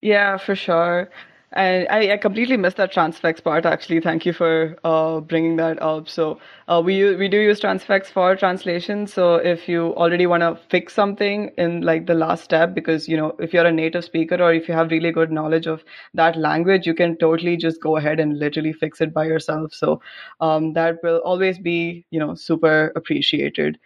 Yeah, 0.00 0.36
for 0.38 0.54
sure. 0.54 1.08
And 1.52 1.88
I, 1.88 2.12
I, 2.12 2.16
completely 2.18 2.58
missed 2.58 2.76
that 2.76 2.92
Transifex 2.92 3.42
part. 3.42 3.64
Actually, 3.64 4.00
thank 4.00 4.26
you 4.26 4.34
for 4.34 4.76
uh, 4.84 5.20
bringing 5.20 5.56
that 5.56 5.80
up. 5.80 6.06
So 6.06 6.38
uh, 6.68 6.82
we 6.84 7.16
we 7.16 7.26
do 7.26 7.38
use 7.38 7.58
Transifex 7.58 8.08
for 8.08 8.36
translation. 8.36 9.06
So 9.06 9.36
if 9.36 9.66
you 9.66 9.94
already 9.94 10.26
want 10.26 10.42
to 10.42 10.58
fix 10.68 10.92
something 10.92 11.50
in 11.56 11.80
like 11.80 12.06
the 12.06 12.12
last 12.12 12.44
step, 12.44 12.74
because 12.74 13.08
you 13.08 13.16
know 13.16 13.34
if 13.38 13.54
you're 13.54 13.64
a 13.64 13.72
native 13.72 14.04
speaker 14.04 14.34
or 14.42 14.52
if 14.52 14.68
you 14.68 14.74
have 14.74 14.90
really 14.90 15.10
good 15.10 15.32
knowledge 15.32 15.66
of 15.66 15.82
that 16.12 16.36
language, 16.36 16.86
you 16.86 16.94
can 16.94 17.16
totally 17.16 17.56
just 17.56 17.80
go 17.80 17.96
ahead 17.96 18.20
and 18.20 18.38
literally 18.38 18.74
fix 18.74 19.00
it 19.00 19.14
by 19.14 19.24
yourself. 19.24 19.72
So 19.72 20.02
um, 20.42 20.74
that 20.74 20.96
will 21.02 21.18
always 21.24 21.58
be 21.58 22.04
you 22.10 22.20
know 22.20 22.34
super 22.34 22.92
appreciated. 22.94 23.78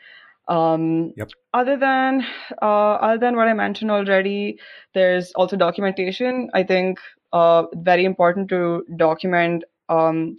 Um, 0.48 1.12
yep. 1.16 1.30
Other 1.54 1.76
than 1.76 2.26
uh, 2.60 2.94
other 2.94 3.18
than 3.18 3.36
what 3.36 3.46
I 3.46 3.54
mentioned 3.54 3.92
already, 3.92 4.58
there's 4.94 5.30
also 5.34 5.56
documentation. 5.56 6.50
I 6.54 6.64
think 6.64 6.98
uh, 7.32 7.64
very 7.74 8.04
important 8.04 8.48
to 8.50 8.84
document 8.96 9.64
um, 9.88 10.36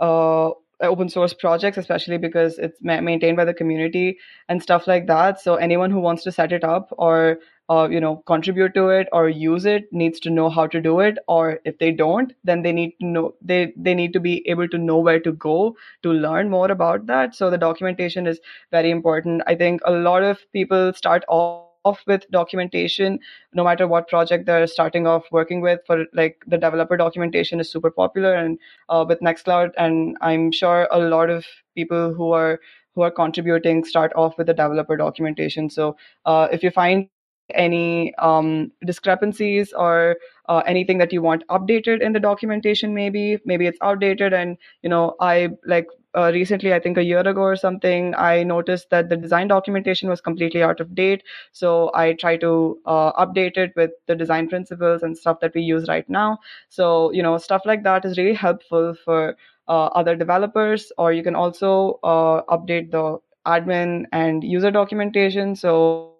uh, 0.00 0.50
open 0.80 1.08
source 1.08 1.32
projects, 1.32 1.78
especially 1.78 2.18
because 2.18 2.58
it's 2.58 2.78
ma- 2.82 3.00
maintained 3.00 3.36
by 3.36 3.44
the 3.44 3.54
community 3.54 4.18
and 4.48 4.62
stuff 4.62 4.86
like 4.86 5.06
that. 5.06 5.40
So 5.40 5.54
anyone 5.54 5.90
who 5.90 6.00
wants 6.00 6.24
to 6.24 6.32
set 6.32 6.52
it 6.52 6.64
up 6.64 6.88
or 6.98 7.38
uh, 7.70 7.88
you 7.88 8.00
know 8.00 8.16
contribute 8.26 8.74
to 8.74 8.88
it 8.88 9.08
or 9.12 9.28
use 9.28 9.64
it 9.64 9.84
needs 9.92 10.18
to 10.20 10.30
know 10.30 10.50
how 10.50 10.66
to 10.66 10.80
do 10.80 11.00
it. 11.00 11.18
Or 11.28 11.60
if 11.64 11.78
they 11.78 11.92
don't, 11.92 12.32
then 12.44 12.62
they 12.62 12.72
need 12.72 12.94
to 13.00 13.06
know 13.06 13.34
they 13.40 13.72
they 13.76 13.94
need 13.94 14.12
to 14.14 14.20
be 14.20 14.46
able 14.48 14.68
to 14.68 14.78
know 14.78 14.98
where 14.98 15.20
to 15.20 15.32
go 15.32 15.76
to 16.02 16.12
learn 16.12 16.50
more 16.50 16.70
about 16.70 17.06
that. 17.06 17.34
So 17.34 17.50
the 17.50 17.58
documentation 17.58 18.26
is 18.26 18.40
very 18.70 18.90
important. 18.90 19.42
I 19.46 19.54
think 19.54 19.80
a 19.84 19.92
lot 19.92 20.22
of 20.22 20.40
people 20.52 20.92
start 20.92 21.24
off 21.28 21.71
off 21.84 22.02
with 22.06 22.28
documentation 22.30 23.18
no 23.52 23.64
matter 23.64 23.86
what 23.88 24.08
project 24.08 24.46
they're 24.46 24.66
starting 24.66 25.06
off 25.06 25.24
working 25.32 25.60
with 25.60 25.80
for 25.86 26.04
like 26.14 26.42
the 26.46 26.58
developer 26.58 26.96
documentation 26.96 27.60
is 27.60 27.70
super 27.70 27.90
popular 27.90 28.34
and 28.34 28.58
uh, 28.88 29.04
with 29.08 29.20
nextcloud 29.20 29.70
and 29.78 30.16
i'm 30.20 30.52
sure 30.52 30.88
a 30.90 30.98
lot 30.98 31.30
of 31.30 31.44
people 31.74 32.14
who 32.14 32.32
are 32.32 32.60
who 32.94 33.02
are 33.02 33.10
contributing 33.10 33.84
start 33.84 34.12
off 34.16 34.36
with 34.38 34.46
the 34.46 34.54
developer 34.54 34.96
documentation. 34.96 35.70
So 35.70 35.96
uh, 36.24 36.48
if 36.52 36.62
you 36.62 36.70
find 36.70 37.08
any 37.54 38.14
um, 38.16 38.72
discrepancies 38.84 39.72
or 39.72 40.16
uh, 40.48 40.62
anything 40.66 40.98
that 40.98 41.12
you 41.12 41.22
want 41.22 41.46
updated 41.48 42.00
in 42.00 42.12
the 42.12 42.20
documentation 42.20 42.94
maybe 42.94 43.38
maybe 43.44 43.66
it's 43.66 43.78
outdated 43.82 44.32
and 44.32 44.56
you 44.82 44.88
know 44.88 45.14
i 45.20 45.50
like 45.66 45.86
uh, 46.14 46.30
recently, 46.32 46.74
I 46.74 46.80
think 46.80 46.98
a 46.98 47.04
year 47.04 47.20
ago 47.20 47.40
or 47.40 47.56
something, 47.56 48.14
I 48.14 48.42
noticed 48.42 48.90
that 48.90 49.08
the 49.08 49.16
design 49.16 49.48
documentation 49.48 50.08
was 50.08 50.20
completely 50.20 50.62
out 50.62 50.80
of 50.80 50.94
date. 50.94 51.22
So 51.52 51.90
I 51.94 52.12
try 52.14 52.36
to 52.38 52.78
uh, 52.86 53.12
update 53.24 53.56
it 53.56 53.72
with 53.76 53.90
the 54.06 54.14
design 54.14 54.48
principles 54.48 55.02
and 55.02 55.16
stuff 55.16 55.40
that 55.40 55.54
we 55.54 55.62
use 55.62 55.88
right 55.88 56.08
now. 56.08 56.38
So, 56.68 57.12
you 57.12 57.22
know, 57.22 57.38
stuff 57.38 57.62
like 57.64 57.82
that 57.84 58.04
is 58.04 58.18
really 58.18 58.34
helpful 58.34 58.94
for 59.04 59.36
uh, 59.68 59.86
other 59.86 60.16
developers, 60.16 60.92
or 60.98 61.12
you 61.12 61.22
can 61.22 61.34
also 61.34 61.98
uh, 62.02 62.42
update 62.54 62.90
the 62.90 63.18
admin 63.46 64.04
and 64.12 64.44
user 64.44 64.70
documentation. 64.70 65.56
So 65.56 66.11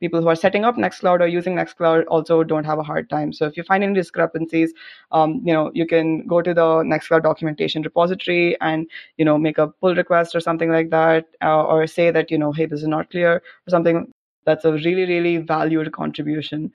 people 0.00 0.20
who 0.20 0.28
are 0.28 0.34
setting 0.34 0.64
up 0.64 0.76
Nextcloud 0.76 1.20
or 1.20 1.26
using 1.26 1.54
Nextcloud 1.54 2.04
also 2.08 2.42
don't 2.42 2.64
have 2.64 2.78
a 2.78 2.82
hard 2.82 3.08
time. 3.10 3.32
So 3.32 3.46
if 3.46 3.56
you 3.56 3.62
find 3.62 3.84
any 3.84 3.94
discrepancies, 3.94 4.72
um, 5.12 5.40
you 5.44 5.52
know, 5.52 5.70
you 5.74 5.86
can 5.86 6.26
go 6.26 6.40
to 6.42 6.54
the 6.54 6.68
Nextcloud 6.92 7.22
documentation 7.22 7.82
repository 7.82 8.60
and, 8.60 8.86
you 9.16 9.24
know, 9.24 9.38
make 9.38 9.58
a 9.58 9.68
pull 9.68 9.94
request 9.94 10.34
or 10.34 10.40
something 10.40 10.70
like 10.70 10.90
that, 10.90 11.26
uh, 11.42 11.64
or 11.64 11.86
say 11.86 12.10
that, 12.10 12.30
you 12.30 12.38
know, 12.38 12.52
hey, 12.52 12.66
this 12.66 12.80
is 12.80 12.88
not 12.88 13.10
clear 13.10 13.36
or 13.36 13.70
something. 13.70 14.10
That's 14.46 14.64
a 14.64 14.72
really, 14.72 15.04
really 15.04 15.36
valued 15.36 15.92
contribution. 15.92 16.72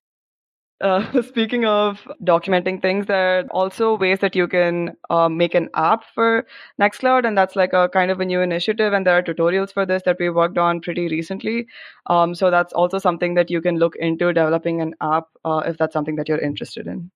Uh, 0.82 1.22
speaking 1.22 1.66
of 1.66 2.00
documenting 2.24 2.82
things, 2.82 3.06
there 3.06 3.40
are 3.40 3.44
also 3.52 3.98
ways 3.98 4.20
that 4.20 4.36
you 4.36 4.48
can 4.48 4.96
uh, 5.10 5.30
make 5.30 5.56
an 5.56 5.70
app 5.76 6.04
for 6.14 6.46
Nextcloud, 6.80 7.26
and 7.26 7.38
that's 7.38 7.56
like 7.56 7.74
a 7.74 7.88
kind 7.90 8.12
of 8.12 8.20
a 8.20 8.26
new 8.26 8.42
initiative. 8.42 8.94
And 8.94 9.06
there 9.06 9.18
are 9.18 9.24
tutorials 9.24 9.74
for 9.74 9.86
this 9.86 10.04
that 10.04 10.18
we 10.20 10.30
worked 10.30 10.58
on 10.58 10.82
pretty 10.82 11.08
recently. 11.08 11.68
Um, 12.08 12.36
so 12.36 12.52
that's 12.52 12.74
also 12.74 13.00
something 13.00 13.36
that 13.36 13.50
you 13.50 13.62
can 13.62 13.78
look 13.78 13.96
into 13.96 14.34
developing 14.34 14.82
an 14.82 14.96
app 15.02 15.28
uh, 15.46 15.64
if 15.66 15.78
that's 15.78 15.94
something 15.94 16.16
that 16.18 16.28
you're 16.28 16.40
interested 16.40 16.88
in. 16.88 17.10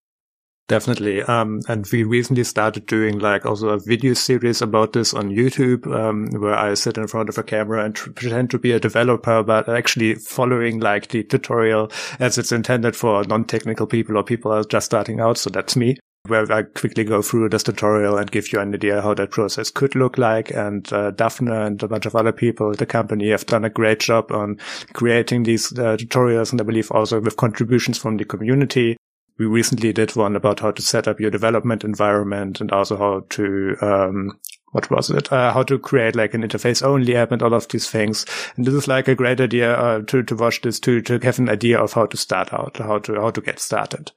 Definitely. 0.69 1.23
Um, 1.23 1.61
and 1.67 1.83
we 1.91 2.03
recently 2.03 2.43
started 2.43 2.85
doing 2.85 3.17
like 3.17 3.43
also 3.43 3.69
a 3.69 3.79
video 3.79 4.13
series 4.13 4.61
about 4.61 4.93
this 4.93 5.15
on 5.15 5.31
YouTube, 5.31 5.87
um, 5.87 6.27
where 6.39 6.53
I 6.53 6.75
sit 6.75 6.95
in 6.95 7.07
front 7.07 7.27
of 7.27 7.39
a 7.39 7.43
camera 7.43 7.83
and 7.83 7.95
tr- 7.95 8.11
pretend 8.11 8.51
to 8.51 8.59
be 8.59 8.71
a 8.71 8.79
developer, 8.79 9.41
but 9.41 9.67
actually 9.67 10.13
following 10.13 10.79
like 10.79 11.07
the 11.07 11.23
tutorial 11.23 11.91
as 12.19 12.37
it's 12.37 12.51
intended 12.51 12.95
for 12.95 13.23
non-technical 13.23 13.87
people 13.87 14.15
or 14.15 14.23
people 14.23 14.51
are 14.51 14.63
just 14.63 14.85
starting 14.85 15.19
out. 15.19 15.39
So 15.39 15.49
that's 15.49 15.75
me 15.75 15.97
where 16.27 16.51
I 16.51 16.61
quickly 16.61 17.03
go 17.03 17.23
through 17.23 17.49
this 17.49 17.63
tutorial 17.63 18.17
and 18.17 18.29
give 18.29 18.53
you 18.53 18.59
an 18.59 18.75
idea 18.75 19.01
how 19.01 19.15
that 19.15 19.31
process 19.31 19.71
could 19.71 19.95
look 19.95 20.19
like. 20.19 20.51
And 20.51 20.91
uh, 20.93 21.09
Daphne 21.09 21.51
and 21.51 21.81
a 21.81 21.87
bunch 21.87 22.05
of 22.05 22.15
other 22.15 22.31
people, 22.31 22.69
at 22.69 22.77
the 22.77 22.85
company 22.85 23.31
have 23.31 23.47
done 23.47 23.65
a 23.65 23.71
great 23.71 24.01
job 24.01 24.31
on 24.31 24.59
creating 24.93 25.43
these 25.43 25.71
uh, 25.71 25.97
tutorials. 25.97 26.51
And 26.51 26.61
I 26.61 26.63
believe 26.63 26.91
also 26.91 27.19
with 27.19 27.37
contributions 27.37 27.97
from 27.97 28.17
the 28.17 28.25
community 28.25 28.97
we 29.39 29.45
recently 29.45 29.93
did 29.93 30.15
one 30.15 30.35
about 30.35 30.59
how 30.59 30.71
to 30.71 30.81
set 30.81 31.07
up 31.07 31.19
your 31.19 31.31
development 31.31 31.83
environment 31.83 32.59
and 32.59 32.71
also 32.71 32.97
how 32.97 33.25
to 33.29 33.75
um, 33.81 34.39
what 34.71 34.91
was 34.91 35.09
it? 35.09 35.31
Uh, 35.31 35.51
how 35.51 35.63
to 35.63 35.79
create 35.79 36.15
like 36.15 36.33
an 36.33 36.43
interface 36.43 36.83
only 36.83 37.15
app 37.15 37.31
and 37.31 37.41
all 37.41 37.53
of 37.53 37.67
these 37.69 37.89
things. 37.89 38.25
And 38.55 38.65
this 38.65 38.73
is 38.73 38.87
like 38.87 39.07
a 39.07 39.15
great 39.15 39.41
idea 39.41 39.73
uh, 39.73 40.01
to 40.01 40.23
to 40.23 40.35
watch 40.35 40.61
this 40.61 40.79
to 40.81 41.01
to 41.01 41.19
have 41.19 41.39
an 41.39 41.49
idea 41.49 41.79
of 41.79 41.93
how 41.93 42.05
to 42.05 42.17
start 42.17 42.53
out, 42.53 42.77
how 42.77 42.99
to 42.99 43.15
how 43.15 43.31
to 43.31 43.41
get 43.41 43.59
started. 43.59 44.11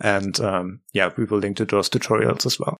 And 0.00 0.38
um, 0.40 0.80
yeah, 0.92 1.10
we 1.16 1.24
will 1.24 1.38
link 1.38 1.56
to 1.58 1.64
those 1.64 1.88
tutorials 1.88 2.44
as 2.44 2.58
well. 2.58 2.76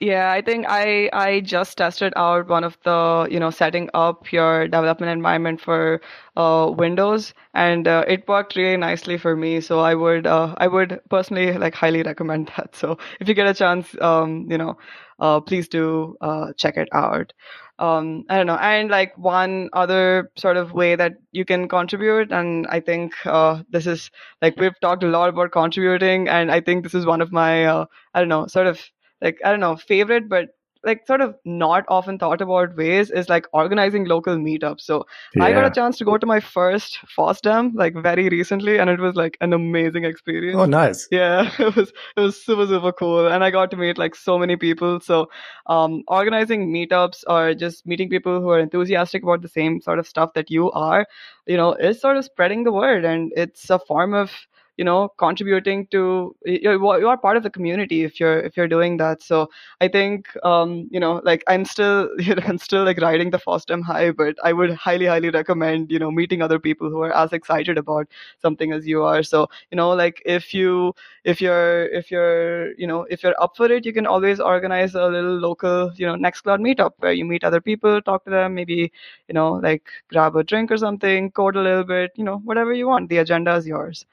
Yeah, 0.00 0.30
I 0.30 0.42
think 0.42 0.64
I 0.68 1.10
I 1.12 1.40
just 1.40 1.76
tested 1.78 2.12
out 2.14 2.46
one 2.46 2.62
of 2.62 2.78
the 2.84 3.26
you 3.32 3.40
know 3.40 3.50
setting 3.50 3.90
up 3.94 4.30
your 4.30 4.68
development 4.68 5.10
environment 5.10 5.60
for 5.60 6.00
uh, 6.36 6.72
Windows, 6.76 7.34
and 7.52 7.88
uh, 7.88 8.04
it 8.06 8.28
worked 8.28 8.54
really 8.54 8.76
nicely 8.76 9.18
for 9.18 9.34
me. 9.34 9.60
So 9.60 9.80
I 9.80 9.96
would 9.96 10.24
uh, 10.24 10.54
I 10.58 10.68
would 10.68 11.00
personally 11.10 11.52
like 11.58 11.74
highly 11.74 12.04
recommend 12.04 12.52
that. 12.56 12.76
So 12.76 12.96
if 13.18 13.26
you 13.28 13.34
get 13.34 13.48
a 13.48 13.54
chance, 13.54 13.88
um, 14.00 14.46
you 14.48 14.56
know, 14.56 14.78
uh, 15.18 15.40
please 15.40 15.66
do 15.66 16.16
uh, 16.20 16.52
check 16.56 16.76
it 16.76 16.88
out. 16.92 17.32
Um, 17.80 18.24
I 18.28 18.36
don't 18.36 18.46
know, 18.46 18.56
and 18.56 18.88
like 18.90 19.18
one 19.18 19.68
other 19.72 20.30
sort 20.36 20.56
of 20.56 20.72
way 20.74 20.94
that 20.94 21.14
you 21.32 21.44
can 21.44 21.68
contribute, 21.68 22.30
and 22.30 22.68
I 22.68 22.78
think 22.80 23.14
uh, 23.26 23.62
this 23.70 23.86
is 23.88 24.12
like 24.42 24.56
we've 24.60 24.78
talked 24.80 25.02
a 25.02 25.08
lot 25.08 25.28
about 25.28 25.50
contributing, 25.50 26.28
and 26.28 26.52
I 26.52 26.60
think 26.60 26.84
this 26.84 26.94
is 26.94 27.04
one 27.06 27.20
of 27.20 27.32
my 27.32 27.68
I 27.68 27.86
don't 28.14 28.28
know 28.28 28.46
sort 28.46 28.68
of 28.68 28.80
like 29.20 29.38
I 29.44 29.50
don't 29.50 29.60
know 29.60 29.76
favorite, 29.76 30.28
but 30.28 30.48
like 30.84 31.06
sort 31.06 31.20
of 31.20 31.34
not 31.44 31.84
often 31.88 32.18
thought 32.18 32.40
about 32.40 32.76
ways 32.76 33.10
is 33.10 33.28
like 33.28 33.46
organizing 33.52 34.04
local 34.04 34.36
meetups. 34.36 34.82
So 34.82 35.04
yeah. 35.34 35.44
I 35.44 35.52
got 35.52 35.66
a 35.66 35.70
chance 35.70 35.98
to 35.98 36.04
go 36.04 36.16
to 36.16 36.26
my 36.26 36.40
first 36.40 36.98
FOSDEM 37.16 37.72
like 37.74 37.94
very 37.94 38.28
recently, 38.28 38.78
and 38.78 38.88
it 38.88 39.00
was 39.00 39.14
like 39.16 39.36
an 39.40 39.52
amazing 39.52 40.04
experience. 40.04 40.56
Oh, 40.58 40.66
nice! 40.66 41.08
Yeah, 41.10 41.50
it 41.58 41.74
was 41.74 41.92
it 42.16 42.20
was 42.20 42.42
super 42.42 42.66
super 42.66 42.92
cool, 42.92 43.26
and 43.26 43.42
I 43.42 43.50
got 43.50 43.70
to 43.72 43.76
meet 43.76 43.98
like 43.98 44.14
so 44.14 44.38
many 44.38 44.56
people. 44.56 45.00
So 45.00 45.28
um, 45.66 46.02
organizing 46.06 46.72
meetups 46.72 47.24
or 47.26 47.54
just 47.54 47.86
meeting 47.86 48.08
people 48.08 48.40
who 48.40 48.50
are 48.50 48.60
enthusiastic 48.60 49.22
about 49.22 49.42
the 49.42 49.48
same 49.48 49.80
sort 49.80 49.98
of 49.98 50.06
stuff 50.06 50.34
that 50.34 50.50
you 50.50 50.70
are, 50.72 51.06
you 51.46 51.56
know, 51.56 51.74
is 51.74 52.00
sort 52.00 52.16
of 52.16 52.24
spreading 52.24 52.64
the 52.64 52.72
word, 52.72 53.04
and 53.04 53.32
it's 53.36 53.68
a 53.70 53.78
form 53.78 54.14
of 54.14 54.30
you 54.78 54.84
know 54.84 55.08
contributing 55.18 55.86
to 55.88 56.34
you're, 56.46 56.74
you 57.00 57.08
are 57.08 57.18
part 57.18 57.36
of 57.36 57.42
the 57.42 57.50
community 57.50 58.04
if 58.04 58.20
you're 58.20 58.40
if 58.40 58.56
you're 58.56 58.68
doing 58.68 58.96
that. 58.98 59.22
So 59.22 59.48
i 59.80 59.88
think 59.88 60.28
um 60.44 60.88
you 60.90 61.00
know 61.00 61.20
like 61.24 61.44
i'm 61.48 61.64
still 61.64 62.08
you 62.18 62.34
know, 62.34 62.42
i'm 62.46 62.58
still 62.58 62.84
like 62.84 63.00
riding 63.00 63.30
the 63.30 63.38
FOSDEM 63.38 63.82
high 63.82 64.10
but 64.12 64.36
i 64.44 64.52
would 64.52 64.72
highly 64.74 65.06
highly 65.06 65.30
recommend 65.30 65.90
you 65.90 65.98
know 65.98 66.10
meeting 66.10 66.42
other 66.42 66.58
people 66.58 66.90
who 66.90 67.00
are 67.02 67.12
as 67.14 67.32
excited 67.32 67.78
about 67.78 68.06
something 68.40 68.72
as 68.72 68.86
you 68.86 69.02
are. 69.02 69.22
So 69.22 69.48
you 69.70 69.76
know 69.76 69.90
like 69.90 70.22
if 70.24 70.54
you 70.54 70.94
if 71.24 71.40
you're 71.40 71.86
if 71.86 72.10
you're 72.10 72.72
you 72.74 72.86
know 72.86 73.02
if 73.10 73.22
you're 73.22 73.40
up 73.42 73.56
for 73.56 73.70
it 73.70 73.84
you 73.86 73.92
can 73.92 74.06
always 74.06 74.40
organize 74.40 74.94
a 74.94 75.06
little 75.06 75.38
local 75.38 75.92
you 75.96 76.06
know 76.06 76.14
nextcloud 76.14 76.60
meetup 76.60 76.92
where 76.98 77.12
you 77.12 77.24
meet 77.24 77.44
other 77.44 77.60
people 77.60 78.00
talk 78.02 78.24
to 78.24 78.30
them 78.30 78.54
maybe 78.54 78.92
you 79.28 79.34
know 79.34 79.52
like 79.54 79.82
grab 80.08 80.36
a 80.36 80.44
drink 80.44 80.70
or 80.70 80.76
something 80.76 81.30
code 81.32 81.56
a 81.56 81.62
little 81.62 81.84
bit 81.84 82.12
you 82.16 82.24
know 82.24 82.38
whatever 82.38 82.72
you 82.72 82.86
want. 82.86 83.08
The 83.08 83.18
agenda 83.18 83.54
is 83.56 83.66
yours 83.66 84.06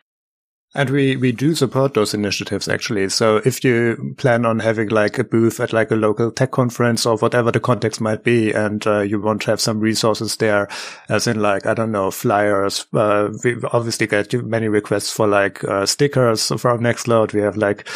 and 0.76 0.90
we, 0.90 1.16
we 1.16 1.32
do 1.32 1.56
support 1.56 1.94
those 1.94 2.14
initiatives 2.14 2.68
actually. 2.68 3.10
So 3.10 3.38
if 3.38 3.64
you 3.64 4.14
plan 4.18 4.46
on 4.46 4.60
having 4.60 4.90
like 4.90 5.18
a 5.18 5.24
booth 5.24 5.60
at 5.60 5.74
like 5.74 5.90
a 5.92 5.96
local 5.96 6.32
tech 6.32 6.52
conference 6.52 7.06
or 7.06 7.18
whatever 7.18 7.52
the 7.52 7.60
context 7.60 8.02
might 8.02 8.24
be, 8.24 8.52
and 8.52 8.86
uh, 8.86 9.00
you 9.00 9.20
want 9.20 9.44
to 9.44 9.52
have 9.52 9.62
some 9.62 9.80
resources 9.80 10.36
there, 10.38 10.68
as 11.10 11.28
in 11.28 11.42
like, 11.42 11.66
I 11.66 11.74
don't 11.74 11.92
know, 11.92 12.12
flyers, 12.12 12.86
uh, 12.94 13.30
we 13.44 13.56
obviously 13.72 14.08
get 14.08 14.34
many 14.46 14.68
requests 14.68 15.12
for 15.12 15.28
like 15.28 15.64
uh, 15.64 15.86
stickers 15.86 16.48
from 16.48 16.82
Nextcloud. 16.82 17.34
We 17.34 17.42
have 17.42 17.58
like 17.58 17.88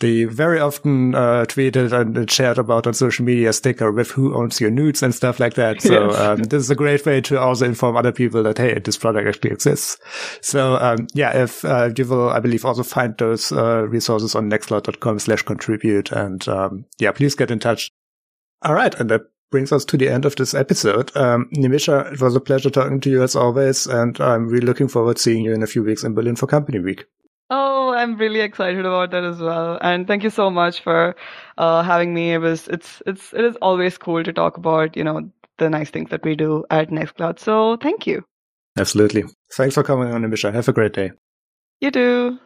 the 0.00 0.24
very 0.26 0.60
often 0.60 1.14
uh, 1.14 1.46
tweeted 1.48 1.92
and 1.92 2.30
shared 2.30 2.58
about 2.58 2.86
on 2.86 2.94
social 2.94 3.24
media 3.24 3.52
sticker 3.52 3.90
with 3.90 4.10
who 4.10 4.34
owns 4.34 4.60
your 4.60 4.70
nudes 4.70 5.02
and 5.02 5.14
stuff 5.14 5.40
like 5.40 5.54
that. 5.54 5.80
So 5.80 6.10
um, 6.10 6.42
this 6.44 6.62
is 6.62 6.70
a 6.70 6.74
great 6.74 7.06
way 7.06 7.20
to 7.22 7.40
also 7.40 7.64
inform 7.64 7.96
other 7.96 8.12
people 8.12 8.42
that, 8.42 8.58
hey, 8.58 8.78
this 8.78 8.96
product 8.96 9.26
actually 9.26 9.52
exists. 9.52 9.96
So 10.42 10.76
um, 10.76 11.06
yeah, 11.14 11.36
if 11.36 11.64
uh, 11.64 11.90
you 11.96 12.04
will 12.04 12.25
I 12.28 12.40
believe, 12.40 12.64
also 12.64 12.82
find 12.82 13.16
those 13.18 13.52
uh, 13.52 13.86
resources 13.88 14.34
on 14.34 14.50
nextcloud.com 14.50 15.18
slash 15.18 15.42
contribute. 15.42 16.12
And 16.12 16.46
um, 16.48 16.84
yeah, 16.98 17.12
please 17.12 17.34
get 17.34 17.50
in 17.50 17.58
touch. 17.58 17.90
All 18.62 18.74
right. 18.74 18.94
And 18.94 19.10
that 19.10 19.22
brings 19.50 19.72
us 19.72 19.84
to 19.86 19.96
the 19.96 20.08
end 20.08 20.24
of 20.24 20.36
this 20.36 20.54
episode. 20.54 21.16
Um, 21.16 21.48
Nimisha, 21.54 22.12
it 22.12 22.20
was 22.20 22.34
a 22.34 22.40
pleasure 22.40 22.70
talking 22.70 23.00
to 23.00 23.10
you 23.10 23.22
as 23.22 23.36
always. 23.36 23.86
And 23.86 24.20
I'm 24.20 24.48
really 24.48 24.66
looking 24.66 24.88
forward 24.88 25.16
to 25.16 25.22
seeing 25.22 25.44
you 25.44 25.52
in 25.52 25.62
a 25.62 25.66
few 25.66 25.82
weeks 25.82 26.04
in 26.04 26.14
Berlin 26.14 26.36
for 26.36 26.46
Company 26.46 26.80
Week. 26.80 27.04
Oh, 27.48 27.94
I'm 27.94 28.16
really 28.16 28.40
excited 28.40 28.84
about 28.84 29.12
that 29.12 29.22
as 29.22 29.38
well. 29.38 29.78
And 29.80 30.06
thank 30.06 30.24
you 30.24 30.30
so 30.30 30.50
much 30.50 30.80
for 30.80 31.14
uh, 31.58 31.82
having 31.82 32.12
me. 32.12 32.32
It 32.32 32.38
was, 32.38 32.66
it's, 32.66 33.02
it's, 33.06 33.32
it 33.32 33.44
is 33.44 33.56
always 33.62 33.98
cool 33.98 34.24
to 34.24 34.32
talk 34.32 34.56
about, 34.56 34.96
you 34.96 35.04
know, 35.04 35.30
the 35.58 35.70
nice 35.70 35.90
things 35.90 36.10
that 36.10 36.24
we 36.24 36.34
do 36.34 36.64
at 36.70 36.90
Nextcloud. 36.90 37.38
So 37.38 37.76
thank 37.76 38.06
you. 38.06 38.24
Absolutely. 38.76 39.24
Thanks 39.54 39.74
for 39.74 39.82
coming 39.82 40.12
on, 40.12 40.22
Nimisha. 40.22 40.52
Have 40.52 40.68
a 40.68 40.72
great 40.72 40.92
day. 40.92 41.12
You 41.80 41.90
do. 41.90 42.38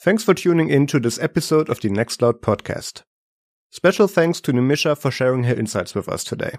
Thanks 0.00 0.22
for 0.22 0.34
tuning 0.34 0.70
in 0.70 0.86
to 0.88 1.00
this 1.00 1.18
episode 1.18 1.68
of 1.68 1.80
the 1.80 1.88
Nextcloud 1.88 2.40
podcast. 2.40 3.02
Special 3.70 4.06
thanks 4.06 4.40
to 4.42 4.52
Nimisha 4.52 4.96
for 4.96 5.10
sharing 5.10 5.44
her 5.44 5.54
insights 5.54 5.94
with 5.94 6.08
us 6.08 6.24
today. 6.24 6.52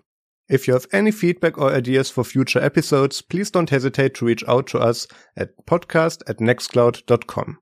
If 0.50 0.68
you 0.68 0.74
have 0.74 0.88
any 0.92 1.12
feedback 1.12 1.58
or 1.58 1.72
ideas 1.72 2.10
for 2.10 2.24
future 2.24 2.60
episodes, 2.60 3.22
please 3.22 3.50
don't 3.52 3.70
hesitate 3.70 4.16
to 4.16 4.26
reach 4.26 4.44
out 4.48 4.68
to 4.68 4.80
us 4.80 5.08
at 5.38 5.52
podcast 5.66 6.22
at 6.28 6.38
nextcloud.com. 6.38 7.60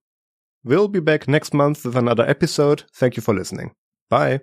We'll 0.64 0.88
be 0.88 1.00
back 1.00 1.28
next 1.28 1.54
month 1.54 1.86
with 1.86 1.96
another 1.96 2.28
episode. 2.28 2.84
Thank 2.96 3.16
you 3.16 3.22
for 3.22 3.34
listening. 3.34 3.72
Bye. 4.10 4.42